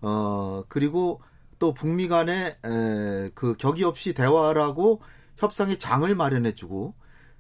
어 0.02 0.64
그리고 0.68 1.22
또 1.60 1.74
북미 1.74 2.08
간에 2.08 2.58
에, 2.64 3.32
그 3.34 3.56
격이 3.58 3.84
없이 3.84 4.14
대화라고 4.14 5.02
협상의 5.38 5.80
장을 5.80 6.14
마련해주고 6.14 6.94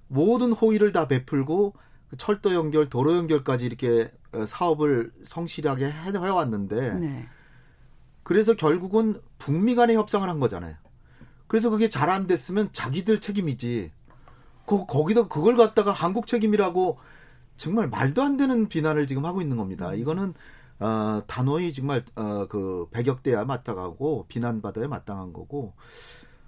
모든 0.08 0.51
호의를 0.51 0.91
다 0.91 1.08
베풀고 1.08 1.74
그 2.10 2.18
철도 2.18 2.54
연결, 2.54 2.89
도로 2.89 3.18
연결까지 3.18 3.66
이렇게 3.66 4.12
어, 4.32 4.45
사업을 4.45 5.12
성실하게 5.26 5.86
해왔는데 5.88 6.93
네. 6.93 7.28
그래서 8.24 8.56
결국은 8.56 9.22
북미 9.38 9.76
간의 9.76 9.95
협상을 9.95 10.28
한 10.28 10.39
거잖아요. 10.39 10.76
그래서 11.54 11.70
그게 11.70 11.88
잘 11.88 12.10
안 12.10 12.26
됐으면 12.26 12.70
자기들 12.74 13.22
책임이지. 13.22 13.91
거, 14.66 14.88
거기다 14.88 15.28
그걸 15.28 15.56
갖다가 15.56 15.91
한국 15.91 16.26
책임이라고 16.26 16.97
정말 17.58 17.88
말도 17.89 18.24
안 18.24 18.38
되는 18.38 18.68
비난을 18.68 19.06
지금 19.06 19.24
하고 19.24 19.39
있는 19.39 19.56
겁니다. 19.56 19.91
음. 19.91 19.95
이거는 19.99 20.34
어, 20.80 21.22
단호히 21.28 21.72
정말 21.72 22.04
어, 22.16 22.47
그 22.47 22.88
배격돼야 22.89 23.45
마땅하고 23.45 24.26
비난받아야 24.30 24.88
마땅한 24.88 25.32
거고 25.32 25.76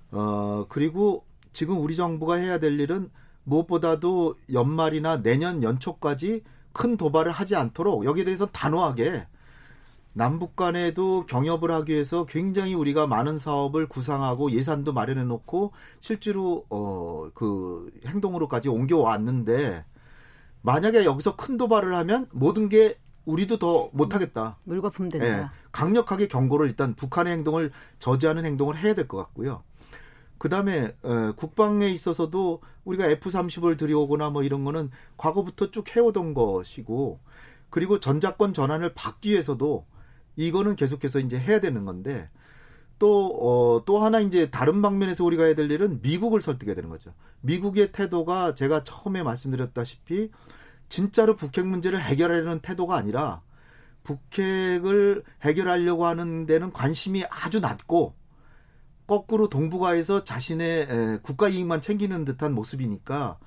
어, 0.10 0.66
그리고 0.70 1.24
지금 1.54 1.80
우리 1.80 1.96
정부가 1.96 2.38
해야 2.38 2.58
될 2.60 2.80
일은 2.80 3.12
무엇보다도 3.44 4.34
연말이나 4.54 5.22
내년 5.22 5.62
연초까지 5.62 6.42
큰 6.74 6.98
도발을 6.98 7.32
하지 7.32 7.56
않도록 7.56 8.06
여기에 8.06 8.24
대해서 8.24 8.48
단호하게 8.48 9.28
남북 10.18 10.56
간에도 10.56 11.26
경협을 11.26 11.72
하기 11.72 11.92
위해서 11.92 12.26
굉장히 12.26 12.74
우리가 12.74 13.06
많은 13.06 13.38
사업을 13.38 13.88
구상하고 13.90 14.50
예산도 14.52 14.94
마련해 14.94 15.26
놓고 15.26 15.74
실제로 16.00 16.66
어 16.70 17.06
그 17.34 17.92
행동으로까지 18.06 18.70
옮겨 18.70 18.98
왔는데 18.98 19.84
만약에 20.62 21.04
여기서 21.04 21.36
큰 21.36 21.58
도발을 21.58 21.94
하면 21.96 22.28
모든 22.32 22.70
게 22.70 22.98
우리도 23.26 23.58
더 23.60 23.90
못하겠다. 23.94 24.58
물거품 24.64 25.10
된다. 25.10 25.28
예, 25.28 25.46
강력하게 25.72 26.28
경고를 26.28 26.68
일단 26.68 26.94
북한의 26.96 27.34
행동을 27.34 27.72
저지하는 28.00 28.46
행동을 28.46 28.78
해야 28.78 28.94
될 28.94 29.08
것 29.08 29.18
같고요. 29.18 29.64
그 30.38 30.48
다음에 30.50 30.96
어, 31.02 31.34
국방에 31.36 31.90
있어서도 31.90 32.62
우리가 32.86 33.08
F-30을 33.08 33.78
들여오거나 33.78 34.30
뭐 34.30 34.44
이런 34.44 34.64
거는 34.64 34.92
과거부터 35.18 35.72
쭉 35.72 35.94
해오던 35.96 36.36
것이고 36.36 37.20
그리고 37.72 38.00
전자권 38.00 38.54
전환을 38.54 38.94
받기 38.94 39.32
위해서도 39.32 39.86
이거는 40.36 40.76
계속해서 40.76 41.20
이제 41.20 41.38
해야 41.38 41.60
되는 41.60 41.86
건데 41.86 42.30
또, 42.98 43.28
어, 43.78 43.84
또 43.86 44.00
하나 44.00 44.20
이제 44.20 44.50
다른 44.50 44.82
방면에서 44.82 45.24
우리가 45.26 45.44
해야 45.44 45.56
될 45.56 45.70
일은 45.70 46.02
미국을 46.02 46.42
설득해야 46.42 46.76
되는 46.76 46.90
거죠. 46.90 47.14
미국의 47.42 47.92
태도가 47.92 48.56
제가 48.56 48.84
처음에 48.84 49.22
말씀드렸다시피 49.24 50.32
진짜로 50.90 51.36
북핵 51.36 51.66
문제를 51.66 52.02
해결하려는 52.02 52.60
태도가 52.60 52.96
아니라 52.96 53.42
북핵을 54.04 55.24
해결하려고 55.42 56.06
하는 56.06 56.46
데는 56.46 56.72
관심이 56.72 57.26
아주 57.30 57.60
낮고 57.60 58.14
거꾸로 59.08 59.50
동북아에서 59.50 60.24
자신의 60.24 61.20
국가 61.22 61.50
이익만 61.50 61.82
챙기는 61.82 62.24
듯한 62.26 62.54
모습이니까 62.54 63.38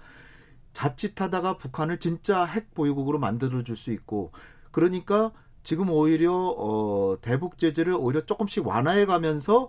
자칫하다가 0.73 1.57
북한을 1.57 1.99
진짜 1.99 2.45
핵 2.45 2.75
보유국으로 2.75 3.19
만들어 3.19 3.65
줄 3.65 3.77
수 3.77 3.93
있고 3.93 4.33
그러니까 4.71 5.33
지금 5.69 5.91
오히려 5.91 6.33
어 6.33 7.19
대북 7.21 7.59
제재를 7.59 7.93
오히려 7.93 8.25
조금씩 8.25 8.67
완화해 8.67 9.05
가면서 9.05 9.69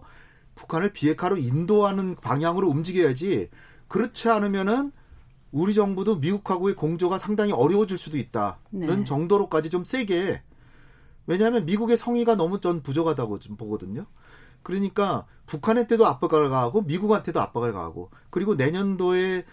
북한을 0.55 0.93
비핵화로 0.93 1.35
인도하는 1.35 2.15
방향으로 2.15 2.69
움직여야지 2.69 3.49
그렇지 3.89 4.29
않으면은 4.29 4.93
우리 5.51 5.73
정부도 5.73 6.15
미국하고의 6.19 6.75
공조가 6.75 7.17
상당히 7.17 7.51
어려워질 7.51 7.97
수도 7.97 8.17
있다는 8.17 8.55
네. 8.69 9.03
정도로까지 9.03 9.69
좀 9.69 9.83
세게 9.83 10.41
왜냐하면 11.27 11.65
미국의 11.65 11.97
성의가 11.97 12.35
너무 12.35 12.61
전 12.61 12.81
부족하다고 12.81 13.39
좀 13.39 13.57
보거든요. 13.57 14.05
그러니까 14.63 15.25
북한한테도 15.47 16.07
압박을 16.07 16.49
가하고 16.49 16.81
미국한테도 16.83 17.41
압박을 17.41 17.73
가하고 17.73 18.09
그리고 18.29 18.55
내년도에 18.55 19.43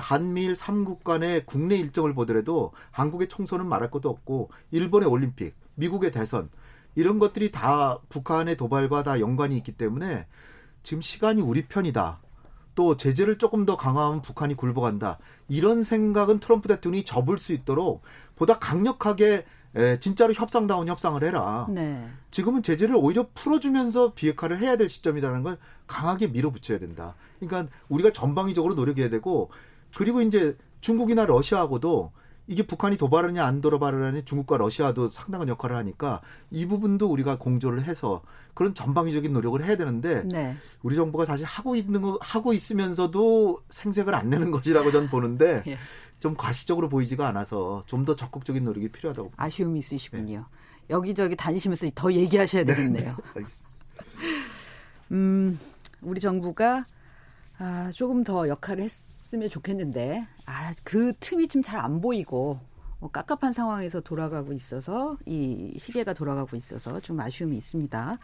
한미일 0.00 0.54
3국 0.54 1.04
간의 1.04 1.44
국내 1.44 1.76
일정을 1.76 2.14
보더라도 2.14 2.72
한국의 2.92 3.28
총선은 3.28 3.66
말할 3.66 3.90
것도 3.90 4.08
없고 4.08 4.48
일본의 4.70 5.06
올림픽, 5.10 5.54
미국의 5.74 6.12
대선 6.12 6.50
이런 6.94 7.18
것들이 7.18 7.50
다 7.50 7.98
북한의 8.08 8.56
도발과 8.56 9.02
다 9.02 9.20
연관이 9.20 9.56
있기 9.56 9.72
때문에 9.72 10.26
지금 10.82 11.00
시간이 11.00 11.42
우리 11.42 11.66
편이다. 11.66 12.20
또 12.74 12.96
제재를 12.96 13.38
조금 13.38 13.66
더 13.66 13.76
강화하면 13.76 14.22
북한이 14.22 14.54
굴복한다. 14.54 15.18
이런 15.48 15.82
생각은 15.82 16.40
트럼프 16.40 16.68
대통령이 16.68 17.04
접을 17.04 17.38
수 17.38 17.52
있도록 17.52 18.02
보다 18.34 18.58
강력하게 18.58 19.44
에, 19.74 19.98
진짜로 20.00 20.34
협상다운 20.34 20.88
협상을 20.88 21.22
해라. 21.22 21.66
네. 21.70 22.06
지금은 22.30 22.62
제재를 22.62 22.94
오히려 22.96 23.26
풀어주면서 23.34 24.12
비핵화를 24.14 24.60
해야 24.60 24.76
될 24.76 24.88
시점이라는 24.88 25.42
걸 25.42 25.58
강하게 25.86 26.28
밀어붙여야 26.28 26.78
된다. 26.78 27.14
그러니까 27.40 27.72
우리가 27.88 28.10
전방위적으로 28.12 28.74
노력해야 28.74 29.08
되고 29.08 29.50
그리고 29.96 30.20
이제 30.20 30.56
중국이나 30.80 31.24
러시아하고도 31.24 32.12
이게 32.48 32.62
북한이 32.66 32.96
도발하냐 32.96 33.44
안 33.44 33.60
도발하냐 33.60 34.22
중국과 34.24 34.56
러시아도 34.56 35.08
상당한 35.08 35.48
역할을 35.48 35.76
하니까 35.76 36.20
이 36.50 36.66
부분도 36.66 37.10
우리가 37.10 37.38
공조를 37.38 37.84
해서 37.84 38.22
그런 38.54 38.74
전방위적인 38.74 39.32
노력을 39.32 39.64
해야 39.64 39.76
되는데 39.76 40.24
네. 40.28 40.56
우리 40.82 40.96
정부가 40.96 41.24
사실 41.24 41.46
하고 41.46 41.76
있는 41.76 42.02
거 42.02 42.18
하고 42.20 42.52
있으면서도 42.52 43.60
생색을 43.70 44.14
안 44.14 44.28
내는 44.28 44.50
것이라고 44.50 44.90
저는 44.90 45.08
보는데 45.08 45.62
예. 45.68 45.78
좀 46.20 46.36
과시적으로 46.36 46.88
보이지가 46.88 47.26
않아서 47.28 47.82
좀 47.86 48.04
더 48.04 48.16
적극적인 48.16 48.64
노력이 48.64 48.88
필요하다고. 48.88 49.28
봅니다. 49.30 49.44
아쉬움이 49.44 49.78
있으시군요. 49.78 50.38
네. 50.38 50.44
여기저기 50.90 51.36
다니시면서 51.36 51.88
더 51.94 52.12
얘기하셔야 52.12 52.64
되겠네요. 52.64 53.16
네, 53.36 53.44
음, 55.12 55.58
우리 56.00 56.20
정부가 56.20 56.84
아, 57.64 57.92
조금 57.92 58.24
더 58.24 58.48
역할을 58.48 58.82
했으면 58.82 59.48
좋겠는데, 59.48 60.26
아, 60.46 60.72
그 60.82 61.12
틈이 61.20 61.46
좀 61.46 61.62
잘 61.62 61.78
안 61.78 62.00
보이고, 62.00 62.58
뭐 62.98 63.08
깝깝한 63.10 63.52
상황에서 63.52 64.00
돌아가고 64.00 64.52
있어서, 64.52 65.16
이 65.26 65.72
시계가 65.78 66.12
돌아가고 66.12 66.56
있어서 66.56 66.98
좀 66.98 67.20
아쉬움이 67.20 67.56
있습니다. 67.56 68.14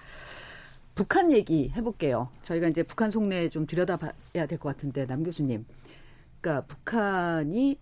북한 0.96 1.30
얘기 1.30 1.70
해볼게요. 1.76 2.28
저희가 2.42 2.66
이제 2.66 2.82
북한 2.82 3.12
속내 3.12 3.48
좀 3.48 3.64
들여다봐야 3.66 4.46
될 4.48 4.58
것 4.58 4.70
같은데, 4.70 5.06
남 5.06 5.22
교수님. 5.22 5.64
그러니까 6.40 6.66
북한이 6.66 7.78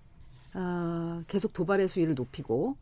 어, 0.55 1.23
계속 1.27 1.53
도발의 1.55 1.89
수위를 1.89 2.15
높이고 2.15 2.77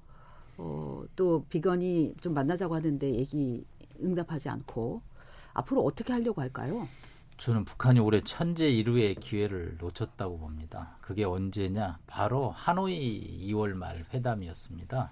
어, 0.58 1.02
또 1.16 1.44
비건이 1.48 2.14
좀 2.20 2.32
만나자고 2.34 2.74
하는데 2.76 3.12
얘기 3.14 3.64
응답하지 4.02 4.48
않고 4.48 5.00
앞으로 5.52 5.82
어떻게 5.84 6.12
하려고 6.12 6.40
할까요? 6.40 6.86
저는 7.36 7.64
북한이 7.64 8.00
올해 8.00 8.20
천재 8.22 8.68
일루의 8.70 9.16
기회를 9.16 9.76
놓쳤다고 9.78 10.38
봅니다. 10.38 10.96
그게 11.00 11.24
언제냐? 11.24 11.98
바로 12.06 12.50
하노이 12.50 13.48
2월 13.48 13.74
말 13.74 14.04
회담이었습니다. 14.12 15.10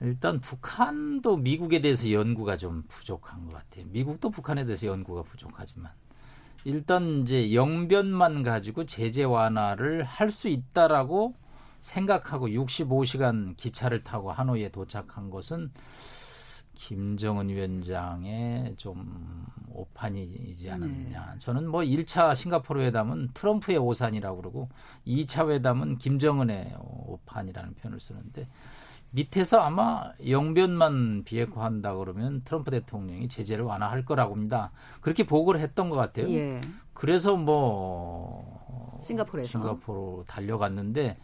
일단 0.00 0.40
북한도 0.40 1.36
미국에 1.36 1.80
대해서 1.80 2.10
연구가 2.10 2.56
좀 2.56 2.82
부족한 2.88 3.46
것 3.46 3.52
같아요. 3.52 3.86
미국도 3.90 4.30
북한에 4.30 4.64
대해서 4.64 4.86
연구가 4.86 5.22
부족하지만 5.22 5.92
일단 6.64 7.22
이제 7.22 7.54
영변만 7.54 8.42
가지고 8.42 8.86
제재 8.86 9.22
완화를 9.24 10.02
할 10.04 10.30
수 10.32 10.48
있다라고 10.48 11.34
생각하고 11.80 12.48
65시간 12.48 13.56
기차를 13.56 14.02
타고 14.02 14.32
하노이에 14.32 14.70
도착한 14.70 15.30
것은 15.30 15.70
김정은 16.84 17.48
위원장의 17.48 18.74
좀 18.76 19.46
오판이지 19.70 20.70
않았느냐. 20.70 21.30
네. 21.32 21.38
저는 21.38 21.66
뭐 21.66 21.80
1차 21.80 22.34
싱가포르 22.34 22.82
회담은 22.82 23.30
트럼프의 23.32 23.78
오산이라고 23.78 24.36
그러고 24.36 24.68
2차 25.06 25.48
회담은 25.48 25.96
김정은의 25.96 26.74
오판이라는 26.78 27.76
표현을 27.76 28.00
쓰는데 28.00 28.46
밑에서 29.12 29.60
아마 29.60 30.12
영변만 30.28 31.24
비핵화한다 31.24 31.96
그러면 31.96 32.42
트럼프 32.44 32.70
대통령이 32.70 33.28
제재를 33.28 33.64
완화할 33.64 34.04
거라고 34.04 34.34
합니다. 34.34 34.70
그렇게 35.00 35.24
보고를 35.24 35.60
했던 35.60 35.88
것 35.88 35.98
같아요. 35.98 36.28
예. 36.28 36.60
그래서 36.92 37.34
뭐 37.34 39.00
싱가포르에서 39.02 39.48
싱가포르 39.48 40.24
달려갔는데 40.26 41.16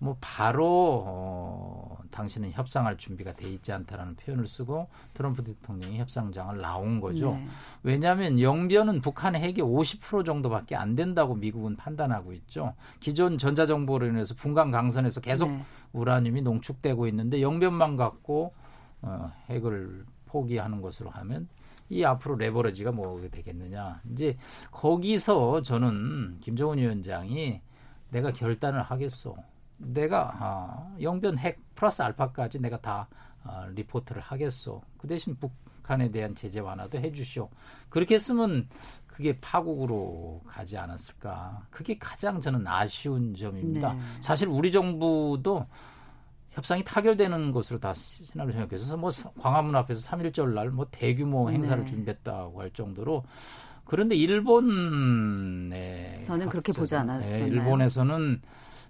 뭐 0.00 0.16
바로 0.20 1.04
어, 1.06 1.98
당신은 2.10 2.52
협상할 2.52 2.96
준비가 2.98 3.32
돼 3.32 3.48
있지 3.48 3.72
않다라는 3.72 4.16
표현을 4.16 4.46
쓰고 4.46 4.88
트럼프 5.14 5.42
대통령이 5.42 5.98
협상장을 5.98 6.58
나온 6.58 7.00
거죠. 7.00 7.32
네. 7.32 7.46
왜냐하면 7.82 8.40
영변은 8.40 9.00
북한의 9.00 9.40
핵이 9.40 9.56
50% 9.56 10.24
정도밖에 10.24 10.76
안 10.76 10.94
된다고 10.94 11.34
미국은 11.34 11.76
판단하고 11.76 12.32
있죠. 12.34 12.74
기존 13.00 13.38
전자정보로 13.38 14.06
인해서 14.06 14.34
분광 14.34 14.70
강선에서 14.70 15.20
계속 15.20 15.50
네. 15.50 15.64
우라늄이 15.92 16.42
농축되고 16.42 17.06
있는데 17.08 17.42
영변만 17.42 17.96
갖고 17.96 18.54
어, 19.02 19.32
핵을 19.48 20.04
포기하는 20.26 20.80
것으로 20.80 21.10
하면 21.10 21.48
이 21.90 22.04
앞으로 22.04 22.36
레버리지가 22.36 22.92
뭐가 22.92 23.28
되겠느냐. 23.28 24.02
이제 24.12 24.36
거기서 24.70 25.62
저는 25.62 26.38
김정은 26.40 26.78
위원장이 26.78 27.60
내가 28.10 28.32
결단을 28.32 28.82
하겠어. 28.82 29.36
내가 29.78 30.34
아, 30.38 30.96
영변 31.00 31.38
핵 31.38 31.58
플러스 31.74 32.02
알파까지 32.02 32.60
내가 32.60 32.80
다 32.80 33.08
아, 33.44 33.66
리포트를 33.74 34.20
하겠소. 34.20 34.82
그 34.98 35.06
대신 35.06 35.36
북한에 35.36 36.10
대한 36.10 36.34
제재 36.34 36.60
완화도 36.60 36.98
해주시오. 36.98 37.48
그렇게 37.88 38.16
했으면 38.16 38.68
그게 39.06 39.38
파국으로 39.40 40.42
가지 40.46 40.76
않았을까. 40.76 41.66
그게 41.70 41.96
가장 41.98 42.40
저는 42.40 42.66
아쉬운 42.66 43.34
점입니다. 43.34 43.92
네. 43.94 44.00
사실 44.20 44.48
우리 44.48 44.70
정부도 44.70 45.66
협상이 46.50 46.84
타결되는 46.84 47.52
것으로 47.52 47.78
다 47.78 47.94
시나리오 47.94 48.52
생각해서 48.52 48.96
뭐 48.96 49.10
광화문 49.40 49.74
앞에서 49.76 50.08
3일절 50.08 50.54
날 50.54 50.70
뭐 50.70 50.86
대규모 50.90 51.50
행사를 51.50 51.84
네. 51.84 51.90
준비했다고 51.90 52.60
할 52.60 52.70
정도로 52.70 53.24
그런데 53.84 54.16
일본에 54.16 56.20
저는 56.24 56.48
그렇게 56.48 56.72
보지 56.72 56.94
않았어요. 56.96 57.30
네, 57.30 57.46
일본에서는 57.46 58.42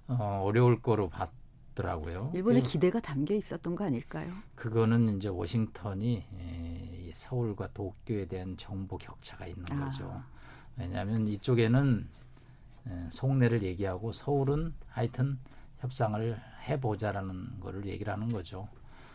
어, 0.08 0.42
어려울 0.44 0.80
거로 0.80 1.08
봤더라고요. 1.08 2.30
일본의 2.34 2.62
그 2.62 2.68
기대가 2.68 3.00
담겨 3.00 3.34
있었던 3.34 3.76
거 3.76 3.84
아닐까요? 3.84 4.32
그거는 4.54 5.16
이제 5.16 5.28
워싱턴이 5.28 6.24
에, 6.38 7.10
서울과 7.14 7.72
도쿄에 7.72 8.26
대한 8.26 8.56
정보 8.56 8.96
격차가 8.96 9.46
있는 9.46 9.64
아. 9.72 9.84
거죠. 9.86 10.22
왜냐하면 10.76 11.28
이쪽에는 11.28 12.08
에, 12.86 13.10
속내를 13.10 13.62
얘기하고 13.62 14.12
서울은 14.12 14.74
하여튼 14.88 15.38
협상을 15.80 16.40
해보자라는 16.68 17.60
거를 17.60 17.86
얘기를 17.86 18.12
하는 18.12 18.28
거죠. 18.28 18.68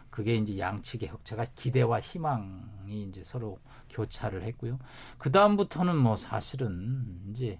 그게 0.09 0.35
이제 0.35 0.59
양측의 0.59 1.09
혁체가 1.09 1.45
기대와 1.55 1.99
희망이 1.99 3.03
이제 3.09 3.23
서로 3.23 3.57
교차를 3.89 4.43
했고요. 4.43 4.77
그 5.17 5.31
다음부터는 5.31 5.97
뭐 5.97 6.15
사실은 6.15 7.19
이제 7.31 7.59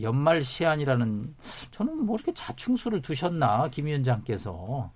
연말 0.00 0.42
시한이라는 0.42 1.34
저는 1.70 2.06
뭐 2.06 2.16
이렇게 2.16 2.32
자충수를 2.32 3.02
두셨나 3.02 3.68
김 3.70 3.86
위원장께서 3.86 4.92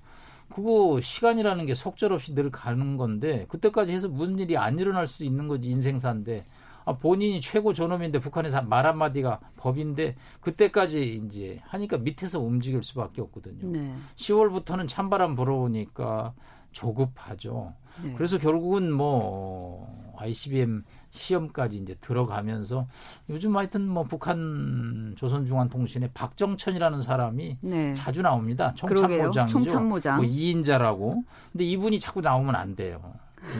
그거 0.55 1.01
시간이라는 1.01 1.67
게 1.67 1.75
속절없이 1.75 2.35
늘 2.35 2.51
가는 2.51 2.97
건데 2.97 3.47
그때까지 3.49 3.93
해서 3.93 4.09
무슨 4.09 4.39
일이 4.39 4.57
안 4.57 4.79
일어날 4.79 5.07
수 5.07 5.25
있는 5.25 5.49
거지 5.49 5.69
인생사인데 5.69 6.45
아, 6.87 6.97
본인이 6.97 7.41
최고 7.41 7.73
존엄인데 7.73 8.21
북한에서 8.21 8.63
말 8.63 8.87
한마디가 8.87 9.41
법인데 9.57 10.17
그때까지 10.41 11.23
이제 11.25 11.61
하니까 11.65 11.97
밑에서 11.99 12.41
움직일 12.41 12.83
수밖에 12.83 13.23
없거든요. 13.23 13.73
네. 13.73 13.95
10월부터는 14.17 14.87
찬바람 14.87 15.35
불어오니까 15.35 16.35
조급하죠. 16.73 17.73
네. 18.03 18.13
그래서 18.17 18.39
결국은 18.39 18.93
뭐 18.93 20.04
ICBM 20.19 20.85
시험까지 21.11 21.79
이제 21.79 21.95
들어가면서 22.01 22.87
요즘 23.31 23.57
하여튼 23.57 23.89
뭐 23.89 24.03
북한 24.05 25.15
조선중앙통신의 25.17 26.11
박정천이라는 26.15 27.03
사람이 27.03 27.59
네. 27.61 27.95
자주 27.95 28.23
나옵니다. 28.23 28.73
총참모장이죠. 28.75 29.47
총참모장. 29.47 30.17
뭐 30.17 30.27
2인자라고. 30.27 31.23
근데 31.53 31.65
이분이 31.65 32.01
자꾸 32.01 32.21
나오면 32.21 32.55
안 32.55 32.75
돼요. 32.75 33.01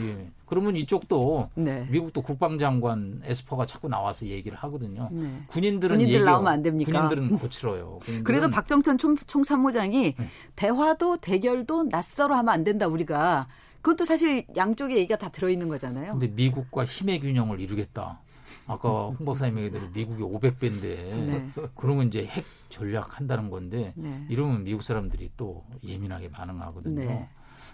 예. 0.01 0.31
그러면 0.47 0.77
이쪽도 0.77 1.51
네. 1.55 1.87
미국도 1.91 2.23
국방장관 2.23 3.23
에스퍼가 3.25 3.67
자꾸 3.67 3.89
나와서 3.89 4.27
얘기를 4.27 4.57
하거든요. 4.59 5.09
네. 5.11 5.43
군인들은 5.49 5.97
군인들 5.97 6.15
얘기가, 6.15 6.31
나오면 6.31 6.53
안 6.53 6.63
됩니까? 6.63 7.09
군인들은 7.09 7.39
고치러요. 7.39 8.01
그래도 8.25 8.51
박정천 8.51 8.99
총, 8.99 9.17
총참모장이 9.17 10.15
네. 10.17 10.29
대화도 10.57 11.19
대결도 11.19 11.85
낯설어 11.85 12.37
하면 12.37 12.55
안 12.55 12.65
된다 12.65 12.87
우리가. 12.87 13.47
그것도 13.85 14.07
사실 14.07 14.47
양쪽의 14.57 14.97
얘기가 14.97 15.19
다 15.19 15.29
들어있는 15.29 15.69
거잖아요. 15.69 16.13
근데 16.13 16.27
미국과 16.29 16.87
힘의 16.87 17.21
균형을 17.21 17.61
이루겠다. 17.61 18.19
아까 18.67 19.09
홍 19.09 19.27
박사님 19.27 19.59
얘기대로 19.59 19.89
미국이 19.93 20.23
500배인데 20.23 20.81
네. 20.81 21.51
그러면 21.77 22.09
이제 22.09 22.25
핵 22.25 22.47
전략 22.71 23.19
한다는 23.19 23.51
건데 23.51 23.93
네. 23.95 24.25
이러면 24.31 24.65
미국 24.65 24.83
사람들이 24.83 25.33
또 25.37 25.67
예민하게 25.87 26.31
반응하거든요. 26.31 26.99
네. 26.99 27.29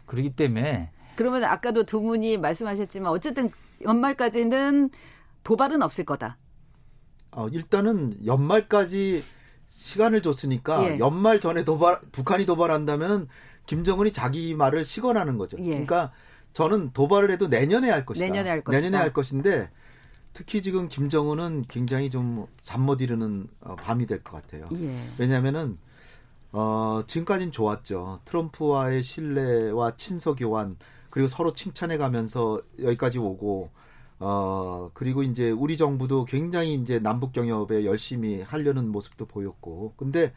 그렇기 0.07 0.35
때문에 0.35 0.91
그러면 1.15 1.45
아까도 1.45 1.85
두 1.85 2.03
분이 2.03 2.39
말씀하셨지만 2.39 3.13
어쨌든 3.13 3.49
연말까지는 3.83 4.91
도발은 5.45 5.81
없을 5.81 6.05
거다. 6.05 6.39
어, 7.31 7.47
일단은 7.47 8.27
연말까지 8.27 9.23
시간을 9.69 10.23
줬으니까 10.23 10.95
예. 10.95 10.99
연말 10.99 11.39
전에 11.39 11.63
도발 11.63 12.01
북한이 12.11 12.47
도발한다면 12.47 13.29
김정은이 13.71 14.13
자기 14.13 14.55
말을 14.57 14.85
시건하는 14.85 15.39
거죠. 15.39 15.57
예. 15.61 15.71
그러니까 15.71 16.11
저는 16.55 16.91
도발을 16.93 17.31
해도 17.31 17.47
내년에 17.47 17.89
할 17.89 18.05
것이다. 18.05 18.27
내년에 18.27 18.51
할 18.51 18.65
것이다. 18.65 18.81
내년에 18.81 18.97
할 19.01 19.13
것인데 19.13 19.71
특히 20.33 20.61
지금 20.61 20.89
김정은은 20.89 21.67
굉장히 21.69 22.11
좀 22.11 22.49
잠 22.65 22.83
못 22.83 23.01
이루는 23.01 23.47
어, 23.61 23.77
밤이 23.77 24.07
될 24.07 24.25
것 24.25 24.33
같아요. 24.43 24.67
예. 24.73 24.97
왜냐하면은 25.19 25.79
어, 26.51 27.03
지금까지는 27.07 27.53
좋았죠. 27.53 28.21
트럼프와의 28.25 29.05
신뢰와 29.05 29.95
친서 29.97 30.35
교환 30.35 30.77
그리고 31.09 31.29
서로 31.29 31.53
칭찬해 31.55 31.97
가면서 31.97 32.61
여기까지 32.83 33.19
오고 33.19 33.71
어 34.19 34.91
그리고 34.95 35.23
이제 35.23 35.51
우리 35.51 35.77
정부도 35.77 36.25
굉장히 36.25 36.75
이제 36.75 36.99
남북 36.99 37.33
경협에 37.33 37.85
열심히 37.85 38.43
하려는 38.43 38.89
모습도 38.91 39.27
보였고 39.27 39.95
근데 39.97 40.33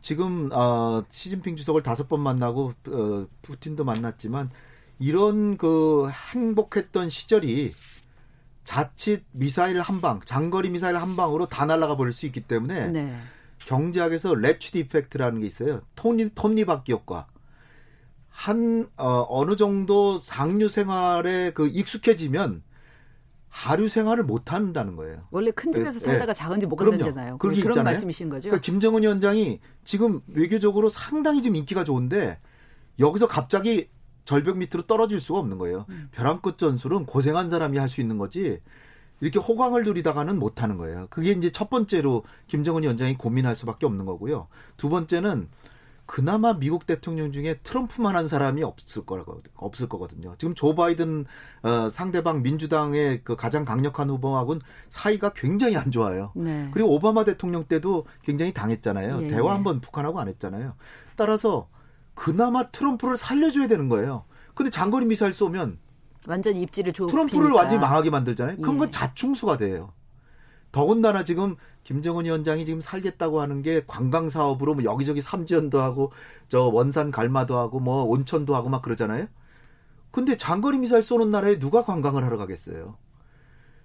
지금 0.00 0.50
어 0.52 1.04
시진핑 1.10 1.56
주석을 1.56 1.82
다섯 1.82 2.08
번 2.08 2.20
만나고 2.20 2.74
어 2.88 3.26
푸틴도 3.42 3.84
만났지만 3.84 4.50
이런 4.98 5.56
그 5.56 6.08
행복했던 6.32 7.10
시절이 7.10 7.74
자칫 8.64 9.24
미사일 9.32 9.80
한 9.80 10.00
방, 10.00 10.20
장거리 10.24 10.70
미사일 10.70 10.96
한 10.96 11.16
방으로 11.16 11.46
다 11.46 11.64
날아가 11.64 11.96
버릴 11.96 12.12
수 12.12 12.26
있기 12.26 12.42
때문에 12.42 12.88
네. 12.88 13.16
경제학에서 13.66 14.34
ratchet 14.34 14.78
effect라는 14.78 15.40
게 15.40 15.46
있어요. 15.46 15.80
톱니 15.96 16.30
톱니바퀴 16.34 16.92
효과. 16.92 17.26
한 18.28 18.86
어, 18.96 19.26
어느 19.28 19.56
정도 19.56 20.18
상류 20.18 20.68
생활에 20.68 21.52
그 21.52 21.66
익숙해지면 21.68 22.62
하류 23.50 23.88
생활을 23.88 24.24
못 24.24 24.52
한다는 24.52 24.96
거예요. 24.96 25.24
원래 25.30 25.50
큰 25.50 25.72
집에서 25.72 25.98
네. 25.98 26.04
살다가 26.04 26.32
네. 26.32 26.38
작은 26.38 26.60
집 26.60 26.66
못 26.68 26.76
간다잖아요. 26.76 27.38
그런 27.38 27.56
있잖아요. 27.56 27.82
말씀이신 27.84 28.30
거죠. 28.30 28.48
그러니까 28.48 28.64
김정은 28.64 29.02
위원장이 29.02 29.58
지금 29.84 30.20
외교적으로 30.28 30.88
상당히 30.88 31.42
지금 31.42 31.56
인기가 31.56 31.84
좋은데 31.84 32.38
여기서 32.98 33.26
갑자기 33.26 33.88
절벽 34.24 34.56
밑으로 34.58 34.82
떨어질 34.86 35.20
수가 35.20 35.40
없는 35.40 35.58
거예요. 35.58 35.84
음. 35.88 36.08
벼랑 36.12 36.40
끝 36.40 36.58
전술은 36.58 37.06
고생한 37.06 37.50
사람이 37.50 37.76
할 37.78 37.88
수 37.88 38.00
있는 38.00 38.18
거지. 38.18 38.60
이렇게 39.20 39.38
호강을 39.38 39.84
누리다가는 39.84 40.38
못 40.38 40.62
하는 40.62 40.78
거예요. 40.78 41.06
그게 41.10 41.32
이제 41.32 41.50
첫 41.50 41.68
번째로 41.68 42.22
김정은 42.46 42.82
위원장이 42.84 43.18
고민할 43.18 43.54
수밖에 43.56 43.84
없는 43.84 44.06
거고요. 44.06 44.46
두 44.78 44.88
번째는 44.88 45.48
그나마 46.10 46.54
미국 46.54 46.86
대통령 46.86 47.30
중에 47.30 47.60
트럼프만 47.62 48.16
한 48.16 48.26
사람이 48.26 48.64
없을 48.64 49.06
거라고 49.06 49.40
없을 49.54 49.88
거거든요. 49.88 50.34
지금 50.38 50.56
조 50.56 50.74
바이든 50.74 51.24
어, 51.62 51.88
상대방 51.88 52.42
민주당의 52.42 53.22
그 53.22 53.36
가장 53.36 53.64
강력한 53.64 54.10
후보하고는 54.10 54.60
사이가 54.88 55.34
굉장히 55.34 55.76
안 55.76 55.92
좋아요. 55.92 56.32
네. 56.34 56.68
그리고 56.72 56.92
오바마 56.96 57.24
대통령 57.24 57.62
때도 57.62 58.06
굉장히 58.24 58.52
당했잖아요. 58.52 59.22
예, 59.22 59.28
대화 59.28 59.50
예. 59.50 59.54
한번 59.54 59.80
북한하고 59.80 60.18
안 60.18 60.26
했잖아요. 60.26 60.74
따라서 61.14 61.68
그나마 62.14 62.64
트럼프를 62.64 63.16
살려줘야 63.16 63.68
되는 63.68 63.88
거예요. 63.88 64.24
근데 64.54 64.68
장거리 64.68 65.06
미사일 65.06 65.32
쏘면 65.32 65.78
완전 66.26 66.56
입지를 66.56 66.92
좁히니까. 66.92 67.28
트럼프를 67.28 67.52
완전히 67.52 67.80
망하게 67.80 68.10
만들잖아요. 68.10 68.56
그건 68.56 68.88
예. 68.88 68.90
자충수가 68.90 69.58
돼요. 69.58 69.92
더군다나 70.72 71.24
지금 71.24 71.56
김정은 71.82 72.24
위원장이 72.24 72.64
지금 72.64 72.80
살겠다고 72.80 73.40
하는 73.40 73.62
게 73.62 73.82
관광 73.86 74.28
사업으로 74.28 74.74
뭐 74.74 74.84
여기저기 74.84 75.20
삼지연도 75.20 75.80
하고 75.80 76.12
저 76.48 76.62
원산 76.62 77.10
갈마도 77.10 77.58
하고 77.58 77.80
뭐 77.80 78.04
온천도 78.04 78.54
하고 78.54 78.68
막 78.68 78.82
그러잖아요. 78.82 79.26
근데 80.10 80.36
장거리 80.36 80.78
미사일 80.78 81.02
쏘는 81.02 81.30
나라에 81.30 81.58
누가 81.58 81.84
관광을 81.84 82.24
하러 82.24 82.36
가겠어요? 82.36 82.96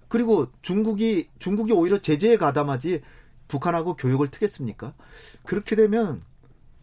그리고 0.08 0.48
중국이 0.62 1.28
중국이 1.38 1.72
오히려 1.72 1.98
제재에 1.98 2.36
가담하지 2.36 3.02
북한하고 3.48 3.96
교육을 3.96 4.28
트겠습니까? 4.28 4.94
그렇게 5.44 5.76
되면 5.76 6.22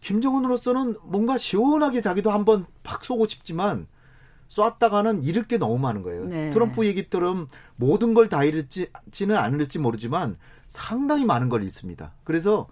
김정은으로서는 0.00 0.96
뭔가 1.04 1.38
시원하게 1.38 2.02
자기도 2.02 2.30
한번 2.30 2.66
팍 2.82 3.04
쏘고 3.04 3.26
싶지만 3.26 3.86
쐈다가는 4.54 5.24
잃을 5.24 5.48
게 5.48 5.58
너무 5.58 5.78
많은 5.78 6.02
거예요. 6.02 6.24
네. 6.26 6.50
트럼프 6.50 6.86
얘기처럼 6.86 7.48
모든 7.76 8.14
걸 8.14 8.28
다 8.28 8.44
잃을지는 8.44 9.36
않을지 9.36 9.78
모르지만 9.78 10.36
상당히 10.66 11.24
많은 11.24 11.48
걸 11.48 11.62
잃습니다. 11.64 12.12
그래서 12.24 12.68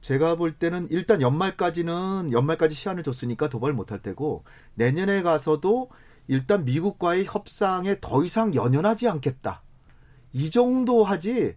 제가 0.00 0.36
볼 0.36 0.52
때는 0.54 0.86
일단 0.90 1.20
연말까지는 1.20 2.30
연말까지 2.32 2.74
시한을 2.74 3.02
줬으니까 3.02 3.48
도발 3.48 3.72
못할 3.72 4.00
테고 4.00 4.44
내년에 4.74 5.22
가서도 5.22 5.90
일단 6.28 6.64
미국과의 6.64 7.24
협상에 7.24 7.96
더 8.00 8.22
이상 8.24 8.54
연연하지 8.54 9.08
않겠다. 9.08 9.62
이 10.32 10.50
정도 10.50 11.02
하지 11.04 11.56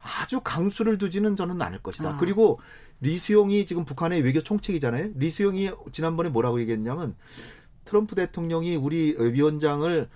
아주 0.00 0.40
강수를 0.42 0.98
두지는 0.98 1.36
저는 1.36 1.60
않을 1.60 1.80
것이다. 1.80 2.10
아. 2.10 2.16
그리고 2.18 2.58
리수용이 3.00 3.66
지금 3.66 3.84
북한의 3.84 4.22
외교 4.22 4.40
총책이잖아요. 4.40 5.10
리수용이 5.16 5.70
지난번에 5.92 6.30
뭐라고 6.30 6.60
얘기했냐면 6.60 7.16
트럼프 7.94 8.16
대통령이 8.16 8.74
우리 8.74 9.14
위원장을 9.16 10.08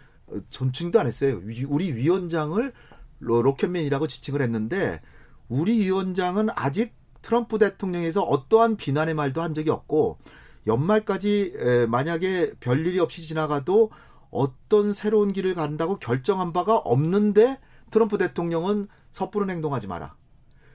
존칭도 0.51 0.99
안 0.99 1.07
했어요. 1.07 1.41
우리 1.69 1.95
위원장을 1.95 2.73
로켓맨이라고 3.21 4.09
지칭을 4.09 4.43
했는데 4.43 5.01
우리 5.49 5.79
위원장은 5.79 6.49
아직 6.57 6.93
트럼프 7.23 7.61
대통령에서 7.61 8.23
어떠한 8.23 8.79
비난의 8.79 9.15
말도 9.15 9.43
한 9.43 9.55
적이 9.55 9.71
없고 9.71 10.19
연말까지 10.67 11.87
만약에 11.89 12.55
별일이 12.59 12.99
없이 12.99 13.25
지나가도 13.25 13.93
어떤 14.33 14.93
새로운 14.93 15.33
길을 15.33 15.55
간다고 15.55 16.01
결정한 16.01 16.53
바가 16.53 16.79
없는데 16.79 17.61
트럼프 17.93 18.19
대통령은 18.19 18.89
섣부른 19.13 19.51
행동하지 19.51 19.87
마라. 19.87 20.17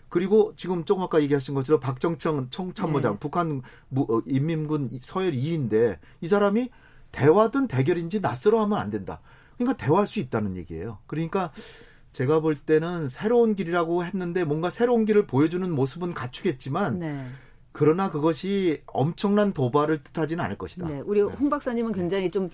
그리고 0.07 0.53
지금 0.55 0.85
조금 0.85 1.03
아까 1.03 1.21
얘기하신 1.21 1.53
것처럼 1.53 1.81
박정청 1.81 2.49
총참모장 2.49 3.13
네. 3.13 3.19
북한 3.19 3.61
어, 3.95 4.21
인민군 4.27 4.89
서열 5.01 5.33
2위인데 5.33 5.97
이 6.21 6.27
사람이 6.27 6.69
대화든 7.13 7.67
대결인지 7.67 8.19
낯설어 8.19 8.61
하면 8.63 8.77
안 8.77 8.89
된다. 8.89 9.21
그러니까 9.57 9.77
대화할 9.77 10.07
수 10.07 10.19
있다는 10.19 10.57
얘기예요. 10.57 10.97
그러니까 11.07 11.53
제가 12.11 12.41
볼 12.41 12.55
때는 12.55 13.07
새로운 13.07 13.55
길이라고 13.55 14.03
했는데 14.03 14.43
뭔가 14.43 14.69
새로운 14.69 15.05
길을 15.05 15.25
보여주는 15.25 15.71
모습은 15.71 16.13
갖추겠지만 16.13 16.99
네. 16.99 17.25
그러나 17.71 18.11
그것이 18.11 18.81
엄청난 18.87 19.53
도발을 19.53 20.03
뜻하지는 20.03 20.43
않을 20.43 20.57
것이다. 20.57 20.87
네, 20.87 21.01
우리 21.05 21.21
네. 21.21 21.25
홍 21.25 21.49
박사님은 21.49 21.93
굉장히 21.93 22.29
좀 22.29 22.49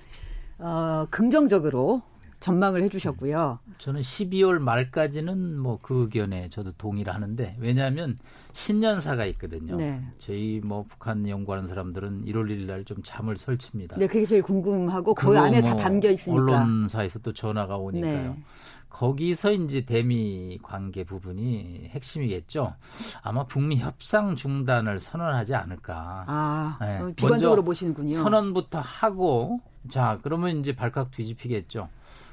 어, 0.60 1.08
긍정적으로 1.10 2.02
전망을 2.40 2.84
해주셨고요. 2.84 3.60
저는 3.80 4.02
12월 4.02 4.60
말까지는 4.60 5.60
뭐 5.60 5.80
그 5.82 6.02
의견에 6.04 6.50
저도 6.50 6.72
동의를 6.74 7.14
하는데 7.14 7.56
왜냐하면 7.60 8.18
신년사가 8.54 9.26
있거든요. 9.28 9.76
네. 9.78 10.02
저희 10.20 10.62
뭐 10.64 10.86
북한 10.88 11.28
연구하는 11.28 11.68
사람들은 11.68 12.26
1월 12.26 12.46
1일 12.50 12.66
날 12.66 12.84
좀 12.86 12.98
잠을 13.04 13.38
설칩니다. 13.38 13.98
네, 13.98 14.08
그게 14.08 14.26
제일 14.26 14.42
궁금하고 14.42 15.14
그 15.14 15.38
안에 15.38 15.62
뭐 15.62 15.72
다 15.72 15.76
담겨 15.78 16.10
있으니까. 16.10 16.42
언론사에서 16.42 17.20
또 17.20 17.34
전화가 17.34 17.78
오니까요. 17.78 18.14
네. 18.34 18.44
거기서 18.90 19.52
이제 19.54 19.82
대미 19.82 20.60
관계 20.64 21.04
부분이 21.04 21.90
핵심이겠죠. 21.92 22.74
아마 23.22 23.46
북미 23.46 23.78
협상 23.78 24.36
중단을 24.36 25.00
선언하지 25.00 25.56
않을까. 25.56 26.24
아, 26.28 26.78
네. 26.82 27.00
어, 27.00 27.12
비관적으로 27.16 27.64
보시는군요. 27.64 28.16
선언부터 28.16 28.80
하고 28.80 29.62
자 29.88 30.20
그러면 30.24 30.58
이제 30.60 30.76
발칵 30.76 31.12
뒤집히겠죠. 31.12 31.88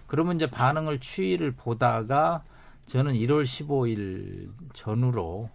그러면 0.07 0.37
이제 0.37 0.49
반응을 0.49 1.01
추이를 1.01 1.53
보다가 1.53 2.45
저는 2.87 3.15
1월 3.15 3.45
15일 3.45 4.51
전후로 4.73 5.51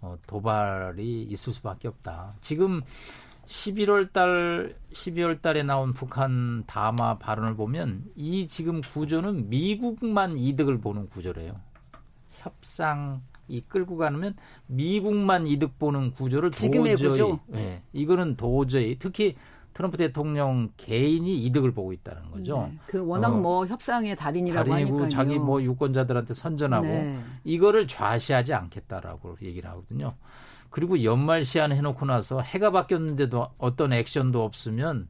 어, 0.00 0.18
도발이 0.26 1.22
있을 1.22 1.52
수밖에 1.52 1.88
없다. 1.88 2.34
지금 2.40 2.82
11월 3.46 4.12
달 4.12 4.76
12월 4.92 5.40
달에 5.40 5.62
나온 5.62 5.92
북한 5.92 6.64
담화 6.66 7.18
발언을 7.18 7.54
보면 7.54 8.04
이 8.16 8.48
지금 8.48 8.80
구조는 8.80 9.48
미국만 9.48 10.36
이득을 10.36 10.78
보는 10.80 11.08
구조래요. 11.08 11.54
협상 12.30 13.22
이 13.48 13.60
끌고 13.60 13.96
가면 13.96 14.34
미국만 14.66 15.46
이득 15.46 15.78
보는 15.78 16.12
구조를 16.12 16.50
지금의 16.50 16.96
도저히 16.96 17.10
구조? 17.10 17.40
예. 17.54 17.82
이거는 17.92 18.36
도저히 18.36 18.96
특히 18.98 19.36
트럼프 19.76 19.98
대통령 19.98 20.70
개인이 20.78 21.36
이득을 21.44 21.72
보고 21.72 21.92
있다는 21.92 22.30
거죠. 22.30 22.70
네. 22.72 22.78
그 22.86 23.06
워낙 23.06 23.28
어, 23.28 23.36
뭐 23.36 23.66
협상의 23.66 24.16
달인이라고 24.16 24.70
달인이고 24.70 25.00
하니까요. 25.00 25.10
자기 25.10 25.38
뭐 25.38 25.62
유권자들한테 25.62 26.32
선전하고 26.32 26.86
네. 26.86 27.18
이거를 27.44 27.86
좌시하지 27.86 28.54
않겠다라고 28.54 29.36
얘기를 29.42 29.68
하거든요. 29.68 30.14
그리고 30.70 31.04
연말 31.04 31.44
시한 31.44 31.72
해놓고 31.72 32.06
나서 32.06 32.40
해가 32.40 32.70
바뀌었는데도 32.70 33.50
어떤 33.58 33.92
액션도 33.92 34.42
없으면 34.42 35.08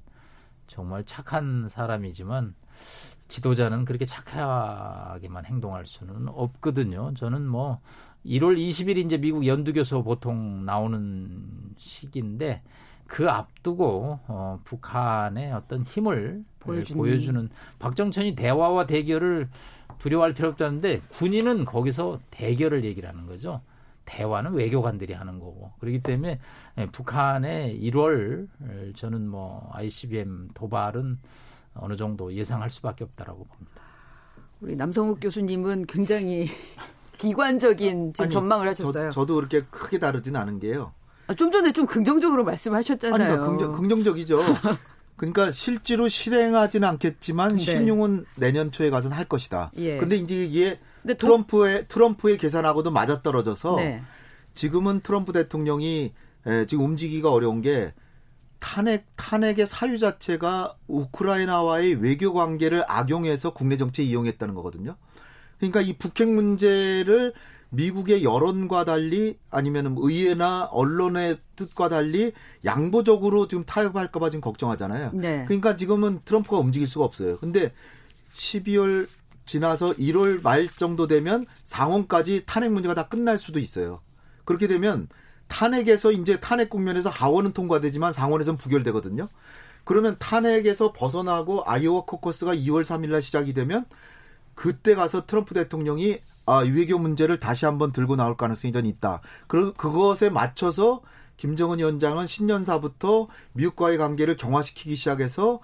정말 0.66 1.04
착한 1.04 1.68
사람이지만 1.68 2.56
지도자는 3.28 3.84
그렇게 3.84 4.04
착하게만 4.04 5.44
행동할 5.44 5.86
수는 5.86 6.26
없거든요. 6.26 7.14
저는 7.14 7.46
뭐 7.46 7.78
1월 8.26 8.58
20일 8.58 8.96
이제 8.96 9.16
미국 9.16 9.46
연두교수 9.46 10.02
보통 10.02 10.64
나오는 10.64 11.40
시기인데 11.76 12.62
그 13.06 13.28
앞두고 13.30 14.20
어, 14.26 14.60
북한의 14.64 15.52
어떤 15.52 15.82
힘을 15.82 16.44
보여주는. 16.60 16.98
보여주는 16.98 17.48
박정천이 17.78 18.34
대화와 18.34 18.86
대결을 18.86 19.48
두려워할 19.98 20.34
필요 20.34 20.48
없다는데 20.48 21.00
군인은 21.12 21.64
거기서 21.64 22.20
대결을 22.30 22.84
얘기를 22.84 23.08
하는 23.08 23.26
거죠. 23.26 23.62
대화는 24.04 24.52
외교관들이 24.54 25.12
하는 25.12 25.38
거고 25.40 25.72
그렇기 25.80 26.02
때문에 26.02 26.38
예, 26.78 26.86
북한의 26.86 27.80
1월 27.90 28.46
저는 28.96 29.28
뭐 29.28 29.68
ICBM 29.72 30.50
도발은 30.54 31.18
어느 31.74 31.96
정도 31.96 32.32
예상할 32.32 32.70
수밖에 32.70 33.04
없다라고 33.04 33.44
봅니다. 33.44 33.82
우리 34.60 34.76
남성욱 34.76 35.18
교수님은 35.20 35.86
굉장히 35.86 36.48
비관적인 37.18 38.12
지금 38.12 38.24
아니, 38.24 38.30
전망을 38.30 38.68
하셨어요. 38.68 39.10
저, 39.10 39.26
도 39.26 39.36
그렇게 39.36 39.62
크게 39.62 39.98
다르진 39.98 40.36
않은 40.36 40.60
게요. 40.60 40.92
아, 41.26 41.34
좀 41.34 41.50
전에 41.50 41.72
좀 41.72 41.86
긍정적으로 41.86 42.44
말씀하셨잖아요. 42.44 43.42
아니, 43.42 43.72
긍정, 43.72 44.04
적이죠 44.04 44.40
그러니까 45.16 45.50
실제로 45.50 46.08
실행하지는 46.08 46.86
않겠지만 46.86 47.56
네. 47.56 47.62
신용은 47.62 48.26
내년 48.36 48.70
초에 48.70 48.90
가서는 48.90 49.16
할 49.16 49.24
것이다. 49.24 49.72
예. 49.76 49.96
근데 49.96 50.16
이제 50.16 50.44
이게 50.44 50.78
트럼프의 51.06 51.86
트럼프의 51.88 52.36
계산하고도 52.38 52.90
맞아떨어져서 52.90 53.76
네. 53.76 54.02
지금은 54.54 55.00
트럼프 55.00 55.32
대통령이 55.32 56.12
에, 56.46 56.66
지금 56.66 56.84
움직이기가 56.84 57.32
어려운 57.32 57.62
게 57.62 57.94
탄핵 58.58 59.06
탄핵의 59.16 59.66
사유 59.66 59.98
자체가 59.98 60.76
우크라이나와의 60.86 61.94
외교 61.94 62.32
관계를 62.32 62.84
악용해서 62.86 63.52
국내 63.52 63.76
정치에 63.76 64.04
이용했다는 64.04 64.54
거거든요. 64.54 64.96
그러니까 65.58 65.80
이 65.80 65.96
북핵 65.96 66.28
문제를 66.28 67.32
미국의 67.70 68.24
여론과 68.24 68.84
달리 68.84 69.38
아니면 69.50 69.96
의회나 69.98 70.68
언론의 70.70 71.38
뜻과 71.56 71.88
달리 71.88 72.32
양보적으로 72.64 73.48
지금 73.48 73.64
타협할까봐 73.64 74.30
지금 74.30 74.40
걱정하잖아요. 74.40 75.10
네. 75.14 75.44
그러니까 75.46 75.76
지금은 75.76 76.20
트럼프가 76.24 76.58
움직일 76.58 76.88
수가 76.88 77.04
없어요. 77.04 77.38
근데 77.38 77.72
12월 78.34 79.08
지나서 79.46 79.94
1월 79.94 80.42
말 80.42 80.68
정도 80.68 81.06
되면 81.06 81.46
상원까지 81.64 82.44
탄핵 82.46 82.72
문제가 82.72 82.94
다 82.94 83.08
끝날 83.08 83.38
수도 83.38 83.58
있어요. 83.58 84.00
그렇게 84.44 84.66
되면 84.66 85.08
탄핵에서 85.48 86.12
이제 86.12 86.40
탄핵 86.40 86.68
국면에서 86.68 87.08
하원은 87.10 87.52
통과되지만 87.52 88.12
상원에서는 88.12 88.58
부결되거든요. 88.58 89.28
그러면 89.84 90.16
탄핵에서 90.18 90.92
벗어나고 90.92 91.62
아이오와 91.64 92.02
코커스가 92.06 92.54
2월 92.56 92.84
3일 92.84 93.10
날 93.10 93.22
시작이 93.22 93.54
되면 93.54 93.84
그때 94.56 94.96
가서 94.96 95.26
트럼프 95.26 95.54
대통령이 95.54 96.18
아, 96.46 96.58
외교 96.58 96.98
문제를 96.98 97.40
다시 97.40 97.64
한번 97.64 97.92
들고 97.92 98.16
나올 98.16 98.36
가능성이 98.36 98.72
전 98.72 98.86
있다. 98.86 99.20
그, 99.48 99.72
그것에 99.72 100.30
맞춰서 100.30 101.02
김정은 101.36 101.78
위원장은 101.78 102.26
신년사부터 102.26 103.28
미국과의 103.52 103.98
관계를 103.98 104.36
경화시키기 104.36 104.96
시작해서 104.96 105.60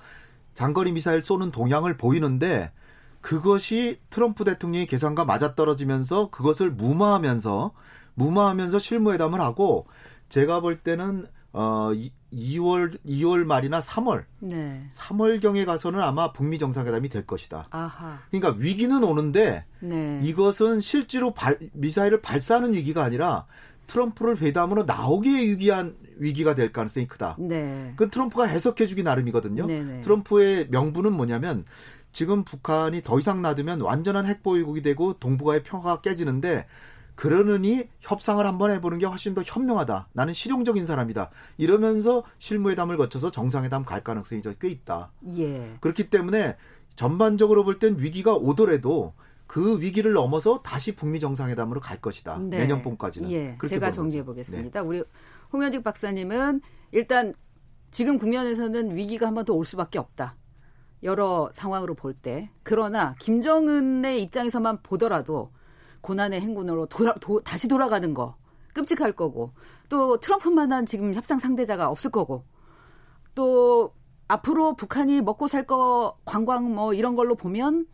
장거리 0.54 0.92
미사일 0.92 1.22
쏘는 1.22 1.50
동향을 1.50 1.96
보이는데 1.96 2.72
그것이 3.20 4.00
트럼프 4.10 4.44
대통령의 4.44 4.86
계산과 4.86 5.24
맞아떨어지면서 5.24 6.30
그것을 6.30 6.72
무마하면서 6.72 7.72
무마하면서 8.14 8.78
실무회담을 8.78 9.40
하고 9.40 9.86
제가 10.28 10.60
볼 10.60 10.80
때는 10.80 11.26
어 11.52 11.92
2월 12.32 12.98
2월 13.04 13.44
말이나 13.44 13.80
3월 13.80 14.24
네. 14.40 14.86
3월 14.92 15.40
경에 15.40 15.64
가서는 15.64 16.00
아마 16.00 16.32
북미 16.32 16.58
정상회담이 16.58 17.08
될 17.10 17.26
것이다. 17.26 17.66
아하. 17.70 18.20
그러니까 18.30 18.56
위기는 18.58 19.02
오는데 19.02 19.64
네. 19.80 20.20
이것은 20.22 20.80
실제로 20.80 21.34
발, 21.34 21.58
미사일을 21.72 22.22
발사하는 22.22 22.74
위기가 22.74 23.04
아니라 23.04 23.46
트럼프를 23.86 24.40
회담으로 24.40 24.84
나오기에 24.84 25.46
유기한 25.46 25.96
위기가 26.16 26.54
될 26.54 26.72
가능성이 26.72 27.06
크다. 27.06 27.36
네. 27.38 27.92
그 27.96 28.08
트럼프가 28.08 28.44
해석해주기 28.44 29.02
나름이거든요. 29.02 29.66
네네. 29.66 29.92
네. 29.92 30.00
트럼프의 30.00 30.68
명분은 30.70 31.12
뭐냐면 31.12 31.64
지금 32.12 32.44
북한이 32.44 33.02
더 33.02 33.18
이상 33.18 33.42
놔두면 33.42 33.80
완전한 33.80 34.26
핵보유국이 34.26 34.82
되고 34.82 35.14
동북아의 35.14 35.62
평화가 35.62 36.00
깨지는데 36.00 36.66
그러느니 37.14 37.88
협상을 38.00 38.44
한번 38.44 38.70
해보는 38.72 38.98
게 38.98 39.06
훨씬 39.06 39.34
더 39.34 39.42
현명하다. 39.44 40.08
나는 40.12 40.34
실용적인 40.34 40.86
사람이다. 40.86 41.30
이러면서 41.58 42.24
실무회담을 42.38 42.96
거쳐서 42.96 43.30
정상회담 43.30 43.84
갈 43.84 44.02
가능성이 44.02 44.42
꽤 44.60 44.68
있다. 44.68 45.12
예. 45.36 45.76
그렇기 45.80 46.10
때문에 46.10 46.56
전반적으로 46.96 47.64
볼 47.64 47.78
땐 47.78 47.96
위기가 47.98 48.34
오더라도 48.34 49.14
그 49.46 49.80
위기를 49.80 50.12
넘어서 50.14 50.62
다시 50.62 50.96
북미 50.96 51.20
정상회담으로 51.20 51.80
갈 51.80 52.00
것이다. 52.00 52.38
네. 52.38 52.58
내년 52.58 52.80
봄까지는. 52.82 53.30
예. 53.30 53.58
제가 53.68 53.90
정리해 53.90 54.24
보겠습니다. 54.24 54.80
네. 54.80 54.86
우리 54.86 55.02
홍현직 55.52 55.84
박사님은 55.84 56.60
일단 56.92 57.34
지금 57.90 58.18
국면에서는 58.18 58.96
위기가 58.96 59.26
한 59.26 59.34
번 59.34 59.44
더 59.44 59.54
올 59.54 59.64
수밖에 59.66 59.98
없다. 59.98 60.36
여러 61.02 61.50
상황으로 61.52 61.94
볼 61.94 62.14
때. 62.14 62.50
그러나 62.62 63.14
김정은의 63.20 64.22
입장에서만 64.22 64.78
보더라도 64.82 65.50
고난의 66.02 66.40
행군으로 66.40 66.86
돌아, 66.86 67.14
도, 67.14 67.40
다시 67.42 67.68
돌아가는 67.68 68.12
거. 68.12 68.36
끔찍할 68.74 69.12
거고. 69.12 69.52
또 69.88 70.18
트럼프만한 70.18 70.86
지금 70.86 71.14
협상 71.14 71.38
상대자가 71.38 71.88
없을 71.88 72.10
거고. 72.10 72.44
또 73.34 73.94
앞으로 74.28 74.76
북한이 74.76 75.20
먹고 75.22 75.48
살 75.48 75.66
거 75.66 76.18
관광 76.24 76.74
뭐 76.74 76.94
이런 76.94 77.14
걸로 77.16 77.34
보면 77.34 77.86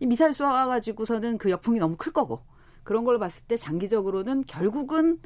이 0.00 0.06
미사일 0.06 0.32
쏘아가지고서는 0.32 1.38
그 1.38 1.50
역풍이 1.50 1.78
너무 1.78 1.96
클 1.96 2.12
거고. 2.12 2.40
그런 2.84 3.04
걸 3.04 3.18
봤을 3.18 3.44
때 3.46 3.56
장기적으로는 3.56 4.44
결국은 4.46 5.20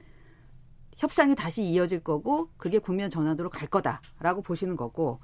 협상이 0.96 1.34
다시 1.34 1.62
이어질 1.62 2.00
거고 2.02 2.50
그게 2.56 2.78
국면 2.78 3.10
전환으로 3.10 3.50
갈 3.50 3.68
거다라고 3.68 4.42
보시는 4.42 4.76
거고. 4.76 5.20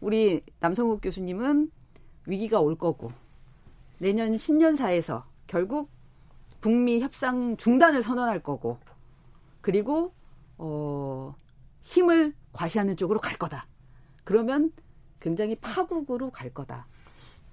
우리 0.00 0.42
남성욱 0.60 1.00
교수님은 1.02 1.70
위기가 2.26 2.60
올 2.60 2.76
거고. 2.76 3.12
내년 3.98 4.36
신년사에서 4.36 5.26
결국 5.46 5.90
북미 6.66 6.98
협상 6.98 7.56
중단을 7.56 8.02
선언할 8.02 8.42
거고 8.42 8.80
그리고 9.60 10.12
어 10.58 11.32
힘을 11.82 12.34
과시하는 12.52 12.96
쪽으로 12.96 13.20
갈 13.20 13.38
거다. 13.38 13.68
그러면 14.24 14.72
굉장히 15.20 15.54
파국으로 15.54 16.32
갈 16.32 16.52
거다. 16.52 16.88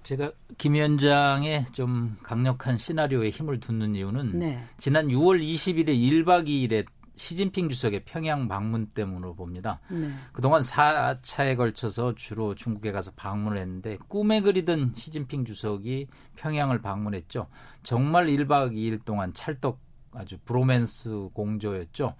제가 0.02 0.32
김 0.58 0.74
위원장의 0.74 1.66
좀 1.70 2.16
강력한 2.24 2.76
시나리오에 2.76 3.30
힘을 3.30 3.60
둔는 3.60 3.94
이유는 3.94 4.40
네. 4.40 4.64
지난 4.78 5.06
6월 5.06 5.40
20일에 5.40 5.90
1박 5.90 6.48
2일에 6.48 6.84
시진핑 7.16 7.68
주석의 7.68 8.04
평양 8.04 8.48
방문 8.48 8.86
때문으로 8.86 9.34
봅니다. 9.34 9.80
네. 9.90 10.08
그동안 10.32 10.60
4차에 10.60 11.56
걸쳐서 11.56 12.14
주로 12.14 12.54
중국에 12.54 12.92
가서 12.92 13.12
방문을 13.16 13.58
했는데 13.58 13.96
꿈에 14.08 14.40
그리던 14.40 14.92
시진핑 14.94 15.44
주석이 15.44 16.08
평양을 16.36 16.82
방문했죠. 16.82 17.48
정말 17.82 18.26
1박 18.26 18.72
2일 18.72 19.04
동안 19.04 19.32
찰떡 19.32 19.84
아주 20.16 20.38
브로맨스 20.44 21.30
공조였죠. 21.32 22.14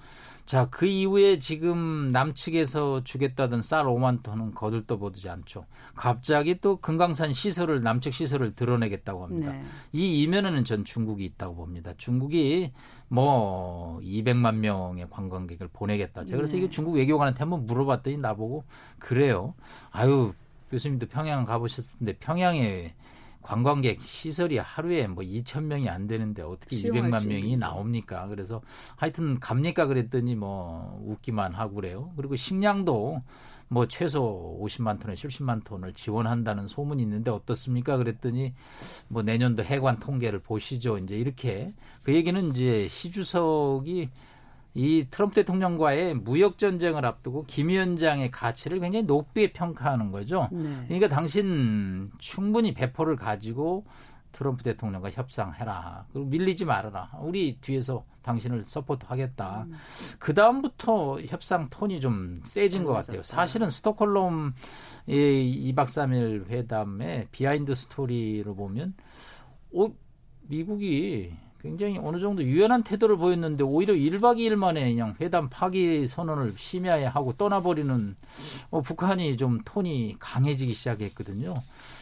자, 0.46 0.68
그 0.68 0.84
이후에 0.84 1.38
지금 1.38 2.10
남측에서 2.10 3.02
주겠다던 3.04 3.62
쌀 3.62 3.84
5만 3.84 4.22
톤은 4.22 4.52
거들떠보지 4.54 5.28
않죠. 5.28 5.66
갑자기 5.94 6.60
또 6.60 6.76
금강산 6.76 7.32
시설을 7.32 7.82
남측 7.82 8.12
시설을 8.12 8.54
드러내겠다고 8.54 9.24
합니다. 9.24 9.52
네. 9.52 9.62
이 9.92 10.22
이면에는 10.22 10.64
전 10.64 10.84
중국이 10.84 11.24
있다고 11.24 11.54
봅니다. 11.54 11.94
중국이 11.96 12.72
뭐 13.14 14.00
200만 14.02 14.56
명의 14.56 15.08
관광객을 15.08 15.68
보내겠다. 15.72 16.24
제가 16.24 16.36
그래서 16.38 16.52
네. 16.54 16.58
이게 16.58 16.68
중국 16.68 16.96
외교관한테 16.96 17.38
한번 17.38 17.64
물어봤더니 17.66 18.16
나보고 18.16 18.64
그래요. 18.98 19.54
아유 19.90 20.32
교수님도 20.70 21.06
평양 21.06 21.44
가보셨을 21.44 21.98
텐데 21.98 22.16
평양에 22.18 22.94
관광객 23.40 24.00
시설이 24.02 24.58
하루에 24.58 25.06
뭐 25.06 25.22
2천 25.22 25.64
명이 25.64 25.88
안 25.88 26.06
되는데 26.06 26.42
어떻게 26.42 26.76
수용할 26.76 27.10
200만 27.10 27.22
수 27.22 27.28
명이. 27.28 27.56
나옵니까? 27.56 28.26
그래서 28.26 28.62
하여튼 28.96 29.38
갑니까 29.38 29.86
그랬더니 29.86 30.34
뭐 30.34 31.00
웃기만 31.04 31.54
하고 31.54 31.74
그래요. 31.76 32.10
그리고 32.16 32.34
식량도 32.34 33.22
뭐 33.68 33.86
최소 33.88 34.58
50만 34.62 35.00
톤에 35.00 35.14
70만 35.14 35.64
톤을 35.64 35.94
지원한다는 35.94 36.68
소문이 36.68 37.02
있는데 37.02 37.30
어떻습니까? 37.30 37.96
그랬더니 37.96 38.54
뭐 39.08 39.22
내년도 39.22 39.62
해관 39.62 39.98
통계를 39.98 40.40
보시죠. 40.40 40.98
이제 40.98 41.16
이렇게 41.16 41.72
그 42.02 42.14
얘기는 42.14 42.50
이제 42.50 42.88
시 42.88 43.10
주석이 43.10 44.10
이 44.76 45.06
트럼프 45.08 45.36
대통령과의 45.36 46.14
무역 46.14 46.58
전쟁을 46.58 47.06
앞두고 47.06 47.44
김 47.46 47.68
위원장의 47.68 48.32
가치를 48.32 48.80
굉장히 48.80 49.04
높게 49.04 49.52
평가하는 49.52 50.10
거죠. 50.10 50.48
네. 50.50 50.84
그러니까 50.86 51.08
당신 51.08 52.10
충분히 52.18 52.74
배포를 52.74 53.14
가지고 53.14 53.84
트럼프 54.34 54.62
대통령과 54.64 55.10
협상해라. 55.10 56.06
그리고 56.12 56.26
밀리지 56.26 56.64
말아라. 56.64 57.10
우리 57.20 57.56
뒤에서 57.60 58.04
당신을 58.22 58.64
support 58.66 59.06
하겠다. 59.06 59.64
음. 59.68 59.74
그 60.18 60.34
다음부터 60.34 61.20
협상 61.22 61.68
톤이 61.70 62.00
좀 62.00 62.42
세진 62.44 62.84
것 62.84 62.92
같아요. 62.92 63.22
사실은 63.22 63.70
스톡홀름 63.70 64.52
이 65.06 65.72
2박 65.72 65.84
3일 65.84 66.48
회담의 66.48 67.28
behind 67.30 67.74
story로 67.74 68.54
보면 68.56 68.94
어, 69.74 69.86
미국이 70.42 71.32
굉장히 71.64 71.98
어느 71.98 72.20
정도 72.20 72.44
유연한 72.44 72.82
태도를 72.82 73.16
보였는데 73.16 73.64
오히려 73.64 73.94
1박 73.94 74.36
2일 74.36 74.54
만에 74.54 74.86
그냥 74.90 75.14
회담 75.18 75.48
파기 75.48 76.06
선언을 76.06 76.52
심야에 76.58 77.06
하고 77.06 77.32
떠나버리는 77.32 78.14
어, 78.70 78.82
북한이 78.82 79.38
좀 79.38 79.60
톤이 79.64 80.16
강해지기 80.18 80.74
시작했거든요. 80.74 81.54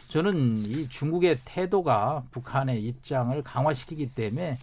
저는 0.09 0.57
이 0.57 0.89
중국의 0.89 1.37
태도가 1.45 2.23
북한의 2.31 2.83
입장을 2.83 3.41
강화시키기 3.41 4.07
때문에 4.13 4.57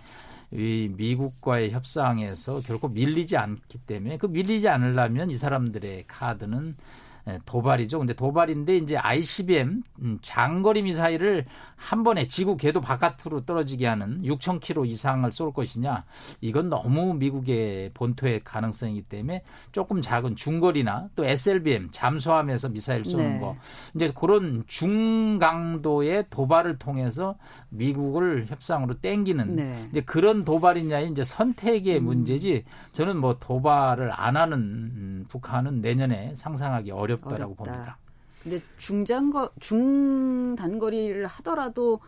이 0.53 0.91
미국과의 0.95 1.71
협상에서 1.71 2.61
결코 2.61 2.89
밀리지 2.89 3.39
않기 3.39 3.79
때문에 3.79 4.19
그 4.19 4.27
밀리지 4.27 4.69
않으려면 4.69 5.31
이 5.31 5.37
사람들의 5.39 6.05
카드는 6.09 6.77
예, 6.77 7.10
도발이죠. 7.45 7.99
근데 7.99 8.15
도발인데 8.15 8.77
이제 8.77 8.97
ICBM 8.97 9.83
음, 10.03 10.19
장거리 10.23 10.83
미사일을 10.83 11.47
한 11.81 12.05
번에 12.05 12.27
지구 12.27 12.59
궤도 12.59 12.81
바깥으로 12.83 13.47
떨어지게 13.47 13.87
하는 13.87 14.23
6,000km 14.23 14.87
이상을 14.87 15.33
쏠 15.33 15.51
것이냐 15.53 16.05
이건 16.43 16.69
너무 16.69 17.15
미국의 17.15 17.93
본토의 17.95 18.45
가능성이기 18.45 19.03
때문에 19.03 19.43
조금 19.73 20.03
작은 20.03 20.37
중거리나 20.37 21.09
또 21.17 21.25
SLBM 21.25 21.89
잠수함에서 21.91 22.69
미사일 22.69 23.05
쏘는 23.07 23.35
네. 23.35 23.41
거 23.41 23.57
이제 23.95 24.13
그런 24.15 24.63
중강도의 24.67 26.27
도발을 26.29 26.79
통해서 26.79 27.37
미국을 27.71 28.47
협상으로 28.49 29.01
땡기는 29.01 29.57
네. 29.57 29.89
이제 29.91 30.03
그런 30.03 30.45
도발이냐 30.45 31.01
이제 31.01 31.25
선택의 31.25 31.99
음. 31.99 32.05
문제지 32.05 32.65
저는 32.93 33.17
뭐 33.17 33.39
도발을 33.41 34.11
안 34.13 34.37
하는 34.37 34.59
음, 34.59 35.25
북한은 35.29 35.81
내년에 35.81 36.35
상상하기 36.35 36.91
어렵 36.91 37.20
다라고 37.29 37.55
어렵다. 37.59 37.65
봅니다. 37.65 37.99
근데 38.43 38.63
중장거 38.79 39.51
중단거리를 39.61 41.27
하더라도 41.27 42.01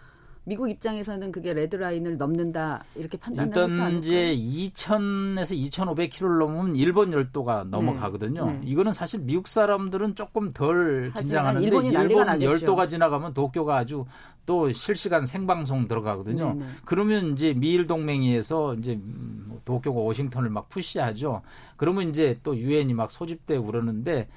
미국 0.44 0.68
입장에서는 0.68 1.30
그게 1.30 1.52
레드라인을 1.52 2.16
넘는다 2.16 2.82
이렇게 2.96 3.16
판단을 3.16 3.50
하지 3.52 3.60
일단 3.60 3.80
않을까요? 3.80 3.98
이제 4.00 4.36
2,000에서 4.36 5.70
2,500km를 5.70 6.38
넘으면 6.38 6.74
일본 6.76 7.12
열도가 7.12 7.64
넘어가거든요. 7.70 8.46
네. 8.46 8.60
이거는 8.64 8.92
사실 8.92 9.20
미국 9.20 9.46
사람들은 9.46 10.16
조금 10.16 10.52
덜 10.52 11.12
긴장하는데 11.16 11.64
일본이 11.64 11.88
일본 11.88 12.26
나겠죠. 12.26 12.50
열도가 12.50 12.88
지나가면 12.88 13.34
도쿄가 13.34 13.76
아주 13.76 14.04
또 14.44 14.72
실시간 14.72 15.24
생방송 15.24 15.86
들어가거든요. 15.86 16.54
네네. 16.54 16.66
그러면 16.84 17.32
이제 17.34 17.54
미일 17.54 17.86
동맹위에서 17.86 18.74
이제 18.74 18.94
음, 18.94 19.44
뭐 19.46 19.60
도쿄가 19.64 20.00
워싱턴을 20.00 20.50
막 20.50 20.68
푸시하죠. 20.68 21.42
그러면 21.76 22.08
이제 22.08 22.40
또 22.42 22.56
유엔이 22.56 22.94
막 22.94 23.12
소집되고 23.12 23.64
그러는데 23.64 24.28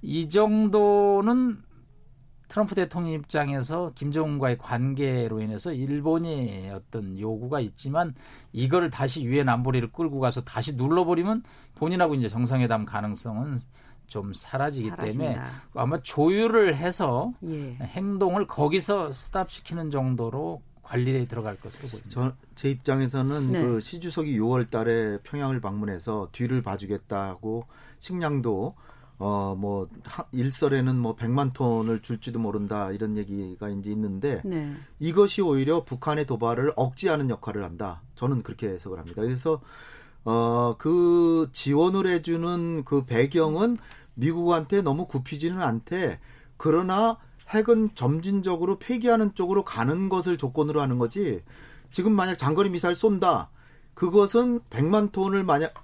이 0.00 0.30
정도는 0.30 1.58
트럼프 2.50 2.74
대통령 2.74 3.12
입장에서 3.12 3.92
김정은과의 3.94 4.58
관계로 4.58 5.40
인해서 5.40 5.72
일본의 5.72 6.70
어떤 6.72 7.18
요구가 7.18 7.60
있지만 7.60 8.14
이거를 8.52 8.90
다시 8.90 9.22
유엔 9.22 9.48
안보리를 9.48 9.92
끌고 9.92 10.18
가서 10.18 10.42
다시 10.42 10.74
눌러버리면 10.74 11.44
본인하고 11.76 12.16
이제 12.16 12.28
정상회담 12.28 12.84
가능성은 12.84 13.60
좀 14.08 14.32
사라지기 14.34 14.90
때문에 14.90 15.34
사라진다. 15.34 15.50
아마 15.74 16.00
조율을 16.02 16.74
해서 16.76 17.32
예. 17.44 17.76
행동을 17.80 18.48
거기서 18.48 19.12
스탑시키는 19.12 19.92
정도로 19.92 20.60
관리에 20.82 21.26
들어갈 21.26 21.54
것으로 21.54 21.86
보입니다. 21.86 22.10
저, 22.10 22.32
제 22.56 22.68
입장에서는 22.70 23.52
네. 23.52 23.62
그 23.62 23.80
시 23.80 24.00
주석이 24.00 24.36
6월 24.40 24.68
달에 24.70 25.18
평양을 25.22 25.60
방문해서 25.60 26.30
뒤를 26.32 26.62
봐주겠다고 26.62 27.66
식량도 28.00 28.74
어뭐 29.20 29.88
일설에는 30.32 30.98
뭐 30.98 31.14
100만 31.14 31.52
톤을 31.52 32.00
줄지도 32.00 32.38
모른다 32.38 32.90
이런 32.90 33.18
얘기가 33.18 33.68
이제 33.68 33.90
있는데 33.90 34.40
네. 34.44 34.74
이것이 34.98 35.42
오히려 35.42 35.84
북한의 35.84 36.26
도발을 36.26 36.72
억제하는 36.74 37.28
역할을 37.28 37.62
한다. 37.62 38.00
저는 38.14 38.42
그렇게 38.42 38.68
해석을 38.68 38.98
합니다. 38.98 39.22
그래서 39.22 39.60
어 40.24 40.74
그 40.78 41.48
지원을 41.52 42.06
해주는 42.06 42.84
그 42.84 43.04
배경은 43.04 43.78
미국한테 44.14 44.82
너무 44.82 45.06
굽히지는 45.06 45.62
않대. 45.62 46.18
그러나 46.56 47.18
핵은 47.50 47.90
점진적으로 47.94 48.78
폐기하는 48.78 49.34
쪽으로 49.34 49.64
가는 49.64 50.08
것을 50.08 50.38
조건으로 50.38 50.80
하는 50.80 50.98
거지. 50.98 51.42
지금 51.92 52.12
만약 52.12 52.36
장거리 52.36 52.70
미사일 52.70 52.94
쏜다. 52.96 53.50
그것은 53.94 54.60
100만 54.70 55.12
톤을 55.12 55.44
만약 55.44 55.74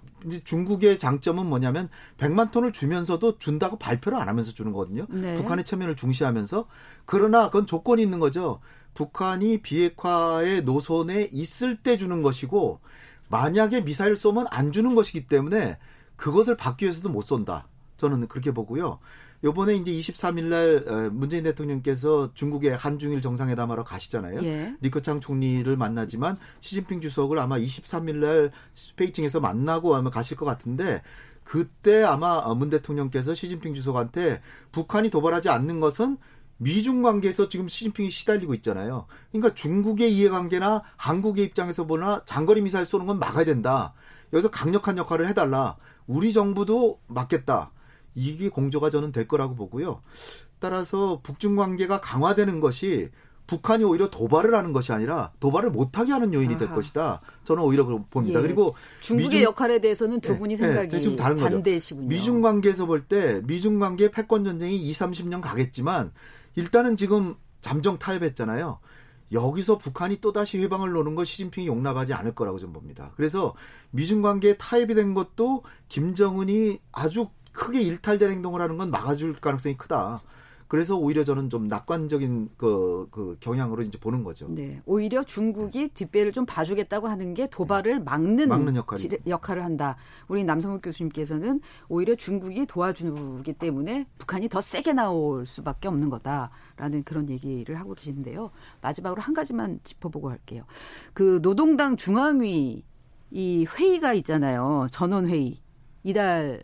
중국의 0.45 0.99
장점은 0.99 1.47
뭐냐면 1.47 1.89
100만 2.19 2.51
톤을 2.51 2.73
주면서도 2.73 3.39
준다고 3.39 3.79
발표를 3.79 4.19
안 4.19 4.29
하면서 4.29 4.53
주는 4.53 4.73
거거든요. 4.73 5.07
네. 5.09 5.35
북한의 5.35 5.65
체면을 5.65 5.97
중시하면서 5.97 6.67
그러나 7.05 7.47
그건 7.47 7.67
조건이 7.67 8.03
있는 8.03 8.19
거죠. 8.19 8.61
북한이 8.95 9.59
비핵화의 9.59 10.63
노선에 10.65 11.29
있을 11.31 11.77
때 11.77 11.99
주는 11.99 12.23
것이고 12.23 12.81
만약에 13.29 13.85
미사일 13.85 14.17
쏘면 14.17 14.47
안 14.51 14.73
주는 14.73 14.95
것이기 14.95 15.27
때문에 15.27 15.79
그것을 16.17 16.57
받기 16.57 16.87
위해서도 16.87 17.09
못 17.11 17.23
쏜다. 17.23 17.69
저는 17.99 18.29
그렇게 18.29 18.53
보고요. 18.53 18.99
요번에 19.45 19.75
이제 19.75 19.93
23일 19.93 20.45
날 20.45 21.11
문재인 21.11 21.45
대통령께서 21.45 22.31
중국의 22.35 22.77
한중일 22.77 23.21
정상회담하러 23.21 23.85
가시잖아요. 23.85 24.43
예. 24.45 24.77
리커창 24.81 25.21
총리를 25.21 25.77
만나지만 25.77 26.37
시진핑 26.61 27.01
주석을 27.01 27.39
아마 27.39 27.59
23일 27.59 28.17
날 28.17 28.51
베이징에서 28.97 29.41
만나고 29.41 29.95
아마 29.95 30.11
가실 30.11 30.37
것 30.37 30.47
같은데 30.47 31.03
그때 31.45 32.03
아마 32.03 32.43
문 32.55 32.71
대통령께서 32.71 33.35
시진핑 33.35 33.75
주석한테 33.75 34.41
북한이 34.73 35.11
도발하지 35.11 35.49
않는 35.49 35.81
것은 35.81 36.17
미중 36.59 37.03
관계에서 37.03 37.49
지금 37.49 37.69
시진핑이 37.69 38.11
시달리고 38.11 38.55
있잖아요. 38.55 39.07
그러니까 39.31 39.55
중국의 39.55 40.13
이해관계나 40.15 40.83
한국의 40.97 41.45
입장에서 41.45 41.87
보나 41.87 42.23
장거리 42.25 42.63
미사일 42.63 42.87
쏘는 42.87 43.07
건 43.07 43.19
막아야 43.19 43.45
된다. 43.45 43.93
여기서 44.33 44.51
강력한 44.51 44.97
역할을 44.97 45.29
해달라. 45.29 45.77
우리 46.07 46.33
정부도 46.33 46.99
막겠다. 47.07 47.73
이게 48.17 48.49
공조가 48.49 48.91
저는 48.91 49.13
될 49.13 49.29
거라고 49.29 49.55
보고요. 49.55 50.03
따라서 50.59 51.21
북중 51.23 51.55
관계가 51.55 52.01
강화되는 52.01 52.59
것이 52.61 53.11
북한이 53.47 53.85
오히려 53.85 54.11
도발을 54.11 54.55
하는 54.57 54.73
것이 54.73 54.91
아니라 54.93 55.31
도발을 55.39 55.71
못하게 55.71 56.11
하는 56.11 56.33
요인이 56.35 56.59
될 56.59 56.67
아하. 56.67 56.75
것이다. 56.75 57.21
저는 57.45 57.63
오히려 57.63 57.85
그렇게 57.85 58.05
봅니다. 58.11 58.41
예. 58.41 58.43
그리고 58.43 58.75
중국의 59.01 59.41
미중- 59.41 59.43
역할에 59.45 59.81
대해서는 59.81 60.21
두 60.21 60.33
네, 60.33 60.39
분이 60.41 60.57
네, 60.57 60.67
생각이 60.67 61.01
좀 61.03 61.15
다른. 61.15 61.37
반대시군요. 61.37 62.09
미중 62.09 62.43
관계에서 62.43 62.87
볼 62.87 63.07
때 63.07 63.41
미중 63.45 63.79
관계 63.79 64.11
패권 64.11 64.45
전쟁이 64.45 64.77
2, 64.79 64.93
30년 64.93 65.41
가겠지만 65.43 66.11
일단은 66.57 66.97
지금 66.97 67.37
잠정 67.61 67.99
타협했잖아요. 68.01 68.81
여기서 69.33 69.79
북한이 69.79 70.21
또다시 70.21 70.59
회방을 70.59 70.91
놓는 70.91 71.15
걸 71.15 71.27
시진핑이 71.27 71.67
용납하지 71.69 72.15
않을 72.15 72.35
거라고 72.35 72.59
좀 72.59 72.73
봅니다. 72.73 73.13
그래서 73.17 73.55
미중 73.93 74.23
관계에 74.23 74.57
타협이 74.57 74.95
된 74.95 75.15
것도 75.15 75.63
김정은이 75.89 76.81
아주 76.93 77.29
크게 77.57 77.81
일탈된 77.81 78.31
행동을 78.31 78.61
하는 78.61 78.77
건 78.77 78.91
막아줄 78.91 79.41
가능성이 79.41 79.77
크다. 79.77 80.21
그래서 80.69 80.97
오히려 80.97 81.25
저는 81.25 81.49
좀 81.49 81.69
낙관적인 81.69 82.51
그, 82.57 83.07
그 83.13 83.37
경향으로 83.39 83.83
이제 83.83 83.99
보는 83.99 84.25
거죠. 84.25 84.49
네. 84.49 84.83
오히려 84.85 85.23
중국이 85.23 85.89
뒷배를 85.89 86.33
좀 86.33 86.45
봐주겠다고 86.45 87.07
하는 87.07 87.35
게 87.35 87.47
도발을 87.47 88.01
막는, 88.01 88.49
막는 88.49 88.75
역할이. 88.75 89.01
지, 89.01 89.19
역할을 89.29 89.63
한다. 89.63 89.97
우리 90.27 90.43
남성욱 90.43 90.83
교수님께서는 90.83 91.61
오히려 91.89 92.17
중국이 92.17 92.67
도와주기 92.67 93.53
때문에 93.53 94.07
북한이 94.19 94.49
더 94.49 94.61
세게 94.61 94.93
나올 94.93 95.47
수밖에 95.47 95.87
없는 95.87 96.11
거다라는 96.11 97.05
그런 97.05 97.31
얘기를 97.31 97.79
하고 97.79 97.95
계시는데요. 97.95 98.51
마지막으로 98.83 99.23
한 99.23 99.35
가지만 99.35 99.79
짚어보고 99.85 100.31
할게요. 100.31 100.65
그 101.13 101.41
노동당 101.43 101.97
중앙위 101.97 102.83
이 103.31 103.67
회의가 103.67 104.15
있잖아요. 104.15 104.89
전원회의. 104.91 105.61
이달 106.03 106.61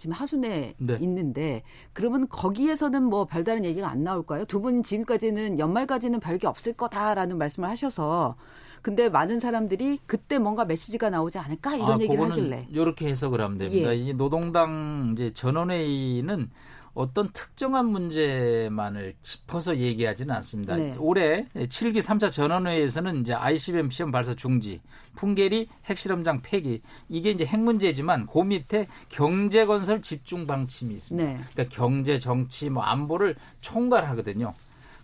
지금 0.00 0.14
하순에 0.14 0.74
네. 0.78 0.98
있는데 1.00 1.62
그러면 1.92 2.26
거기에서는 2.28 3.02
뭐 3.04 3.26
별다른 3.26 3.64
얘기가 3.64 3.88
안 3.88 4.02
나올까요? 4.02 4.44
두 4.46 4.60
분 4.60 4.82
지금까지는 4.82 5.58
연말까지는 5.58 6.18
별게 6.20 6.46
없을 6.46 6.72
거다라는 6.72 7.38
말씀을 7.38 7.68
하셔서 7.68 8.34
근데 8.82 9.08
많은 9.10 9.40
사람들이 9.40 9.98
그때 10.06 10.38
뭔가 10.38 10.64
메시지가 10.64 11.10
나오지 11.10 11.38
않을까 11.38 11.74
이런 11.76 11.92
아, 11.92 11.98
얘기를 12.00 12.22
하길래 12.30 12.66
이렇게 12.70 13.08
해석을 13.08 13.40
하면 13.40 13.58
됩니다. 13.58 13.90
예. 13.90 13.94
이 13.96 14.14
노동당 14.14 15.10
이제 15.12 15.32
전원회의는 15.34 16.50
어떤 16.94 17.30
특정한 17.32 17.86
문제만을 17.86 19.14
짚어서 19.22 19.76
얘기하지는 19.76 20.34
않습니다. 20.36 20.76
네. 20.76 20.96
올해 20.98 21.46
7기 21.54 21.98
3차 21.98 22.32
전원회의에서는 22.32 23.20
이제 23.20 23.32
ICBM 23.34 23.90
시험 23.90 24.10
발사 24.10 24.34
중지, 24.34 24.80
풍계리 25.14 25.68
핵실험장 25.86 26.42
폐기 26.42 26.82
이게 27.08 27.30
이제 27.30 27.44
핵 27.44 27.60
문제지만 27.60 28.26
그 28.26 28.40
밑에 28.40 28.88
경제 29.08 29.64
건설 29.66 30.02
집중 30.02 30.46
방침이 30.46 30.94
있습니다. 30.94 31.30
네. 31.30 31.40
그러니까 31.52 31.76
경제, 31.76 32.18
정치, 32.18 32.70
뭐 32.70 32.82
안보를 32.82 33.36
총괄하거든요. 33.60 34.54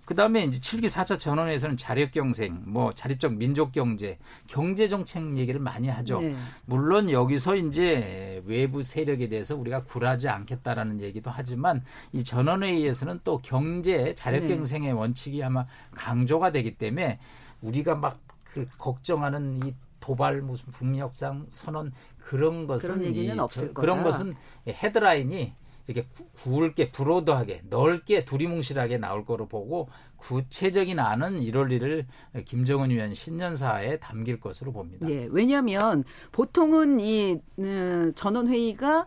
그 0.06 0.14
다음에 0.14 0.44
이제 0.44 0.58
7기 0.58 0.86
4차 0.86 1.18
전원에서는 1.18 1.76
자력 1.76 2.12
경생, 2.12 2.62
뭐 2.64 2.92
자립적 2.94 3.34
민족 3.34 3.72
경제, 3.72 4.18
경제 4.46 4.88
정책 4.88 5.36
얘기를 5.36 5.60
많이 5.60 5.88
하죠. 5.88 6.22
네. 6.22 6.34
물론 6.64 7.10
여기서 7.10 7.56
이제 7.56 8.42
외부 8.46 8.82
세력에 8.82 9.28
대해서 9.28 9.54
우리가 9.54 9.84
굴하지 9.84 10.28
않겠다라는 10.28 11.02
얘기도 11.02 11.30
하지만 11.30 11.84
이 12.14 12.24
전원 12.24 12.62
회의에서는 12.62 13.20
또 13.22 13.38
경제 13.42 14.14
자력 14.14 14.44
네. 14.44 14.54
경생의 14.56 14.88
네. 14.88 14.92
원칙이 14.92 15.44
아마 15.44 15.66
강조가 15.94 16.52
되기 16.52 16.78
때문에 16.78 17.18
우리가 17.60 17.96
막 17.96 18.26
그 18.56 18.66
걱정하는 18.78 19.66
이 19.66 19.74
도발 20.00 20.40
무슨 20.40 20.72
북미 20.72 20.98
협상 20.98 21.44
선언 21.50 21.92
그런 22.18 22.66
것은 22.66 22.94
그런 22.94 23.04
얘기는 23.04 23.36
이, 23.36 23.38
없을 23.38 23.68
저, 23.68 23.74
그런 23.74 24.02
것은 24.02 24.34
헤드라인이 24.66 25.52
이렇게 25.86 26.08
굵게 26.42 26.90
브로드하게 26.90 27.62
넓게 27.68 28.24
두리뭉실하게 28.24 28.98
나올 28.98 29.24
거로 29.24 29.46
보고 29.46 29.88
구체적인 30.16 30.98
안은 30.98 31.38
1월 31.40 31.68
1일 31.70 32.06
김정은 32.44 32.90
위원 32.90 33.14
신년사에 33.14 33.98
담길 33.98 34.40
것으로 34.40 34.72
봅니다. 34.72 35.08
예, 35.08 35.28
왜냐하면 35.30 36.04
보통은 36.32 37.00
이 37.00 37.40
음, 37.58 38.12
전원 38.14 38.48
회의가 38.48 39.06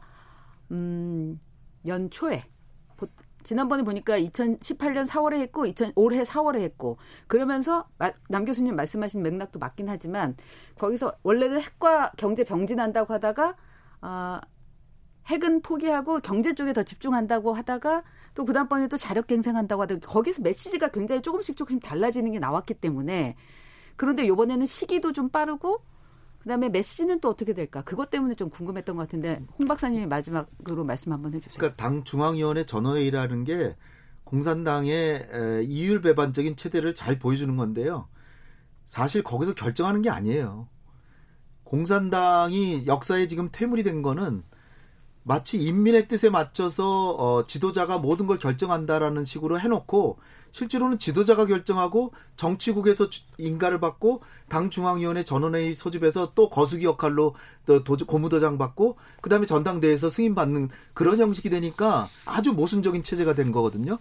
음, 0.72 1.40
연초에 1.86 2.44
지난번에 3.44 3.84
보니까 3.84 4.20
2018년 4.20 5.08
4월에 5.08 5.40
했고 5.40 5.66
2000, 5.66 5.94
올해 5.96 6.24
4월에 6.24 6.60
했고 6.60 6.98
그러면서 7.28 7.88
남 8.28 8.46
교수님 8.46 8.76
말씀하신 8.76 9.24
맥락도 9.24 9.60
맞긴 9.60 9.90
하지만 9.90 10.36
거기서 10.78 11.14
원래는 11.24 11.62
핵과 11.62 12.12
경제 12.18 12.44
병진한다고 12.44 13.14
하다가 13.14 13.56
아 14.02 14.42
핵은 15.30 15.62
포기하고 15.62 16.20
경제 16.20 16.54
쪽에 16.54 16.74
더 16.74 16.84
집중한다고 16.84 17.54
하다가 17.54 18.04
또 18.34 18.46
그다음번에 18.46 18.88
또 18.88 18.98
자력갱생한다고 18.98 19.84
하다가 19.84 20.00
거기서 20.08 20.42
메시지가 20.42 20.90
굉장히 20.90 21.22
조금씩 21.22 21.56
조금씩 21.56 21.84
달라지는 21.84 22.32
게 22.32 22.40
나왔기 22.40 22.74
때문에 22.76 23.36
그런데 23.96 24.28
요번에는 24.28 24.66
시기도 24.66 25.14
좀 25.14 25.30
빠르고 25.30 25.84
그다음에 26.40 26.70
메시지는 26.70 27.20
또 27.20 27.30
어떻게 27.30 27.54
될까? 27.54 27.82
그것 27.84 28.10
때문에 28.10 28.34
좀 28.34 28.50
궁금했던 28.50 28.96
것 28.96 29.04
같은데 29.04 29.44
홍 29.58 29.68
박사님이 29.68 30.08
마지막으로 30.08 30.84
말씀 30.84 31.12
한번 31.12 31.34
해주세요. 31.34 31.58
그러니까 31.58 31.76
당 31.76 32.04
중앙위원회 32.04 32.66
전원회의라는 32.66 33.44
게 33.44 33.76
공산당의 34.24 35.66
이율 35.66 36.02
배반적인 36.02 36.56
체대를 36.56 36.96
잘 36.96 37.20
보여주는 37.20 37.56
건데요. 37.56 38.08
사실 38.86 39.22
거기서 39.22 39.54
결정하는 39.54 40.02
게 40.02 40.10
아니에요. 40.10 40.70
공산당이 41.66 42.88
역사에 42.88 43.28
지금 43.28 43.50
퇴물이 43.52 43.84
된 43.84 44.02
거는 44.02 44.44
마치 45.24 45.58
인민의 45.58 46.08
뜻에 46.08 46.30
맞춰서 46.30 47.12
어, 47.12 47.48
지도자가 47.48 47.98
모든 47.98 48.28
걸 48.28 48.40
결정한다라는 48.40 49.26
식으로 49.26 49.60
해놓고 49.60 50.18
실제로는 50.52 50.98
지도자가 50.98 51.46
결정하고 51.46 52.12
정치국에서 52.36 53.08
인가를 53.38 53.80
받고 53.80 54.22
당 54.48 54.70
중앙위원회 54.70 55.24
전원회의 55.24 55.76
소집해서 55.76 56.32
또 56.34 56.50
거수기 56.50 56.86
역할로 56.86 57.36
또 57.66 57.84
도주, 57.84 58.06
고무도장 58.08 58.58
받고 58.58 58.98
그다음에 59.22 59.46
전당대회에서 59.46 60.10
승인 60.10 60.34
받는 60.34 60.70
그런 60.94 61.20
형식이 61.20 61.50
되니까 61.50 62.10
아주 62.26 62.54
모순적인 62.54 63.04
체제가 63.04 63.34
된 63.36 63.52
거거든요. 63.52 64.00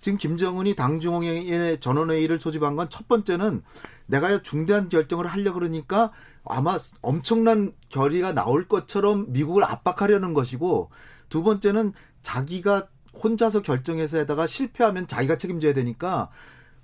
지금 0.00 0.16
김정은이 0.16 0.76
당 0.76 0.98
중앙회의 1.00 1.78
전원회의를 1.80 2.40
소집한 2.40 2.76
건 2.76 2.88
첫 2.88 3.06
번째는 3.06 3.62
내가 4.10 4.42
중대한 4.42 4.88
결정을 4.88 5.26
하려 5.26 5.52
그러니까 5.52 6.10
아마 6.44 6.76
엄청난 7.00 7.72
결의가 7.88 8.32
나올 8.32 8.66
것처럼 8.66 9.26
미국을 9.32 9.64
압박하려는 9.64 10.34
것이고 10.34 10.90
두 11.28 11.42
번째는 11.42 11.92
자기가 12.22 12.88
혼자서 13.22 13.62
결정해서 13.62 14.18
해다가 14.18 14.46
실패하면 14.46 15.06
자기가 15.06 15.38
책임져야 15.38 15.74
되니까 15.74 16.30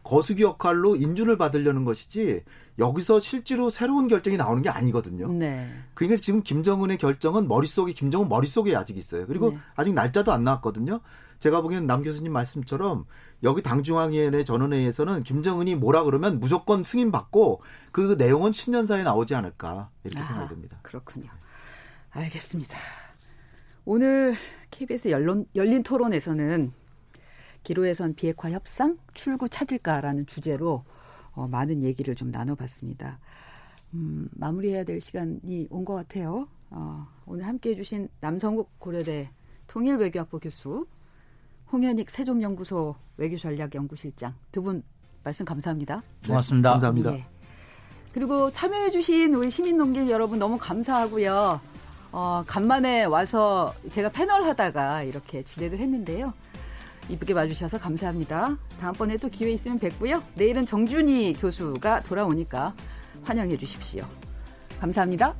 거수기 0.02 0.42
역할로 0.42 0.94
인준을 0.94 1.36
받으려는 1.36 1.84
것이지 1.84 2.44
여기서 2.78 3.18
실제로 3.18 3.70
새로운 3.70 4.06
결정이 4.06 4.36
나오는 4.36 4.62
게 4.62 4.68
아니거든요. 4.68 5.32
네. 5.32 5.68
그러니까 5.94 6.20
지금 6.20 6.42
김정은의 6.42 6.98
결정은 6.98 7.48
머릿속에 7.48 7.92
김정은 7.92 8.28
머릿속에 8.28 8.76
아직 8.76 8.96
있어요. 8.98 9.26
그리고 9.26 9.50
네. 9.50 9.58
아직 9.74 9.94
날짜도 9.94 10.30
안 10.30 10.44
나왔거든요. 10.44 11.00
제가 11.40 11.60
보기에는 11.60 11.86
남 11.86 12.02
교수님 12.02 12.32
말씀처럼 12.32 13.04
여기 13.42 13.62
당중앙위원회 13.62 14.44
전원회의에서는 14.44 15.22
김정은이 15.22 15.74
뭐라 15.76 16.04
그러면 16.04 16.40
무조건 16.40 16.82
승인받고 16.82 17.62
그 17.92 18.14
내용은 18.18 18.52
신년사에 18.52 19.02
나오지 19.02 19.34
않을까 19.34 19.90
이렇게 20.04 20.20
아, 20.20 20.24
생각이 20.24 20.48
듭니다. 20.48 20.78
그렇군요. 20.82 21.28
알겠습니다. 22.10 22.76
오늘 23.84 24.34
KBS 24.70 25.10
열론, 25.10 25.46
열린 25.54 25.82
토론에서는 25.82 26.72
기로에선 27.62 28.14
비핵화 28.14 28.50
협상 28.50 28.96
출구 29.14 29.48
찾을까라는 29.48 30.26
주제로 30.26 30.84
어, 31.32 31.46
많은 31.46 31.82
얘기를 31.82 32.14
좀 32.14 32.30
나눠봤습니다. 32.30 33.18
음, 33.94 34.28
마무리해야 34.32 34.84
될 34.84 35.00
시간이 35.00 35.68
온 35.70 35.84
것 35.84 35.94
같아요. 35.94 36.48
어, 36.70 37.06
오늘 37.26 37.46
함께해 37.46 37.76
주신 37.76 38.08
남성국 38.20 38.78
고려대 38.78 39.30
통일외교학부 39.66 40.40
교수 40.40 40.86
홍현익 41.72 42.10
세종연구소 42.10 42.96
외교전략연구실장 43.16 44.34
두 44.52 44.62
분 44.62 44.82
말씀 45.24 45.44
감사합니다. 45.44 46.02
고맙습니다. 46.24 46.68
네, 46.68 46.72
감사합니다. 46.72 47.12
예. 47.14 47.26
그리고 48.12 48.50
참여해주신 48.52 49.34
우리 49.34 49.50
시민농객 49.50 50.08
여러분 50.08 50.38
너무 50.38 50.56
감사하고요. 50.56 51.60
어, 52.12 52.44
간만에 52.46 53.04
와서 53.04 53.74
제가 53.90 54.08
패널 54.10 54.44
하다가 54.44 55.02
이렇게 55.02 55.42
진행을 55.42 55.78
했는데요. 55.80 56.32
이쁘게 57.08 57.34
봐주셔서 57.34 57.78
감사합니다. 57.78 58.56
다음번에 58.80 59.16
또 59.16 59.28
기회 59.28 59.50
있으면 59.52 59.78
뵙고요. 59.78 60.22
내일은 60.34 60.64
정준희 60.64 61.34
교수가 61.34 62.04
돌아오니까 62.04 62.72
환영해 63.24 63.56
주십시오. 63.56 64.06
감사합니다. 64.80 65.34